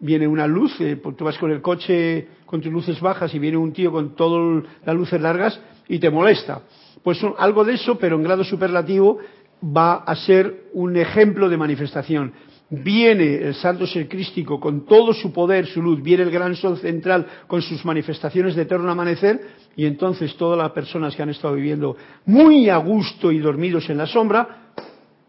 viene 0.02 0.28
una 0.28 0.46
luz, 0.46 0.78
eh, 0.80 0.96
pues 0.96 1.16
tú 1.16 1.24
vas 1.24 1.38
con 1.38 1.50
el 1.50 1.62
coche 1.62 2.28
con 2.44 2.60
tus 2.60 2.70
luces 2.70 3.00
bajas 3.00 3.34
y 3.34 3.38
viene 3.38 3.56
un 3.56 3.72
tío 3.72 3.90
con 3.90 4.14
todas 4.14 4.64
las 4.84 4.94
luces 4.94 5.20
largas 5.20 5.58
y 5.88 5.98
te 5.98 6.10
molesta. 6.10 6.60
Pues 7.02 7.18
algo 7.38 7.64
de 7.64 7.74
eso, 7.74 7.96
pero 7.98 8.16
en 8.16 8.22
grado 8.22 8.44
superlativo, 8.44 9.18
va 9.64 9.94
a 9.94 10.14
ser 10.14 10.64
un 10.74 10.96
ejemplo 10.96 11.48
de 11.48 11.56
manifestación 11.56 12.32
viene 12.72 13.34
el 13.34 13.54
santo 13.54 13.86
ser 13.86 14.08
crístico 14.08 14.58
con 14.58 14.86
todo 14.86 15.12
su 15.12 15.30
poder, 15.30 15.66
su 15.66 15.82
luz, 15.82 16.02
viene 16.02 16.22
el 16.22 16.30
gran 16.30 16.56
sol 16.56 16.78
central 16.78 17.26
con 17.46 17.60
sus 17.60 17.84
manifestaciones 17.84 18.56
de 18.56 18.62
eterno 18.62 18.90
amanecer, 18.90 19.40
y 19.76 19.84
entonces 19.84 20.34
todas 20.36 20.58
las 20.58 20.70
personas 20.70 21.14
que 21.14 21.22
han 21.22 21.28
estado 21.28 21.54
viviendo 21.54 21.96
muy 22.24 22.70
a 22.70 22.78
gusto 22.78 23.30
y 23.30 23.40
dormidos 23.40 23.90
en 23.90 23.98
la 23.98 24.06
sombra, 24.06 24.72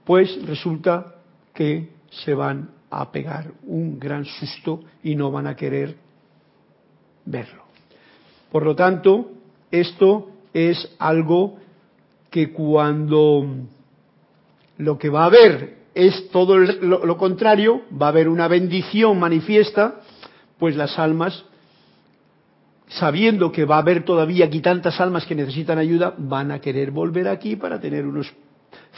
pues 0.06 0.40
resulta 0.46 1.16
que 1.54 1.90
se 2.10 2.34
van 2.34 2.70
a 3.02 3.12
pegar 3.12 3.52
un 3.66 4.00
gran 4.00 4.26
susto 4.26 4.82
y 5.04 5.16
no 5.16 5.32
van 5.32 5.48
a 5.48 5.56
querer 5.56 5.96
verlo. 7.26 7.64
Por 8.52 8.64
lo 8.64 8.76
tanto, 8.76 9.32
esto 9.72 10.30
es 10.54 10.96
algo 11.00 11.58
que 12.30 12.52
cuando 12.52 13.46
lo 14.78 14.98
que 14.98 15.10
va 15.10 15.24
a 15.24 15.28
haber 15.28 15.84
es 15.96 16.30
todo 16.30 16.58
lo, 16.58 17.18
contrario, 17.18 17.84
va 18.00 18.08
a 18.08 18.10
haber 18.10 18.28
una 18.28 18.48
bendición 18.48 19.20
manifiesta, 19.20 20.02
pues 20.58 20.76
las 20.76 20.98
almas, 20.98 21.46
sabiendo 22.88 23.52
que 23.52 23.66
va 23.66 23.76
a 23.76 23.80
haber 23.80 24.04
todavía 24.04 24.46
aquí 24.46 24.62
tantas 24.62 25.00
almas 25.00 25.26
que 25.26 25.36
necesitan 25.36 25.78
ayuda, 25.78 26.16
van 26.18 26.52
a 26.52 26.60
querer 26.60 26.92
volver 26.92 27.28
aquí 27.28 27.56
para 27.56 27.80
tener 27.80 28.06
unos 28.06 28.34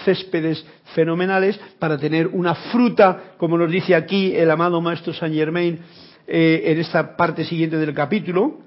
céspedes 0.04 0.66
fenomenales, 0.94 1.60
para 1.80 1.98
tener 1.98 2.28
una 2.28 2.56
fruta, 2.56 3.36
como 3.38 3.58
nos 3.58 3.72
dice 3.72 3.96
aquí 3.96 4.36
el 4.36 4.52
amado 4.52 4.82
Maestro 4.82 5.14
Saint 5.14 5.36
Germain 5.36 5.80
eh, 6.28 6.64
en 6.66 6.80
esta 6.80 7.16
parte 7.16 7.46
siguiente 7.46 7.78
del 7.78 7.94
capítulo, 7.94 8.66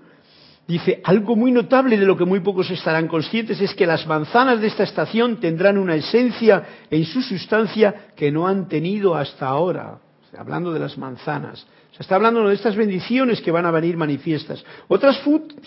Dice, 0.69 1.01
algo 1.03 1.35
muy 1.35 1.51
notable 1.51 1.97
de 1.97 2.05
lo 2.05 2.15
que 2.15 2.27
muy 2.27 2.41
pocos 2.41 2.71
estarán 2.71 3.09
conscientes 3.09 3.59
es 3.59 3.75
que 3.75 3.87
las 3.87 4.07
manzanas 4.07 4.61
de 4.61 4.67
esta 4.67 4.83
estación 4.83 5.41
tendrán 5.41 5.79
una 5.79 5.95
esencia 5.95 6.63
en 6.91 7.07
su 7.07 7.23
sustancia 7.23 8.09
que 8.15 8.31
no 8.31 8.47
han 8.47 8.69
tenido 8.69 9.15
hasta 9.15 9.47
ahora. 9.47 9.99
hablando 10.37 10.71
de 10.71 10.79
las 10.79 10.99
manzanas. 10.99 11.67
Está 11.99 12.15
hablando 12.15 12.47
de 12.49 12.55
estas 12.55 12.77
bendiciones 12.77 13.41
que 13.41 13.51
van 13.51 13.67
a 13.67 13.71
venir 13.71 13.97
manifiestas. 13.97 14.65
Otras 14.87 15.21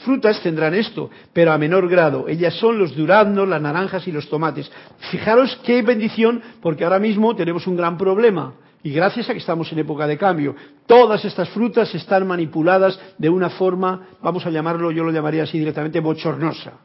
frutas 0.05 0.41
tendrán 0.41 0.73
esto, 0.73 1.09
pero 1.33 1.51
a 1.51 1.57
menor 1.57 1.89
grado. 1.89 2.27
Ellas 2.27 2.53
son 2.55 2.79
los 2.79 2.95
duraznos, 2.95 3.47
las 3.47 3.61
naranjas 3.61 4.07
y 4.07 4.11
los 4.11 4.29
tomates. 4.29 4.71
Fijaros 5.11 5.59
qué 5.65 5.81
bendición, 5.81 6.41
porque 6.61 6.85
ahora 6.85 6.99
mismo 6.99 7.35
tenemos 7.35 7.67
un 7.67 7.75
gran 7.75 7.97
problema 7.97 8.53
y 8.83 8.91
gracias 8.91 9.29
a 9.29 9.33
que 9.33 9.39
estamos 9.39 9.71
en 9.71 9.79
época 9.79 10.07
de 10.07 10.17
cambio, 10.17 10.55
todas 10.87 11.23
estas 11.23 11.49
frutas 11.49 11.93
están 11.93 12.25
manipuladas 12.25 12.99
de 13.17 13.29
una 13.29 13.49
forma, 13.49 14.07
vamos 14.21 14.45
a 14.45 14.49
llamarlo, 14.49 14.91
yo 14.91 15.03
lo 15.03 15.11
llamaría 15.11 15.43
así 15.43 15.59
directamente, 15.59 15.99
bochornosa. 15.99 16.79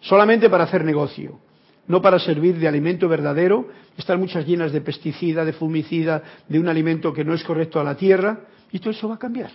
Solamente 0.00 0.48
para 0.48 0.64
hacer 0.64 0.84
negocio, 0.84 1.40
no 1.88 2.00
para 2.00 2.20
servir 2.20 2.56
de 2.58 2.68
alimento 2.68 3.08
verdadero. 3.08 3.68
Están 3.96 4.20
muchas 4.20 4.46
llenas 4.46 4.72
de 4.72 4.80
pesticida, 4.80 5.44
de 5.44 5.52
fumicida, 5.52 6.22
de 6.48 6.60
un 6.60 6.68
alimento 6.68 7.12
que 7.12 7.24
no 7.24 7.34
es 7.34 7.42
correcto 7.42 7.80
a 7.80 7.84
la 7.84 7.96
tierra. 7.96 8.40
Y 8.72 8.78
todo 8.78 8.90
eso 8.90 9.08
va 9.08 9.16
a 9.16 9.18
cambiar. 9.18 9.50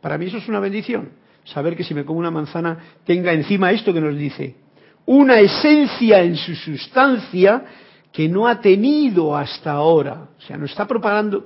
Para 0.00 0.18
mí 0.18 0.26
eso 0.26 0.38
es 0.38 0.48
una 0.48 0.60
bendición. 0.60 1.10
Saber 1.44 1.76
que 1.76 1.84
si 1.84 1.94
me 1.94 2.04
como 2.04 2.18
una 2.18 2.30
manzana 2.30 2.78
tenga 3.04 3.32
encima 3.32 3.72
esto 3.72 3.92
que 3.92 4.00
nos 4.00 4.16
dice. 4.16 4.56
Una 5.06 5.40
esencia 5.40 6.22
en 6.22 6.36
su 6.36 6.54
sustancia 6.54 7.64
que 8.12 8.28
no 8.28 8.46
ha 8.46 8.60
tenido 8.60 9.36
hasta 9.36 9.72
ahora. 9.72 10.28
O 10.38 10.40
sea, 10.42 10.56
nos 10.56 10.70
está 10.70 10.86
propagando, 10.86 11.42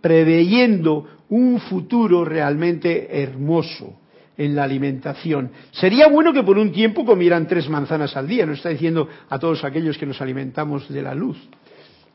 preveyendo 0.00 1.06
un 1.28 1.60
futuro 1.60 2.24
realmente 2.24 3.22
hermoso 3.22 4.00
en 4.36 4.56
la 4.56 4.64
alimentación. 4.64 5.50
Sería 5.70 6.08
bueno 6.08 6.32
que 6.32 6.42
por 6.42 6.58
un 6.58 6.72
tiempo 6.72 7.04
comieran 7.04 7.46
tres 7.46 7.68
manzanas 7.68 8.16
al 8.16 8.26
día, 8.26 8.46
nos 8.46 8.56
está 8.56 8.70
diciendo 8.70 9.08
a 9.28 9.38
todos 9.38 9.62
aquellos 9.64 9.96
que 9.96 10.06
nos 10.06 10.20
alimentamos 10.20 10.88
de 10.88 11.02
la 11.02 11.14
luz. 11.14 11.36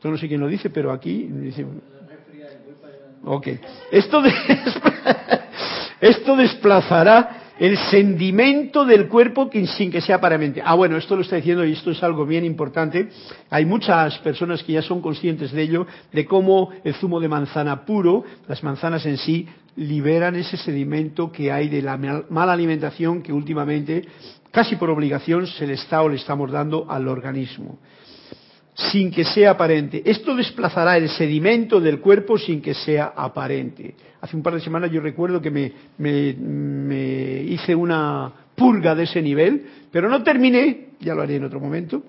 Yo 0.02 0.10
no 0.10 0.18
sé 0.18 0.28
quién 0.28 0.40
lo 0.40 0.48
dice, 0.48 0.70
pero 0.70 0.92
aquí. 0.92 1.28
Ok. 3.26 3.48
Esto, 6.00 6.36
desplazará 6.36 7.54
el 7.58 7.76
sentimiento 7.76 8.84
del 8.84 9.08
cuerpo 9.08 9.50
sin 9.52 9.90
que 9.90 10.00
sea 10.00 10.18
mente. 10.18 10.62
Ah, 10.64 10.74
bueno, 10.74 10.98
esto 10.98 11.16
lo 11.16 11.22
está 11.22 11.36
diciendo 11.36 11.64
y 11.64 11.72
esto 11.72 11.90
es 11.90 12.02
algo 12.02 12.26
bien 12.26 12.44
importante. 12.44 13.08
Hay 13.48 13.64
muchas 13.64 14.18
personas 14.18 14.62
que 14.62 14.74
ya 14.74 14.82
son 14.82 15.00
conscientes 15.00 15.52
de 15.52 15.62
ello, 15.62 15.86
de 16.12 16.26
cómo 16.26 16.70
el 16.84 16.94
zumo 16.94 17.18
de 17.18 17.28
manzana 17.28 17.86
puro, 17.86 18.24
las 18.46 18.62
manzanas 18.62 19.06
en 19.06 19.16
sí, 19.16 19.48
liberan 19.76 20.36
ese 20.36 20.58
sedimento 20.58 21.32
que 21.32 21.50
hay 21.50 21.68
de 21.70 21.80
la 21.80 21.96
mala 21.96 22.52
alimentación 22.52 23.22
que 23.22 23.32
últimamente, 23.32 24.04
casi 24.50 24.76
por 24.76 24.90
obligación, 24.90 25.46
se 25.46 25.66
le 25.66 25.72
está 25.74 26.02
o 26.02 26.10
le 26.10 26.16
estamos 26.16 26.52
dando 26.52 26.86
al 26.90 27.08
organismo 27.08 27.78
sin 28.76 29.10
que 29.10 29.24
sea 29.24 29.52
aparente. 29.52 30.02
Esto 30.04 30.36
desplazará 30.36 30.98
el 30.98 31.08
sedimento 31.08 31.80
del 31.80 31.98
cuerpo 31.98 32.36
sin 32.36 32.60
que 32.60 32.74
sea 32.74 33.14
aparente. 33.16 33.94
Hace 34.20 34.36
un 34.36 34.42
par 34.42 34.54
de 34.54 34.60
semanas 34.60 34.90
yo 34.90 35.00
recuerdo 35.00 35.40
que 35.40 35.50
me, 35.50 35.72
me, 35.96 37.42
hice 37.42 37.74
una 37.74 38.30
purga 38.54 38.94
de 38.94 39.04
ese 39.04 39.22
nivel, 39.22 39.64
pero 39.90 40.10
no 40.10 40.22
terminé, 40.22 40.88
ya 41.00 41.14
lo 41.14 41.22
haré 41.22 41.36
en 41.36 41.44
otro 41.44 41.58
momento, 41.58 42.02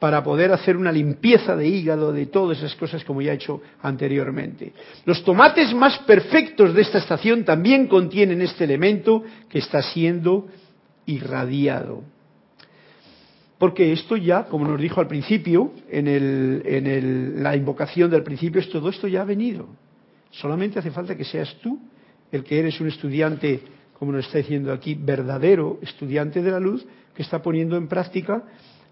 para 0.00 0.24
poder 0.24 0.50
hacer 0.50 0.76
una 0.76 0.90
limpieza 0.90 1.54
de 1.54 1.68
hígado, 1.68 2.12
de 2.12 2.26
todas 2.26 2.58
esas 2.58 2.74
cosas 2.74 3.04
como 3.04 3.22
ya 3.22 3.30
he 3.30 3.36
hecho 3.36 3.62
anteriormente. 3.82 4.72
Los 5.04 5.22
tomates 5.22 5.72
más 5.72 6.00
perfectos 6.00 6.74
de 6.74 6.82
esta 6.82 6.98
estación 6.98 7.44
también 7.44 7.86
contienen 7.86 8.42
este 8.42 8.64
elemento 8.64 9.22
que 9.48 9.60
está 9.60 9.80
siendo 9.82 10.48
irradiado. 11.06 12.02
Porque 13.62 13.92
esto 13.92 14.16
ya, 14.16 14.46
como 14.46 14.66
nos 14.66 14.80
dijo 14.80 15.00
al 15.00 15.06
principio, 15.06 15.70
en, 15.88 17.44
la 17.44 17.54
invocación 17.54 18.10
del 18.10 18.24
principio, 18.24 18.60
es 18.60 18.68
todo 18.68 18.88
esto 18.88 19.06
ya 19.06 19.22
ha 19.22 19.24
venido. 19.24 19.68
Solamente 20.32 20.80
hace 20.80 20.90
falta 20.90 21.16
que 21.16 21.22
seas 21.22 21.56
tú 21.62 21.78
el 22.32 22.42
que 22.42 22.58
eres 22.58 22.80
un 22.80 22.88
estudiante, 22.88 23.60
como 23.96 24.10
nos 24.10 24.26
está 24.26 24.38
diciendo 24.38 24.72
aquí, 24.72 24.96
verdadero 24.96 25.78
estudiante 25.80 26.42
de 26.42 26.50
la 26.50 26.58
luz, 26.58 26.84
que 27.14 27.22
está 27.22 27.40
poniendo 27.40 27.76
en 27.76 27.86
práctica, 27.86 28.42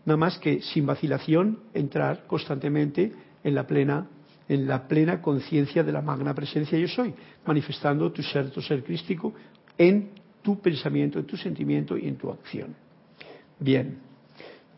nada 0.05 0.17
más 0.17 0.39
que 0.39 0.63
sin 0.63 0.87
vacilación, 0.87 1.59
entrar 1.75 2.29
constantemente 2.29 3.13
en 3.43 3.57
la 3.57 3.67
plena 3.67 4.07
en 4.49 4.69
la 4.69 4.87
plena 4.87 5.21
conciencia 5.21 5.83
de 5.83 5.91
la 5.91 6.01
magna 6.01 6.33
presencia 6.33 6.79
yo 6.79 6.87
soy, 6.87 7.13
manifestando 7.45 8.13
tu 8.13 8.23
ser, 8.23 8.51
tu 8.51 8.63
ser 8.63 8.85
crístico 8.85 9.35
en 9.77 10.11
tu 10.43 10.61
pensamiento, 10.61 11.19
en 11.19 11.27
tu 11.27 11.37
sentimiento 11.37 11.99
y 11.99 12.07
en 12.07 12.17
tu 12.17 12.31
acción. 12.31 12.77
Bien. 13.59 14.10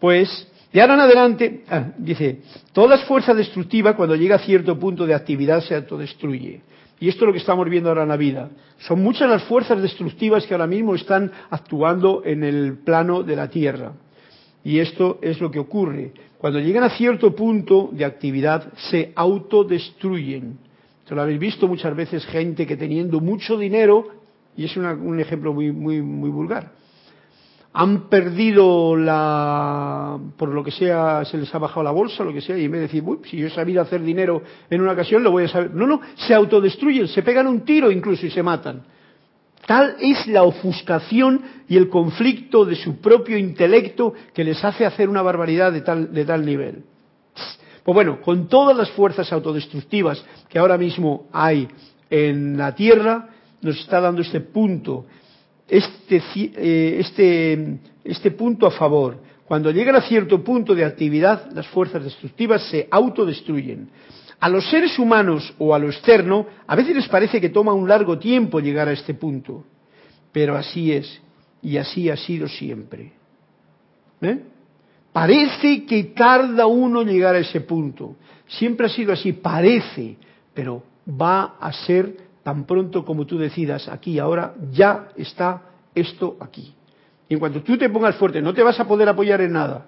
Pues, 0.02 0.48
de 0.72 0.80
ahora 0.80 0.94
en 0.94 1.00
adelante, 1.00 1.64
ah, 1.68 1.92
dice, 1.96 2.40
toda 2.72 2.98
fuerza 3.06 3.34
destructiva 3.34 3.94
cuando 3.94 4.16
llega 4.16 4.34
a 4.34 4.40
cierto 4.40 4.76
punto 4.76 5.06
de 5.06 5.14
actividad 5.14 5.60
se 5.60 5.76
autodestruye. 5.76 6.60
Y 6.98 7.08
esto 7.08 7.22
es 7.22 7.26
lo 7.28 7.32
que 7.32 7.38
estamos 7.38 7.70
viendo 7.70 7.88
ahora 7.88 8.02
en 8.02 8.08
la 8.08 8.16
vida. 8.16 8.50
Son 8.78 9.00
muchas 9.00 9.30
las 9.30 9.44
fuerzas 9.44 9.80
destructivas 9.80 10.44
que 10.44 10.54
ahora 10.54 10.66
mismo 10.66 10.96
están 10.96 11.30
actuando 11.50 12.22
en 12.24 12.42
el 12.42 12.78
plano 12.78 13.22
de 13.22 13.36
la 13.36 13.48
Tierra. 13.48 13.92
Y 14.64 14.80
esto 14.80 15.20
es 15.22 15.40
lo 15.40 15.52
que 15.52 15.60
ocurre. 15.60 16.10
Cuando 16.36 16.58
llegan 16.58 16.82
a 16.82 16.90
cierto 16.90 17.32
punto 17.36 17.88
de 17.92 18.04
actividad, 18.04 18.72
se 18.90 19.12
autodestruyen. 19.14 20.58
Esto 21.04 21.14
lo 21.14 21.22
habéis 21.22 21.38
visto 21.38 21.68
muchas 21.68 21.94
veces, 21.94 22.26
gente 22.26 22.66
que 22.66 22.76
teniendo 22.76 23.20
mucho 23.20 23.56
dinero, 23.56 24.08
y 24.56 24.64
es 24.64 24.76
un 24.76 25.20
ejemplo 25.20 25.52
muy, 25.52 25.70
muy, 25.70 26.02
muy 26.02 26.30
vulgar, 26.30 26.72
han 27.74 28.08
perdido 28.08 28.96
la, 28.96 30.18
por 30.36 30.50
lo 30.50 30.62
que 30.62 30.70
sea, 30.70 31.24
se 31.24 31.38
les 31.38 31.54
ha 31.54 31.58
bajado 31.58 31.82
la 31.82 31.90
bolsa, 31.90 32.22
lo 32.22 32.32
que 32.32 32.42
sea, 32.42 32.58
y 32.58 32.66
en 32.66 32.70
vez 32.70 32.80
de 32.80 32.86
decir, 32.86 33.02
Uy, 33.04 33.20
si 33.24 33.38
yo 33.38 33.46
he 33.46 33.50
sabido 33.50 33.80
hacer 33.80 34.02
dinero 34.02 34.42
en 34.68 34.82
una 34.82 34.92
ocasión, 34.92 35.22
lo 35.22 35.30
voy 35.30 35.44
a 35.44 35.48
saber. 35.48 35.74
No, 35.74 35.86
no, 35.86 36.00
se 36.14 36.34
autodestruyen, 36.34 37.08
se 37.08 37.22
pegan 37.22 37.46
un 37.46 37.62
tiro 37.62 37.90
incluso 37.90 38.26
y 38.26 38.30
se 38.30 38.42
matan. 38.42 38.82
Tal 39.66 39.96
es 40.00 40.26
la 40.26 40.42
ofuscación 40.42 41.40
y 41.68 41.76
el 41.76 41.88
conflicto 41.88 42.64
de 42.64 42.74
su 42.74 43.00
propio 43.00 43.38
intelecto 43.38 44.12
que 44.34 44.44
les 44.44 44.62
hace 44.64 44.84
hacer 44.84 45.08
una 45.08 45.22
barbaridad 45.22 45.72
de 45.72 45.82
tal, 45.82 46.12
de 46.12 46.24
tal 46.24 46.44
nivel. 46.44 46.82
Pues 47.84 47.94
bueno, 47.94 48.20
con 48.20 48.48
todas 48.48 48.76
las 48.76 48.90
fuerzas 48.90 49.32
autodestructivas 49.32 50.24
que 50.48 50.58
ahora 50.58 50.76
mismo 50.76 51.26
hay 51.32 51.68
en 52.10 52.58
la 52.58 52.74
Tierra, 52.74 53.28
nos 53.62 53.78
está 53.78 54.00
dando 54.00 54.20
este 54.20 54.40
punto 54.40 55.06
este, 55.68 56.22
eh, 56.36 56.96
este, 57.00 57.78
este 58.04 58.30
punto 58.32 58.66
a 58.66 58.70
favor. 58.70 59.16
Cuando 59.44 59.70
llegan 59.70 59.96
a 59.96 60.02
cierto 60.02 60.42
punto 60.42 60.74
de 60.74 60.84
actividad, 60.84 61.50
las 61.52 61.66
fuerzas 61.68 62.04
destructivas 62.04 62.62
se 62.68 62.88
autodestruyen. 62.90 63.88
A 64.40 64.48
los 64.48 64.68
seres 64.68 64.98
humanos 64.98 65.54
o 65.58 65.74
a 65.74 65.78
lo 65.78 65.88
externo, 65.88 66.46
a 66.66 66.74
veces 66.74 66.96
les 66.96 67.08
parece 67.08 67.40
que 67.40 67.50
toma 67.50 67.72
un 67.72 67.88
largo 67.88 68.18
tiempo 68.18 68.60
llegar 68.60 68.88
a 68.88 68.92
este 68.92 69.14
punto, 69.14 69.64
pero 70.32 70.56
así 70.56 70.92
es, 70.92 71.20
y 71.62 71.76
así 71.76 72.10
ha 72.10 72.16
sido 72.16 72.48
siempre. 72.48 73.12
¿Eh? 74.20 74.40
Parece 75.12 75.84
que 75.84 76.04
tarda 76.04 76.66
uno 76.66 77.02
llegar 77.02 77.34
a 77.34 77.40
ese 77.40 77.60
punto. 77.60 78.16
Siempre 78.48 78.86
ha 78.86 78.88
sido 78.88 79.12
así, 79.12 79.32
parece, 79.32 80.16
pero 80.54 80.82
va 81.06 81.56
a 81.60 81.72
ser 81.72 82.16
tan 82.42 82.64
pronto 82.64 83.04
como 83.04 83.26
tú 83.26 83.38
decidas 83.38 83.88
aquí 83.88 84.18
ahora, 84.18 84.54
ya 84.72 85.08
está 85.16 85.62
esto 85.94 86.36
aquí. 86.40 86.74
Y 87.28 87.34
en 87.34 87.40
cuanto 87.40 87.62
tú 87.62 87.78
te 87.78 87.88
pongas 87.88 88.16
fuerte, 88.16 88.42
no 88.42 88.52
te 88.52 88.62
vas 88.62 88.78
a 88.80 88.86
poder 88.86 89.08
apoyar 89.08 89.40
en 89.40 89.52
nada, 89.52 89.86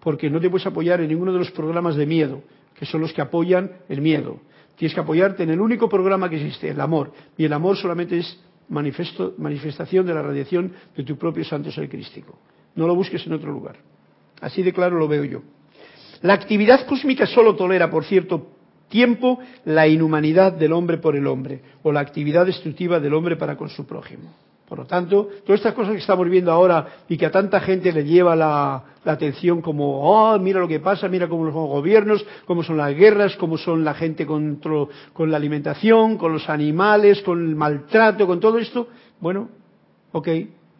porque 0.00 0.28
no 0.28 0.40
te 0.40 0.50
puedes 0.50 0.66
apoyar 0.66 1.00
en 1.00 1.08
ninguno 1.08 1.32
de 1.32 1.38
los 1.38 1.50
programas 1.50 1.96
de 1.96 2.06
miedo, 2.06 2.42
que 2.74 2.84
son 2.86 3.00
los 3.00 3.12
que 3.12 3.22
apoyan 3.22 3.70
el 3.88 4.00
miedo. 4.00 4.40
Tienes 4.76 4.94
que 4.94 5.00
apoyarte 5.00 5.44
en 5.44 5.50
el 5.50 5.60
único 5.60 5.88
programa 5.88 6.28
que 6.28 6.36
existe, 6.36 6.68
el 6.68 6.80
amor. 6.80 7.12
Y 7.36 7.44
el 7.44 7.52
amor 7.52 7.76
solamente 7.76 8.18
es 8.18 8.40
manifiesto, 8.68 9.34
manifestación 9.38 10.04
de 10.04 10.14
la 10.14 10.22
radiación 10.22 10.72
de 10.96 11.04
tu 11.04 11.16
propio 11.16 11.44
santo 11.44 11.70
ser 11.70 11.88
crístico. 11.88 12.38
No 12.74 12.86
lo 12.88 12.94
busques 12.96 13.24
en 13.26 13.34
otro 13.34 13.52
lugar. 13.52 13.76
Así 14.40 14.62
de 14.62 14.72
claro 14.72 14.98
lo 14.98 15.06
veo 15.06 15.24
yo. 15.24 15.42
La 16.22 16.34
actividad 16.34 16.86
cósmica 16.86 17.26
solo 17.26 17.54
tolera, 17.54 17.88
por 17.88 18.04
cierto 18.04 18.53
tiempo, 18.88 19.38
la 19.64 19.86
inhumanidad 19.86 20.52
del 20.52 20.72
hombre 20.72 20.98
por 20.98 21.16
el 21.16 21.26
hombre, 21.26 21.60
o 21.82 21.92
la 21.92 22.00
actividad 22.00 22.46
destructiva 22.46 23.00
del 23.00 23.14
hombre 23.14 23.36
para 23.36 23.56
con 23.56 23.68
su 23.68 23.86
prójimo. 23.86 24.32
Por 24.68 24.78
lo 24.78 24.86
tanto, 24.86 25.28
todas 25.44 25.60
estas 25.60 25.74
cosas 25.74 25.92
que 25.92 26.00
estamos 26.00 26.28
viendo 26.28 26.50
ahora 26.50 26.86
y 27.08 27.18
que 27.18 27.26
a 27.26 27.30
tanta 27.30 27.60
gente 27.60 27.92
le 27.92 28.04
lleva 28.04 28.34
la, 28.34 28.82
atención 29.04 29.60
como, 29.60 30.00
oh, 30.00 30.38
mira 30.38 30.58
lo 30.58 30.66
que 30.66 30.80
pasa, 30.80 31.06
mira 31.08 31.28
cómo 31.28 31.44
son 31.44 31.54
los 31.54 31.68
gobiernos, 31.68 32.26
cómo 32.46 32.62
son 32.62 32.78
las 32.78 32.94
guerras, 32.94 33.36
cómo 33.36 33.58
son 33.58 33.84
la 33.84 33.92
gente 33.92 34.24
con, 34.24 34.60
con 35.12 35.30
la 35.30 35.36
alimentación, 35.36 36.16
con 36.16 36.32
los 36.32 36.48
animales, 36.48 37.20
con 37.20 37.46
el 37.46 37.54
maltrato, 37.54 38.26
con 38.26 38.40
todo 38.40 38.58
esto, 38.58 38.88
bueno, 39.20 39.50
ok, 40.12 40.28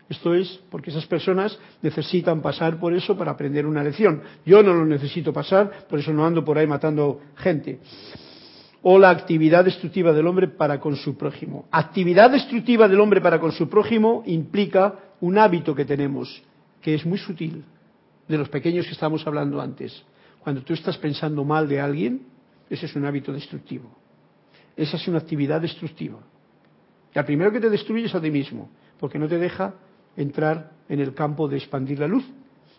esto 0.08 0.34
es 0.34 0.60
porque 0.70 0.90
esas 0.90 1.06
personas 1.06 1.58
necesitan 1.82 2.42
pasar 2.42 2.78
por 2.78 2.92
eso 2.92 3.16
para 3.16 3.32
aprender 3.32 3.66
una 3.66 3.82
lección. 3.82 4.22
Yo 4.44 4.62
no 4.62 4.74
lo 4.74 4.84
necesito 4.84 5.32
pasar, 5.32 5.86
por 5.88 5.98
eso 5.98 6.12
no 6.12 6.26
ando 6.26 6.44
por 6.44 6.58
ahí 6.58 6.66
matando 6.66 7.20
gente 7.36 7.80
o 8.86 8.98
la 8.98 9.08
actividad 9.08 9.64
destructiva 9.64 10.12
del 10.12 10.26
hombre 10.26 10.46
para 10.46 10.78
con 10.78 10.94
su 10.94 11.16
prójimo. 11.16 11.66
Actividad 11.70 12.30
destructiva 12.30 12.86
del 12.86 13.00
hombre 13.00 13.22
para 13.22 13.40
con 13.40 13.50
su 13.50 13.66
prójimo 13.66 14.22
implica 14.26 14.94
un 15.22 15.38
hábito 15.38 15.74
que 15.74 15.86
tenemos, 15.86 16.42
que 16.82 16.94
es 16.94 17.06
muy 17.06 17.16
sutil, 17.16 17.64
de 18.28 18.36
los 18.36 18.50
pequeños 18.50 18.84
que 18.84 18.92
estábamos 18.92 19.26
hablando 19.26 19.58
antes. 19.58 20.04
Cuando 20.40 20.60
tú 20.62 20.74
estás 20.74 20.98
pensando 20.98 21.44
mal 21.44 21.66
de 21.66 21.80
alguien, 21.80 22.26
ese 22.68 22.84
es 22.84 22.94
un 22.94 23.06
hábito 23.06 23.32
destructivo. 23.32 23.90
Esa 24.76 24.98
es 24.98 25.08
una 25.08 25.18
actividad 25.18 25.62
destructiva. 25.62 26.18
Al 27.14 27.24
primero 27.24 27.52
que 27.52 27.60
te 27.60 27.70
destruye 27.70 28.04
es 28.04 28.14
a 28.14 28.20
ti 28.20 28.30
mismo, 28.30 28.68
porque 29.00 29.18
no 29.18 29.26
te 29.28 29.38
deja 29.38 29.72
entrar 30.16 30.70
en 30.88 31.00
el 31.00 31.14
campo 31.14 31.48
de 31.48 31.56
expandir 31.56 31.98
la 31.98 32.08
luz. 32.08 32.24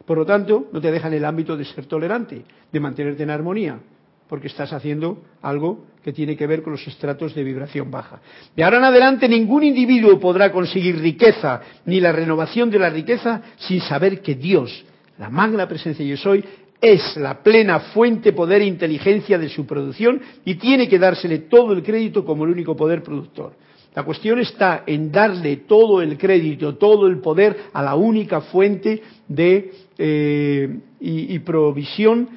Por 0.05 0.17
lo 0.17 0.25
tanto, 0.25 0.67
no 0.71 0.81
te 0.81 0.91
deja 0.91 1.07
en 1.07 1.15
el 1.15 1.25
ámbito 1.25 1.57
de 1.57 1.65
ser 1.65 1.85
tolerante, 1.85 2.43
de 2.71 2.79
mantenerte 2.79 3.23
en 3.23 3.29
armonía 3.29 3.79
porque 4.27 4.47
estás 4.47 4.73
haciendo 4.73 5.19
algo 5.41 5.85
que 6.03 6.11
tiene 6.11 6.35
que 6.35 6.47
ver 6.47 6.63
con 6.63 6.73
los 6.73 6.87
estratos 6.87 7.35
de 7.35 7.43
vibración 7.43 7.91
baja. 7.91 8.19
De 8.55 8.63
ahora 8.63 8.77
en 8.77 8.85
adelante 8.85 9.27
ningún 9.27 9.63
individuo 9.63 10.19
podrá 10.19 10.51
conseguir 10.51 10.99
riqueza 10.99 11.61
ni 11.85 11.99
la 11.99 12.11
renovación 12.11 12.69
de 12.69 12.79
la 12.79 12.89
riqueza 12.89 13.41
sin 13.57 13.81
saber 13.81 14.21
que 14.21 14.35
Dios, 14.35 14.83
la 15.19 15.29
magna 15.29 15.67
presencia 15.67 16.05
yo 16.05 16.17
soy, 16.17 16.43
es 16.81 17.15
la 17.17 17.41
plena 17.41 17.79
fuente, 17.79 18.33
poder 18.33 18.61
e 18.61 18.65
inteligencia 18.65 19.37
de 19.37 19.49
su 19.49 19.65
producción 19.65 20.21
y 20.43 20.55
tiene 20.55 20.87
que 20.87 20.99
dársele 20.99 21.39
todo 21.39 21.73
el 21.73 21.83
crédito 21.83 22.25
como 22.25 22.45
el 22.45 22.51
único 22.51 22.75
poder 22.75 23.01
productor. 23.01 23.53
La 23.95 24.03
cuestión 24.03 24.39
está 24.39 24.83
en 24.85 25.11
darle 25.11 25.57
todo 25.57 26.01
el 26.01 26.17
crédito, 26.17 26.75
todo 26.75 27.07
el 27.07 27.19
poder 27.19 27.67
a 27.73 27.81
la 27.81 27.95
única 27.95 28.41
fuente 28.41 29.01
de 29.27 29.71
eh, 29.97 30.79
y 30.99 31.39
provisión 31.39 32.29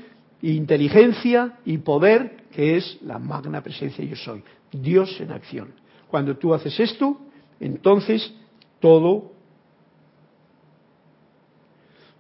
inteligencia 0.43 1.59
y 1.65 1.79
poder, 1.79 2.45
que 2.53 2.77
es 2.77 2.99
la 3.03 3.19
magna 3.19 3.63
presencia 3.63 4.05
yo 4.05 4.17
soy, 4.17 4.43
Dios 4.71 5.21
en 5.21 5.33
acción. 5.33 5.73
Cuando 6.09 6.37
tú 6.37 6.55
haces 6.55 6.79
esto, 6.79 7.19
entonces 7.61 8.33
todo, 8.81 9.33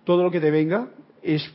todo 0.04 0.24
lo 0.24 0.30
que 0.30 0.40
te 0.40 0.50
venga 0.50 0.88
es, 1.22 1.48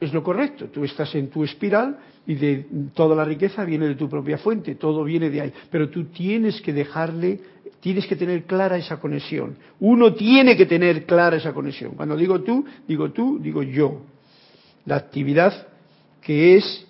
es 0.00 0.12
lo 0.12 0.22
correcto. 0.22 0.66
Tú 0.66 0.84
estás 0.84 1.14
en 1.14 1.28
tu 1.28 1.44
espiral 1.44 1.98
y 2.26 2.34
de 2.34 2.66
toda 2.94 3.14
la 3.14 3.24
riqueza 3.24 3.64
viene 3.64 3.86
de 3.86 3.94
tu 3.94 4.08
propia 4.08 4.38
fuente, 4.38 4.74
todo 4.74 5.04
viene 5.04 5.30
de 5.30 5.40
ahí. 5.42 5.52
Pero 5.70 5.90
tú 5.90 6.06
tienes 6.06 6.60
que 6.62 6.72
dejarle, 6.72 7.40
tienes 7.80 8.06
que 8.06 8.16
tener 8.16 8.44
clara 8.44 8.78
esa 8.78 8.98
conexión. 8.98 9.56
Uno 9.80 10.14
tiene 10.14 10.56
que 10.56 10.66
tener 10.66 11.04
clara 11.04 11.36
esa 11.36 11.52
conexión. 11.52 11.92
Cuando 11.92 12.16
digo 12.16 12.40
tú, 12.40 12.64
digo 12.88 13.10
tú, 13.10 13.38
digo 13.40 13.62
yo 13.62 14.00
la 14.86 14.96
actividad 14.96 15.68
que 16.22 16.56
es, 16.56 16.86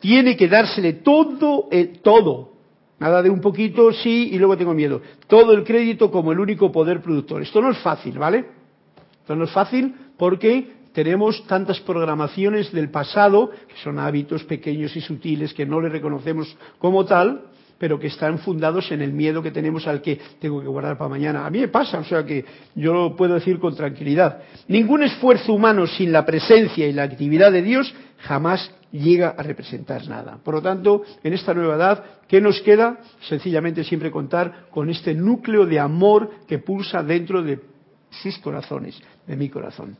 tiene 0.00 0.36
que 0.36 0.48
dársele 0.48 0.94
todo, 0.94 1.68
el, 1.70 2.00
todo, 2.00 2.52
nada 2.98 3.22
de 3.22 3.30
un 3.30 3.40
poquito, 3.40 3.92
sí, 3.92 4.30
y 4.32 4.38
luego 4.38 4.56
tengo 4.56 4.74
miedo, 4.74 5.00
todo 5.26 5.52
el 5.52 5.64
crédito 5.64 6.10
como 6.10 6.32
el 6.32 6.40
único 6.40 6.70
poder 6.70 7.00
productor. 7.00 7.42
Esto 7.42 7.60
no 7.60 7.70
es 7.70 7.78
fácil, 7.78 8.18
¿vale? 8.18 8.44
Esto 9.20 9.36
no 9.36 9.44
es 9.44 9.50
fácil 9.50 9.94
porque 10.16 10.68
tenemos 10.94 11.44
tantas 11.46 11.80
programaciones 11.80 12.72
del 12.72 12.88
pasado, 12.88 13.50
que 13.50 13.76
son 13.82 13.98
hábitos 13.98 14.44
pequeños 14.44 14.96
y 14.96 15.00
sutiles 15.00 15.52
que 15.52 15.66
no 15.66 15.80
le 15.80 15.88
reconocemos 15.88 16.56
como 16.78 17.04
tal, 17.04 17.42
pero 17.78 17.98
que 17.98 18.06
están 18.06 18.38
fundados 18.38 18.92
en 18.92 19.02
el 19.02 19.12
miedo 19.12 19.42
que 19.42 19.50
tenemos 19.50 19.88
al 19.88 20.00
que 20.00 20.20
tengo 20.38 20.60
que 20.60 20.68
guardar 20.68 20.96
para 20.96 21.10
mañana. 21.10 21.44
A 21.44 21.50
mí 21.50 21.58
me 21.58 21.68
pasa, 21.68 21.98
o 21.98 22.04
sea 22.04 22.24
que 22.24 22.44
yo 22.76 22.94
lo 22.94 23.16
puedo 23.16 23.34
decir 23.34 23.58
con 23.58 23.74
tranquilidad. 23.74 24.42
Ningún 24.68 25.02
esfuerzo 25.02 25.52
humano 25.52 25.84
sin 25.88 26.12
la 26.12 26.24
presencia 26.24 26.86
y 26.86 26.92
la 26.92 27.02
actividad 27.02 27.50
de 27.50 27.62
Dios 27.62 27.92
jamás 28.18 28.72
llega 28.92 29.30
a 29.30 29.42
representar 29.42 30.06
nada. 30.08 30.38
Por 30.44 30.54
lo 30.54 30.62
tanto, 30.62 31.02
en 31.24 31.32
esta 31.32 31.52
nueva 31.52 31.74
edad, 31.74 32.04
¿qué 32.28 32.40
nos 32.40 32.60
queda? 32.62 33.00
Sencillamente 33.28 33.82
siempre 33.82 34.12
contar 34.12 34.66
con 34.70 34.88
este 34.88 35.12
núcleo 35.12 35.66
de 35.66 35.80
amor 35.80 36.30
que 36.46 36.60
pulsa 36.60 37.02
dentro 37.02 37.42
de 37.42 37.58
sus 38.10 38.38
corazones, 38.38 38.96
de 39.26 39.36
mi 39.36 39.48
corazón. 39.48 39.96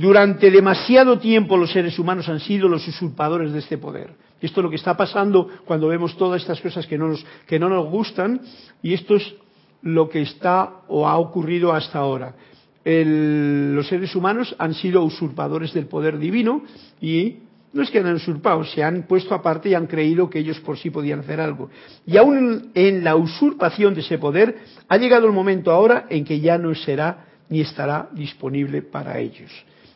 Durante 0.00 0.50
demasiado 0.50 1.18
tiempo 1.18 1.58
los 1.58 1.72
seres 1.72 1.98
humanos 1.98 2.26
han 2.30 2.40
sido 2.40 2.70
los 2.70 2.88
usurpadores 2.88 3.52
de 3.52 3.58
este 3.58 3.76
poder. 3.76 4.14
Esto 4.40 4.60
es 4.60 4.64
lo 4.64 4.70
que 4.70 4.76
está 4.76 4.96
pasando 4.96 5.46
cuando 5.66 5.88
vemos 5.88 6.16
todas 6.16 6.40
estas 6.40 6.58
cosas 6.62 6.86
que 6.86 6.96
no 6.96 7.08
nos, 7.08 7.26
que 7.46 7.58
no 7.58 7.68
nos 7.68 7.86
gustan 7.90 8.40
y 8.82 8.94
esto 8.94 9.16
es 9.16 9.34
lo 9.82 10.08
que 10.08 10.22
está 10.22 10.84
o 10.88 11.06
ha 11.06 11.18
ocurrido 11.18 11.74
hasta 11.74 11.98
ahora. 11.98 12.34
los 12.82 13.86
seres 13.88 14.16
humanos 14.16 14.56
han 14.58 14.72
sido 14.72 15.04
usurpadores 15.04 15.74
del 15.74 15.84
poder 15.84 16.18
divino 16.18 16.62
y 16.98 17.40
no 17.74 17.82
es 17.82 17.90
que 17.90 17.98
han 17.98 18.14
usurpado, 18.14 18.64
se 18.64 18.82
han 18.82 19.02
puesto 19.02 19.34
aparte 19.34 19.68
y 19.68 19.74
han 19.74 19.86
creído 19.86 20.30
que 20.30 20.38
ellos 20.38 20.60
por 20.60 20.78
sí 20.78 20.88
podían 20.88 21.20
hacer 21.20 21.42
algo. 21.42 21.68
Y 22.06 22.16
aún 22.16 22.70
en 22.72 23.04
la 23.04 23.16
usurpación 23.16 23.92
de 23.92 24.00
ese 24.00 24.16
poder 24.16 24.60
ha 24.88 24.96
llegado 24.96 25.26
el 25.26 25.34
momento 25.34 25.70
ahora 25.70 26.06
en 26.08 26.24
que 26.24 26.40
ya 26.40 26.56
no 26.56 26.74
será 26.74 27.26
ni 27.50 27.60
estará 27.60 28.08
disponible 28.14 28.80
para 28.80 29.18
ellos. 29.18 29.50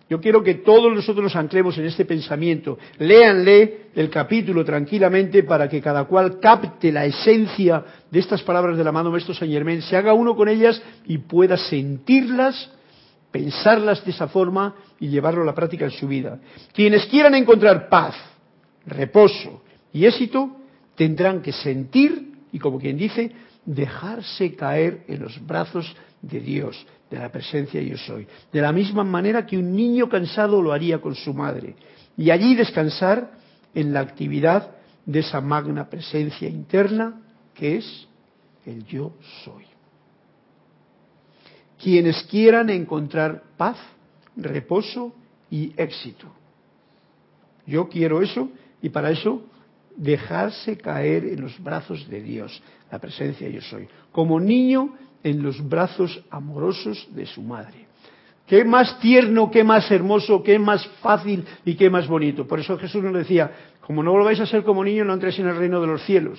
Yo 0.08 0.20
quiero 0.20 0.42
que 0.42 0.56
todos 0.56 0.92
nosotros 0.94 1.24
nos 1.24 1.36
anclemos 1.36 1.78
en 1.78 1.86
este 1.86 2.04
pensamiento. 2.04 2.78
Léanle 2.98 3.86
el 3.94 4.10
capítulo 4.10 4.64
tranquilamente 4.64 5.44
para 5.44 5.68
que 5.68 5.80
cada 5.80 6.04
cual 6.04 6.38
capte 6.40 6.92
la 6.92 7.06
esencia 7.06 7.82
de 8.10 8.18
estas 8.18 8.42
palabras 8.42 8.76
del 8.76 8.86
amado 8.86 9.10
Maestro 9.10 9.34
Saint 9.34 9.52
Germain, 9.52 9.80
se 9.80 9.96
haga 9.96 10.12
uno 10.12 10.36
con 10.36 10.48
ellas 10.48 10.82
y 11.06 11.18
pueda 11.18 11.56
sentirlas, 11.56 12.70
pensarlas 13.30 14.04
de 14.04 14.10
esa 14.10 14.28
forma 14.28 14.74
y 15.00 15.08
llevarlo 15.08 15.42
a 15.42 15.46
la 15.46 15.54
práctica 15.54 15.86
en 15.86 15.90
su 15.90 16.06
vida. 16.06 16.38
Quienes 16.74 17.06
quieran 17.06 17.34
encontrar 17.34 17.88
paz, 17.88 18.14
reposo 18.86 19.62
y 19.90 20.04
éxito, 20.04 20.54
tendrán 20.96 21.40
que 21.40 21.52
sentir 21.52 22.32
y, 22.52 22.58
como 22.58 22.78
quien 22.78 22.98
dice, 22.98 23.32
dejarse 23.64 24.54
caer 24.54 25.04
en 25.08 25.22
los 25.22 25.44
brazos 25.46 25.96
de 26.20 26.40
Dios, 26.40 26.86
de 27.10 27.18
la 27.18 27.30
presencia 27.30 27.80
yo 27.80 27.96
soy. 27.96 28.26
De 28.52 28.60
la 28.60 28.72
misma 28.72 29.04
manera 29.04 29.46
que 29.46 29.58
un 29.58 29.74
niño 29.74 30.08
cansado 30.08 30.60
lo 30.62 30.72
haría 30.72 31.00
con 31.00 31.14
su 31.14 31.32
madre. 31.34 31.76
Y 32.16 32.30
allí 32.30 32.54
descansar 32.54 33.32
en 33.74 33.92
la 33.92 34.00
actividad 34.00 34.70
de 35.04 35.20
esa 35.20 35.40
magna 35.40 35.88
presencia 35.88 36.48
interna 36.48 37.20
que 37.54 37.76
es 37.76 38.08
el 38.66 38.84
yo 38.86 39.12
soy. 39.44 39.64
Quienes 41.82 42.22
quieran 42.24 42.70
encontrar 42.70 43.42
paz, 43.56 43.76
reposo 44.36 45.14
y 45.50 45.72
éxito. 45.76 46.26
Yo 47.66 47.88
quiero 47.88 48.22
eso 48.22 48.48
y 48.80 48.88
para 48.88 49.10
eso 49.10 49.42
dejarse 49.96 50.76
caer 50.76 51.24
en 51.24 51.40
los 51.40 51.62
brazos 51.62 52.08
de 52.08 52.20
Dios, 52.20 52.62
la 52.90 52.98
presencia 52.98 53.48
yo 53.48 53.60
soy. 53.60 53.88
Como 54.12 54.40
niño 54.40 54.94
en 55.24 55.42
los 55.42 55.66
brazos 55.68 56.22
amorosos 56.30 57.08
de 57.12 57.26
su 57.26 57.42
madre. 57.42 57.86
Qué 58.46 58.64
más 58.64 59.00
tierno, 59.00 59.50
qué 59.50 59.64
más 59.64 59.90
hermoso, 59.90 60.42
qué 60.42 60.58
más 60.58 60.86
fácil 61.00 61.44
y 61.64 61.74
qué 61.74 61.88
más 61.88 62.06
bonito. 62.06 62.46
Por 62.46 62.60
eso 62.60 62.78
Jesús 62.78 63.02
nos 63.02 63.14
decía, 63.14 63.50
como 63.80 64.02
no 64.02 64.12
volváis 64.12 64.38
a 64.40 64.46
ser 64.46 64.62
como 64.62 64.84
niños, 64.84 65.06
no 65.06 65.14
entréis 65.14 65.38
en 65.38 65.48
el 65.48 65.56
reino 65.56 65.80
de 65.80 65.86
los 65.86 66.02
cielos. 66.04 66.38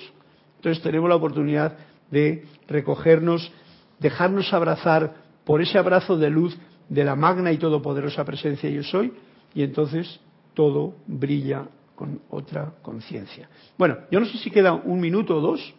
Entonces 0.56 0.82
tenemos 0.82 1.08
la 1.08 1.16
oportunidad 1.16 1.76
de 2.10 2.44
recogernos, 2.68 3.52
dejarnos 3.98 4.52
abrazar 4.52 5.14
por 5.44 5.60
ese 5.60 5.78
abrazo 5.78 6.16
de 6.16 6.30
luz 6.30 6.56
de 6.88 7.04
la 7.04 7.16
magna 7.16 7.50
y 7.50 7.58
todopoderosa 7.58 8.24
presencia 8.24 8.70
yo 8.70 8.84
soy, 8.84 9.12
y 9.52 9.64
entonces 9.64 10.20
todo 10.54 10.94
brilla 11.06 11.66
con 11.96 12.20
otra 12.30 12.74
conciencia. 12.82 13.48
Bueno, 13.76 13.96
yo 14.12 14.20
no 14.20 14.26
sé 14.26 14.38
si 14.38 14.50
queda 14.50 14.74
un 14.74 15.00
minuto 15.00 15.36
o 15.36 15.40
dos. 15.40 15.74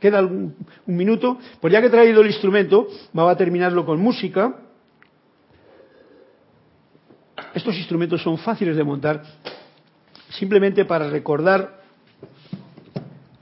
Queda 0.00 0.22
un 0.22 0.56
minuto. 0.86 1.38
Pues 1.60 1.72
ya 1.72 1.80
que 1.80 1.88
he 1.88 1.90
traído 1.90 2.22
el 2.22 2.28
instrumento, 2.28 2.88
vamos 3.12 3.32
a 3.32 3.36
terminarlo 3.36 3.84
con 3.84 4.00
música. 4.00 4.54
Estos 7.54 7.76
instrumentos 7.76 8.22
son 8.22 8.38
fáciles 8.38 8.76
de 8.76 8.84
montar, 8.84 9.22
simplemente 10.30 10.84
para 10.84 11.10
recordar 11.10 11.80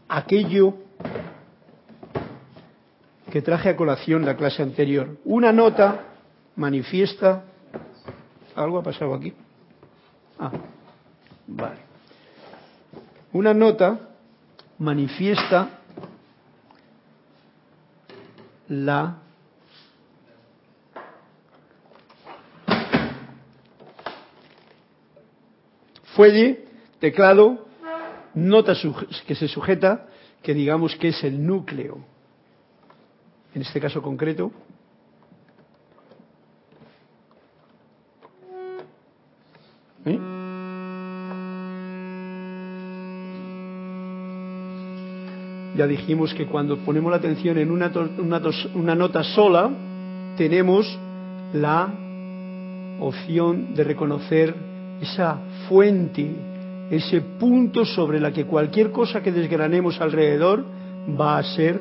aquello 0.08 0.74
que 3.30 3.42
traje 3.42 3.68
a 3.68 3.76
colación 3.76 4.24
la 4.24 4.36
clase 4.36 4.62
anterior. 4.62 5.18
Una 5.24 5.52
nota 5.52 6.04
manifiesta. 6.56 7.44
¿Algo 8.56 8.78
ha 8.78 8.82
pasado 8.82 9.14
aquí? 9.14 9.32
Ah, 10.38 10.50
vale. 11.46 11.78
Una 13.32 13.52
nota 13.52 14.00
manifiesta 14.78 15.77
la 18.68 19.18
fuelle, 26.14 26.64
teclado, 26.98 27.66
nota 28.34 28.74
que 29.26 29.34
se 29.34 29.48
sujeta, 29.48 30.08
que 30.42 30.52
digamos 30.52 30.96
que 30.96 31.08
es 31.08 31.24
el 31.24 31.44
núcleo. 31.46 31.98
En 33.54 33.62
este 33.62 33.80
caso 33.80 34.02
concreto, 34.02 34.52
Ya 45.78 45.86
dijimos 45.86 46.34
que 46.34 46.46
cuando 46.46 46.76
ponemos 46.78 47.08
la 47.12 47.18
atención 47.18 47.56
en 47.56 47.70
una, 47.70 47.88
nota 48.96 49.22
sola, 49.22 49.70
tenemos 50.36 50.98
la 51.52 51.88
opción 52.98 53.76
de 53.76 53.84
reconocer 53.84 54.56
esa 55.00 55.38
fuente, 55.68 56.34
ese 56.90 57.20
punto 57.20 57.84
sobre 57.84 58.18
la 58.18 58.32
que 58.32 58.44
cualquier 58.44 58.90
cosa 58.90 59.22
que 59.22 59.30
desgranemos 59.30 60.00
alrededor 60.00 60.64
va 61.08 61.38
a 61.38 61.44
ser 61.44 61.80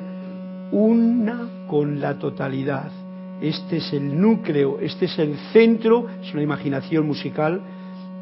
una 0.72 1.66
con 1.66 2.00
la 2.00 2.20
totalidad. 2.20 2.92
Este 3.42 3.78
es 3.78 3.92
el 3.94 4.22
núcleo, 4.22 4.78
este 4.80 5.06
es 5.06 5.18
el 5.18 5.36
centro, 5.52 6.06
es 6.22 6.32
una 6.36 6.44
imaginación 6.44 7.08
musical 7.08 7.62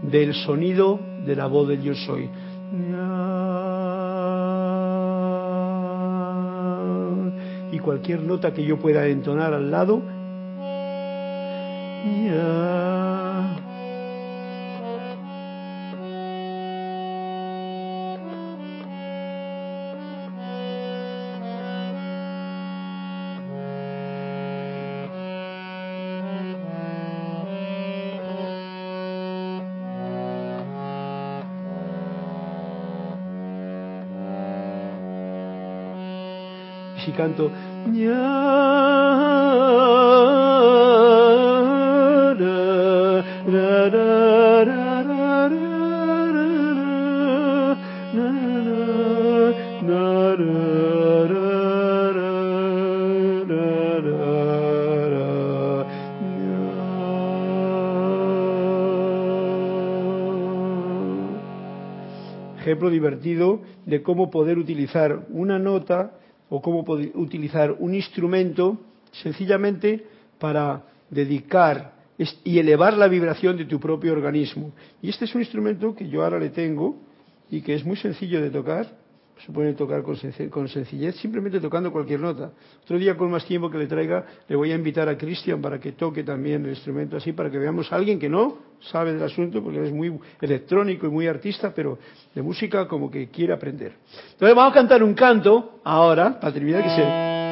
del 0.03 0.33
sonido 0.35 1.01
de 1.25 1.35
la 1.35 1.47
voz 1.47 1.67
del 1.67 1.81
yo 1.81 1.95
soy. 1.95 2.29
Y 7.75 7.79
cualquier 7.79 8.21
nota 8.21 8.53
que 8.53 8.63
yo 8.63 8.77
pueda 8.77 9.05
entonar 9.05 9.53
al 9.53 9.69
lado, 9.69 10.01
y 12.05 12.29
canto 37.15 37.51
ejemplo 62.65 62.89
divertido 62.89 63.61
de 63.85 64.01
cómo 64.01 64.31
poder 64.31 64.57
utilizar 64.57 65.27
una 65.29 65.59
nota 65.59 66.17
o 66.49 66.61
cómo 66.61 66.85
utilizar 67.15 67.75
un 67.79 67.95
instrumento 67.95 68.79
sencillamente 69.11 70.05
para 70.39 70.83
dedicar 71.09 71.93
y 72.43 72.59
elevar 72.59 72.97
la 72.97 73.07
vibración 73.07 73.57
de 73.57 73.65
tu 73.65 73.79
propio 73.79 74.13
organismo. 74.13 74.71
Y 75.01 75.09
este 75.09 75.25
es 75.25 75.35
un 75.35 75.41
instrumento 75.41 75.95
que 75.95 76.07
yo 76.07 76.23
ahora 76.23 76.39
le 76.39 76.49
tengo 76.49 76.95
y 77.49 77.61
que 77.61 77.73
es 77.73 77.85
muy 77.85 77.97
sencillo 77.97 78.41
de 78.41 78.49
tocar 78.49 79.04
se 79.43 79.51
puede 79.51 79.73
tocar 79.73 80.01
con, 80.01 80.17
sencillez, 80.67 81.15
simplemente 81.17 81.59
tocando 81.59 81.91
cualquier 81.91 82.19
nota. 82.19 82.51
Otro 82.83 82.97
día, 82.97 83.17
con 83.17 83.29
más 83.29 83.45
tiempo 83.45 83.69
que 83.69 83.77
le 83.77 83.87
traiga, 83.87 84.25
le 84.47 84.55
voy 84.55 84.71
a 84.71 84.75
invitar 84.75 85.09
a 85.09 85.17
Cristian 85.17 85.61
para 85.61 85.79
que 85.79 85.91
toque 85.91 86.23
también 86.23 86.63
el 86.63 86.71
instrumento 86.71 87.17
así, 87.17 87.33
para 87.33 87.51
que 87.51 87.57
veamos 87.57 87.91
a 87.91 87.97
alguien 87.97 88.17
que 88.17 88.29
no 88.29 88.57
sabe 88.79 89.13
del 89.13 89.23
asunto, 89.23 89.61
porque 89.63 89.83
es 89.83 89.91
muy 89.91 90.17
electrónico 90.41 91.07
y 91.07 91.09
muy 91.09 91.27
artista, 91.27 91.73
pero 91.73 91.97
de 92.33 92.41
música 92.41 92.87
como 92.87 93.11
que 93.11 93.29
quiere 93.29 93.53
aprender. 93.53 93.93
Entonces 94.31 94.55
vamos 94.55 94.71
a 94.71 94.73
cantar 94.73 95.03
un 95.03 95.13
canto 95.13 95.79
ahora, 95.83 96.39
para 96.39 96.53
terminar, 96.53 96.83
que 96.83 96.89
se... 96.89 97.44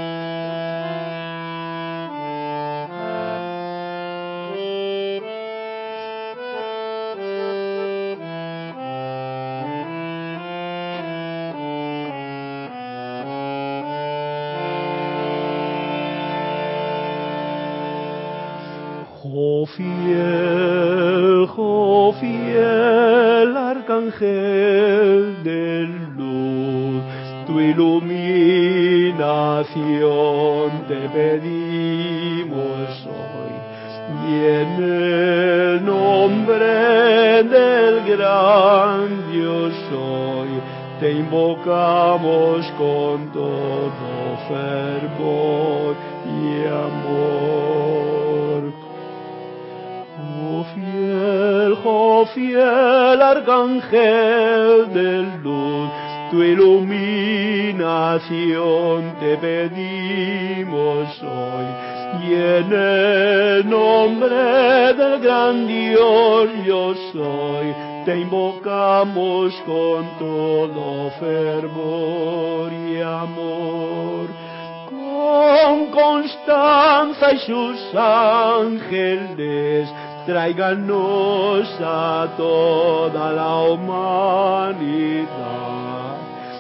tráiganos 80.26 81.68
a 81.82 82.28
toda 82.38 83.32
la 83.32 83.56
humanidad 83.72 85.64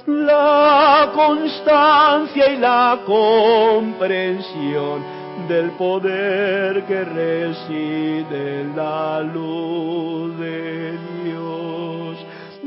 la 0.06 1.10
constancia 1.14 2.52
y 2.52 2.58
la 2.58 3.00
comprensión 3.06 5.02
del 5.48 5.72
poder 5.72 6.84
que 6.86 7.04
reside 7.04 8.62
en 8.62 8.76
la 8.76 9.22
luz 9.22 10.38
de 10.40 10.98
Dios. 11.24 12.18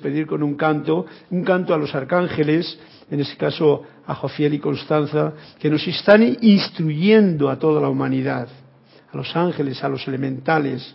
Despedir 0.04 0.26
con 0.26 0.42
un 0.42 0.54
canto, 0.54 1.06
un 1.30 1.42
canto 1.44 1.72
a 1.72 1.78
los 1.78 1.94
arcángeles, 1.94 2.78
en 3.10 3.20
este 3.20 3.36
caso 3.36 3.82
a 4.06 4.14
Jofiel 4.14 4.52
y 4.54 4.58
Constanza, 4.58 5.32
que 5.58 5.70
nos 5.70 5.86
están 5.86 6.22
instruyendo 6.42 7.48
a 7.48 7.58
toda 7.58 7.80
la 7.80 7.88
humanidad, 7.88 8.48
a 9.10 9.16
los 9.16 9.34
ángeles, 9.34 9.82
a 9.82 9.88
los 9.88 10.06
elementales. 10.06 10.94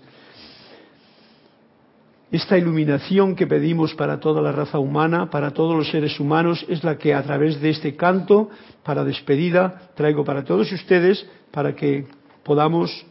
Esta 2.31 2.55
iluminación 2.55 3.35
que 3.35 3.47
pedimos 3.47 3.95
para 3.95 4.19
toda 4.19 4.43
la 4.43 4.51
raza 4.51 4.77
humana, 4.77 5.31
para 5.31 5.51
todos 5.51 5.75
los 5.75 5.89
seres 5.89 6.19
humanos, 6.19 6.63
es 6.69 6.83
la 6.83 6.99
que 6.99 7.15
a 7.15 7.23
través 7.23 7.59
de 7.59 7.71
este 7.71 7.95
canto, 7.95 8.51
para 8.83 9.03
despedida, 9.03 9.89
traigo 9.95 10.23
para 10.23 10.43
todos 10.43 10.71
ustedes, 10.71 11.25
para 11.49 11.75
que 11.75 12.05
podamos 12.43 13.05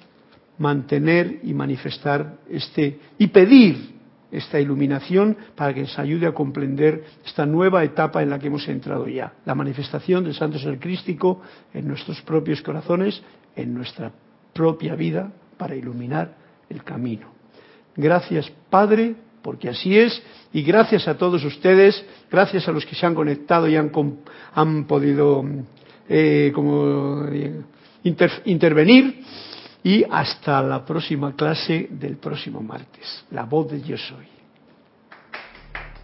mantener 0.59 1.41
y 1.43 1.55
manifestar 1.55 2.39
este 2.49 3.01
y 3.19 3.27
pedir 3.29 3.98
esta 4.31 4.61
iluminación 4.61 5.37
para 5.55 5.73
que 5.73 5.83
nos 5.83 5.99
ayude 5.99 6.27
a 6.27 6.33
comprender 6.33 7.05
esta 7.25 7.47
nueva 7.47 7.83
etapa 7.85 8.23
en 8.23 8.31
la 8.31 8.39
que 8.39 8.49
hemos 8.49 8.69
entrado 8.69 9.09
ya, 9.09 9.33
la 9.45 9.55
manifestación 9.55 10.25
del 10.25 10.35
Santo 10.35 10.59
Ser 10.59 10.79
Crístico 10.79 11.41
en 11.73 11.89
nuestros 11.89 12.21
propios 12.23 12.61
corazones, 12.63 13.23
en 13.57 13.75
nuestra 13.75 14.13
propia 14.53 14.95
vida, 14.95 15.33
para 15.57 15.75
iluminar 15.75 16.35
el 16.69 16.85
camino. 16.85 17.33
Gracias, 17.97 18.51
Padre, 18.71 19.17
porque 19.43 19.69
así 19.69 19.99
es, 19.99 20.23
y 20.53 20.63
gracias 20.63 21.09
a 21.09 21.17
todos 21.17 21.45
ustedes, 21.45 22.05
gracias 22.31 22.69
a 22.69 22.73
los 22.73 22.85
que 22.85 22.95
se 22.95 23.07
han 23.07 23.15
conectado 23.15 23.69
y 23.69 23.77
han, 23.77 23.91
han 24.55 24.85
podido 24.87 25.45
eh, 26.09 26.53
como, 26.55 27.25
eh, 27.31 27.61
intervenir, 28.45 29.23
y 29.83 30.05
hasta 30.11 30.63
la 30.63 30.85
próxima 30.85 31.35
clase 31.35 31.89
del 31.91 32.17
próximo 32.17 32.61
martes. 32.61 33.25
La 33.31 33.45
voz 33.45 33.71
de 33.71 33.81
Yo 33.83 33.97
Soy. 33.97 34.38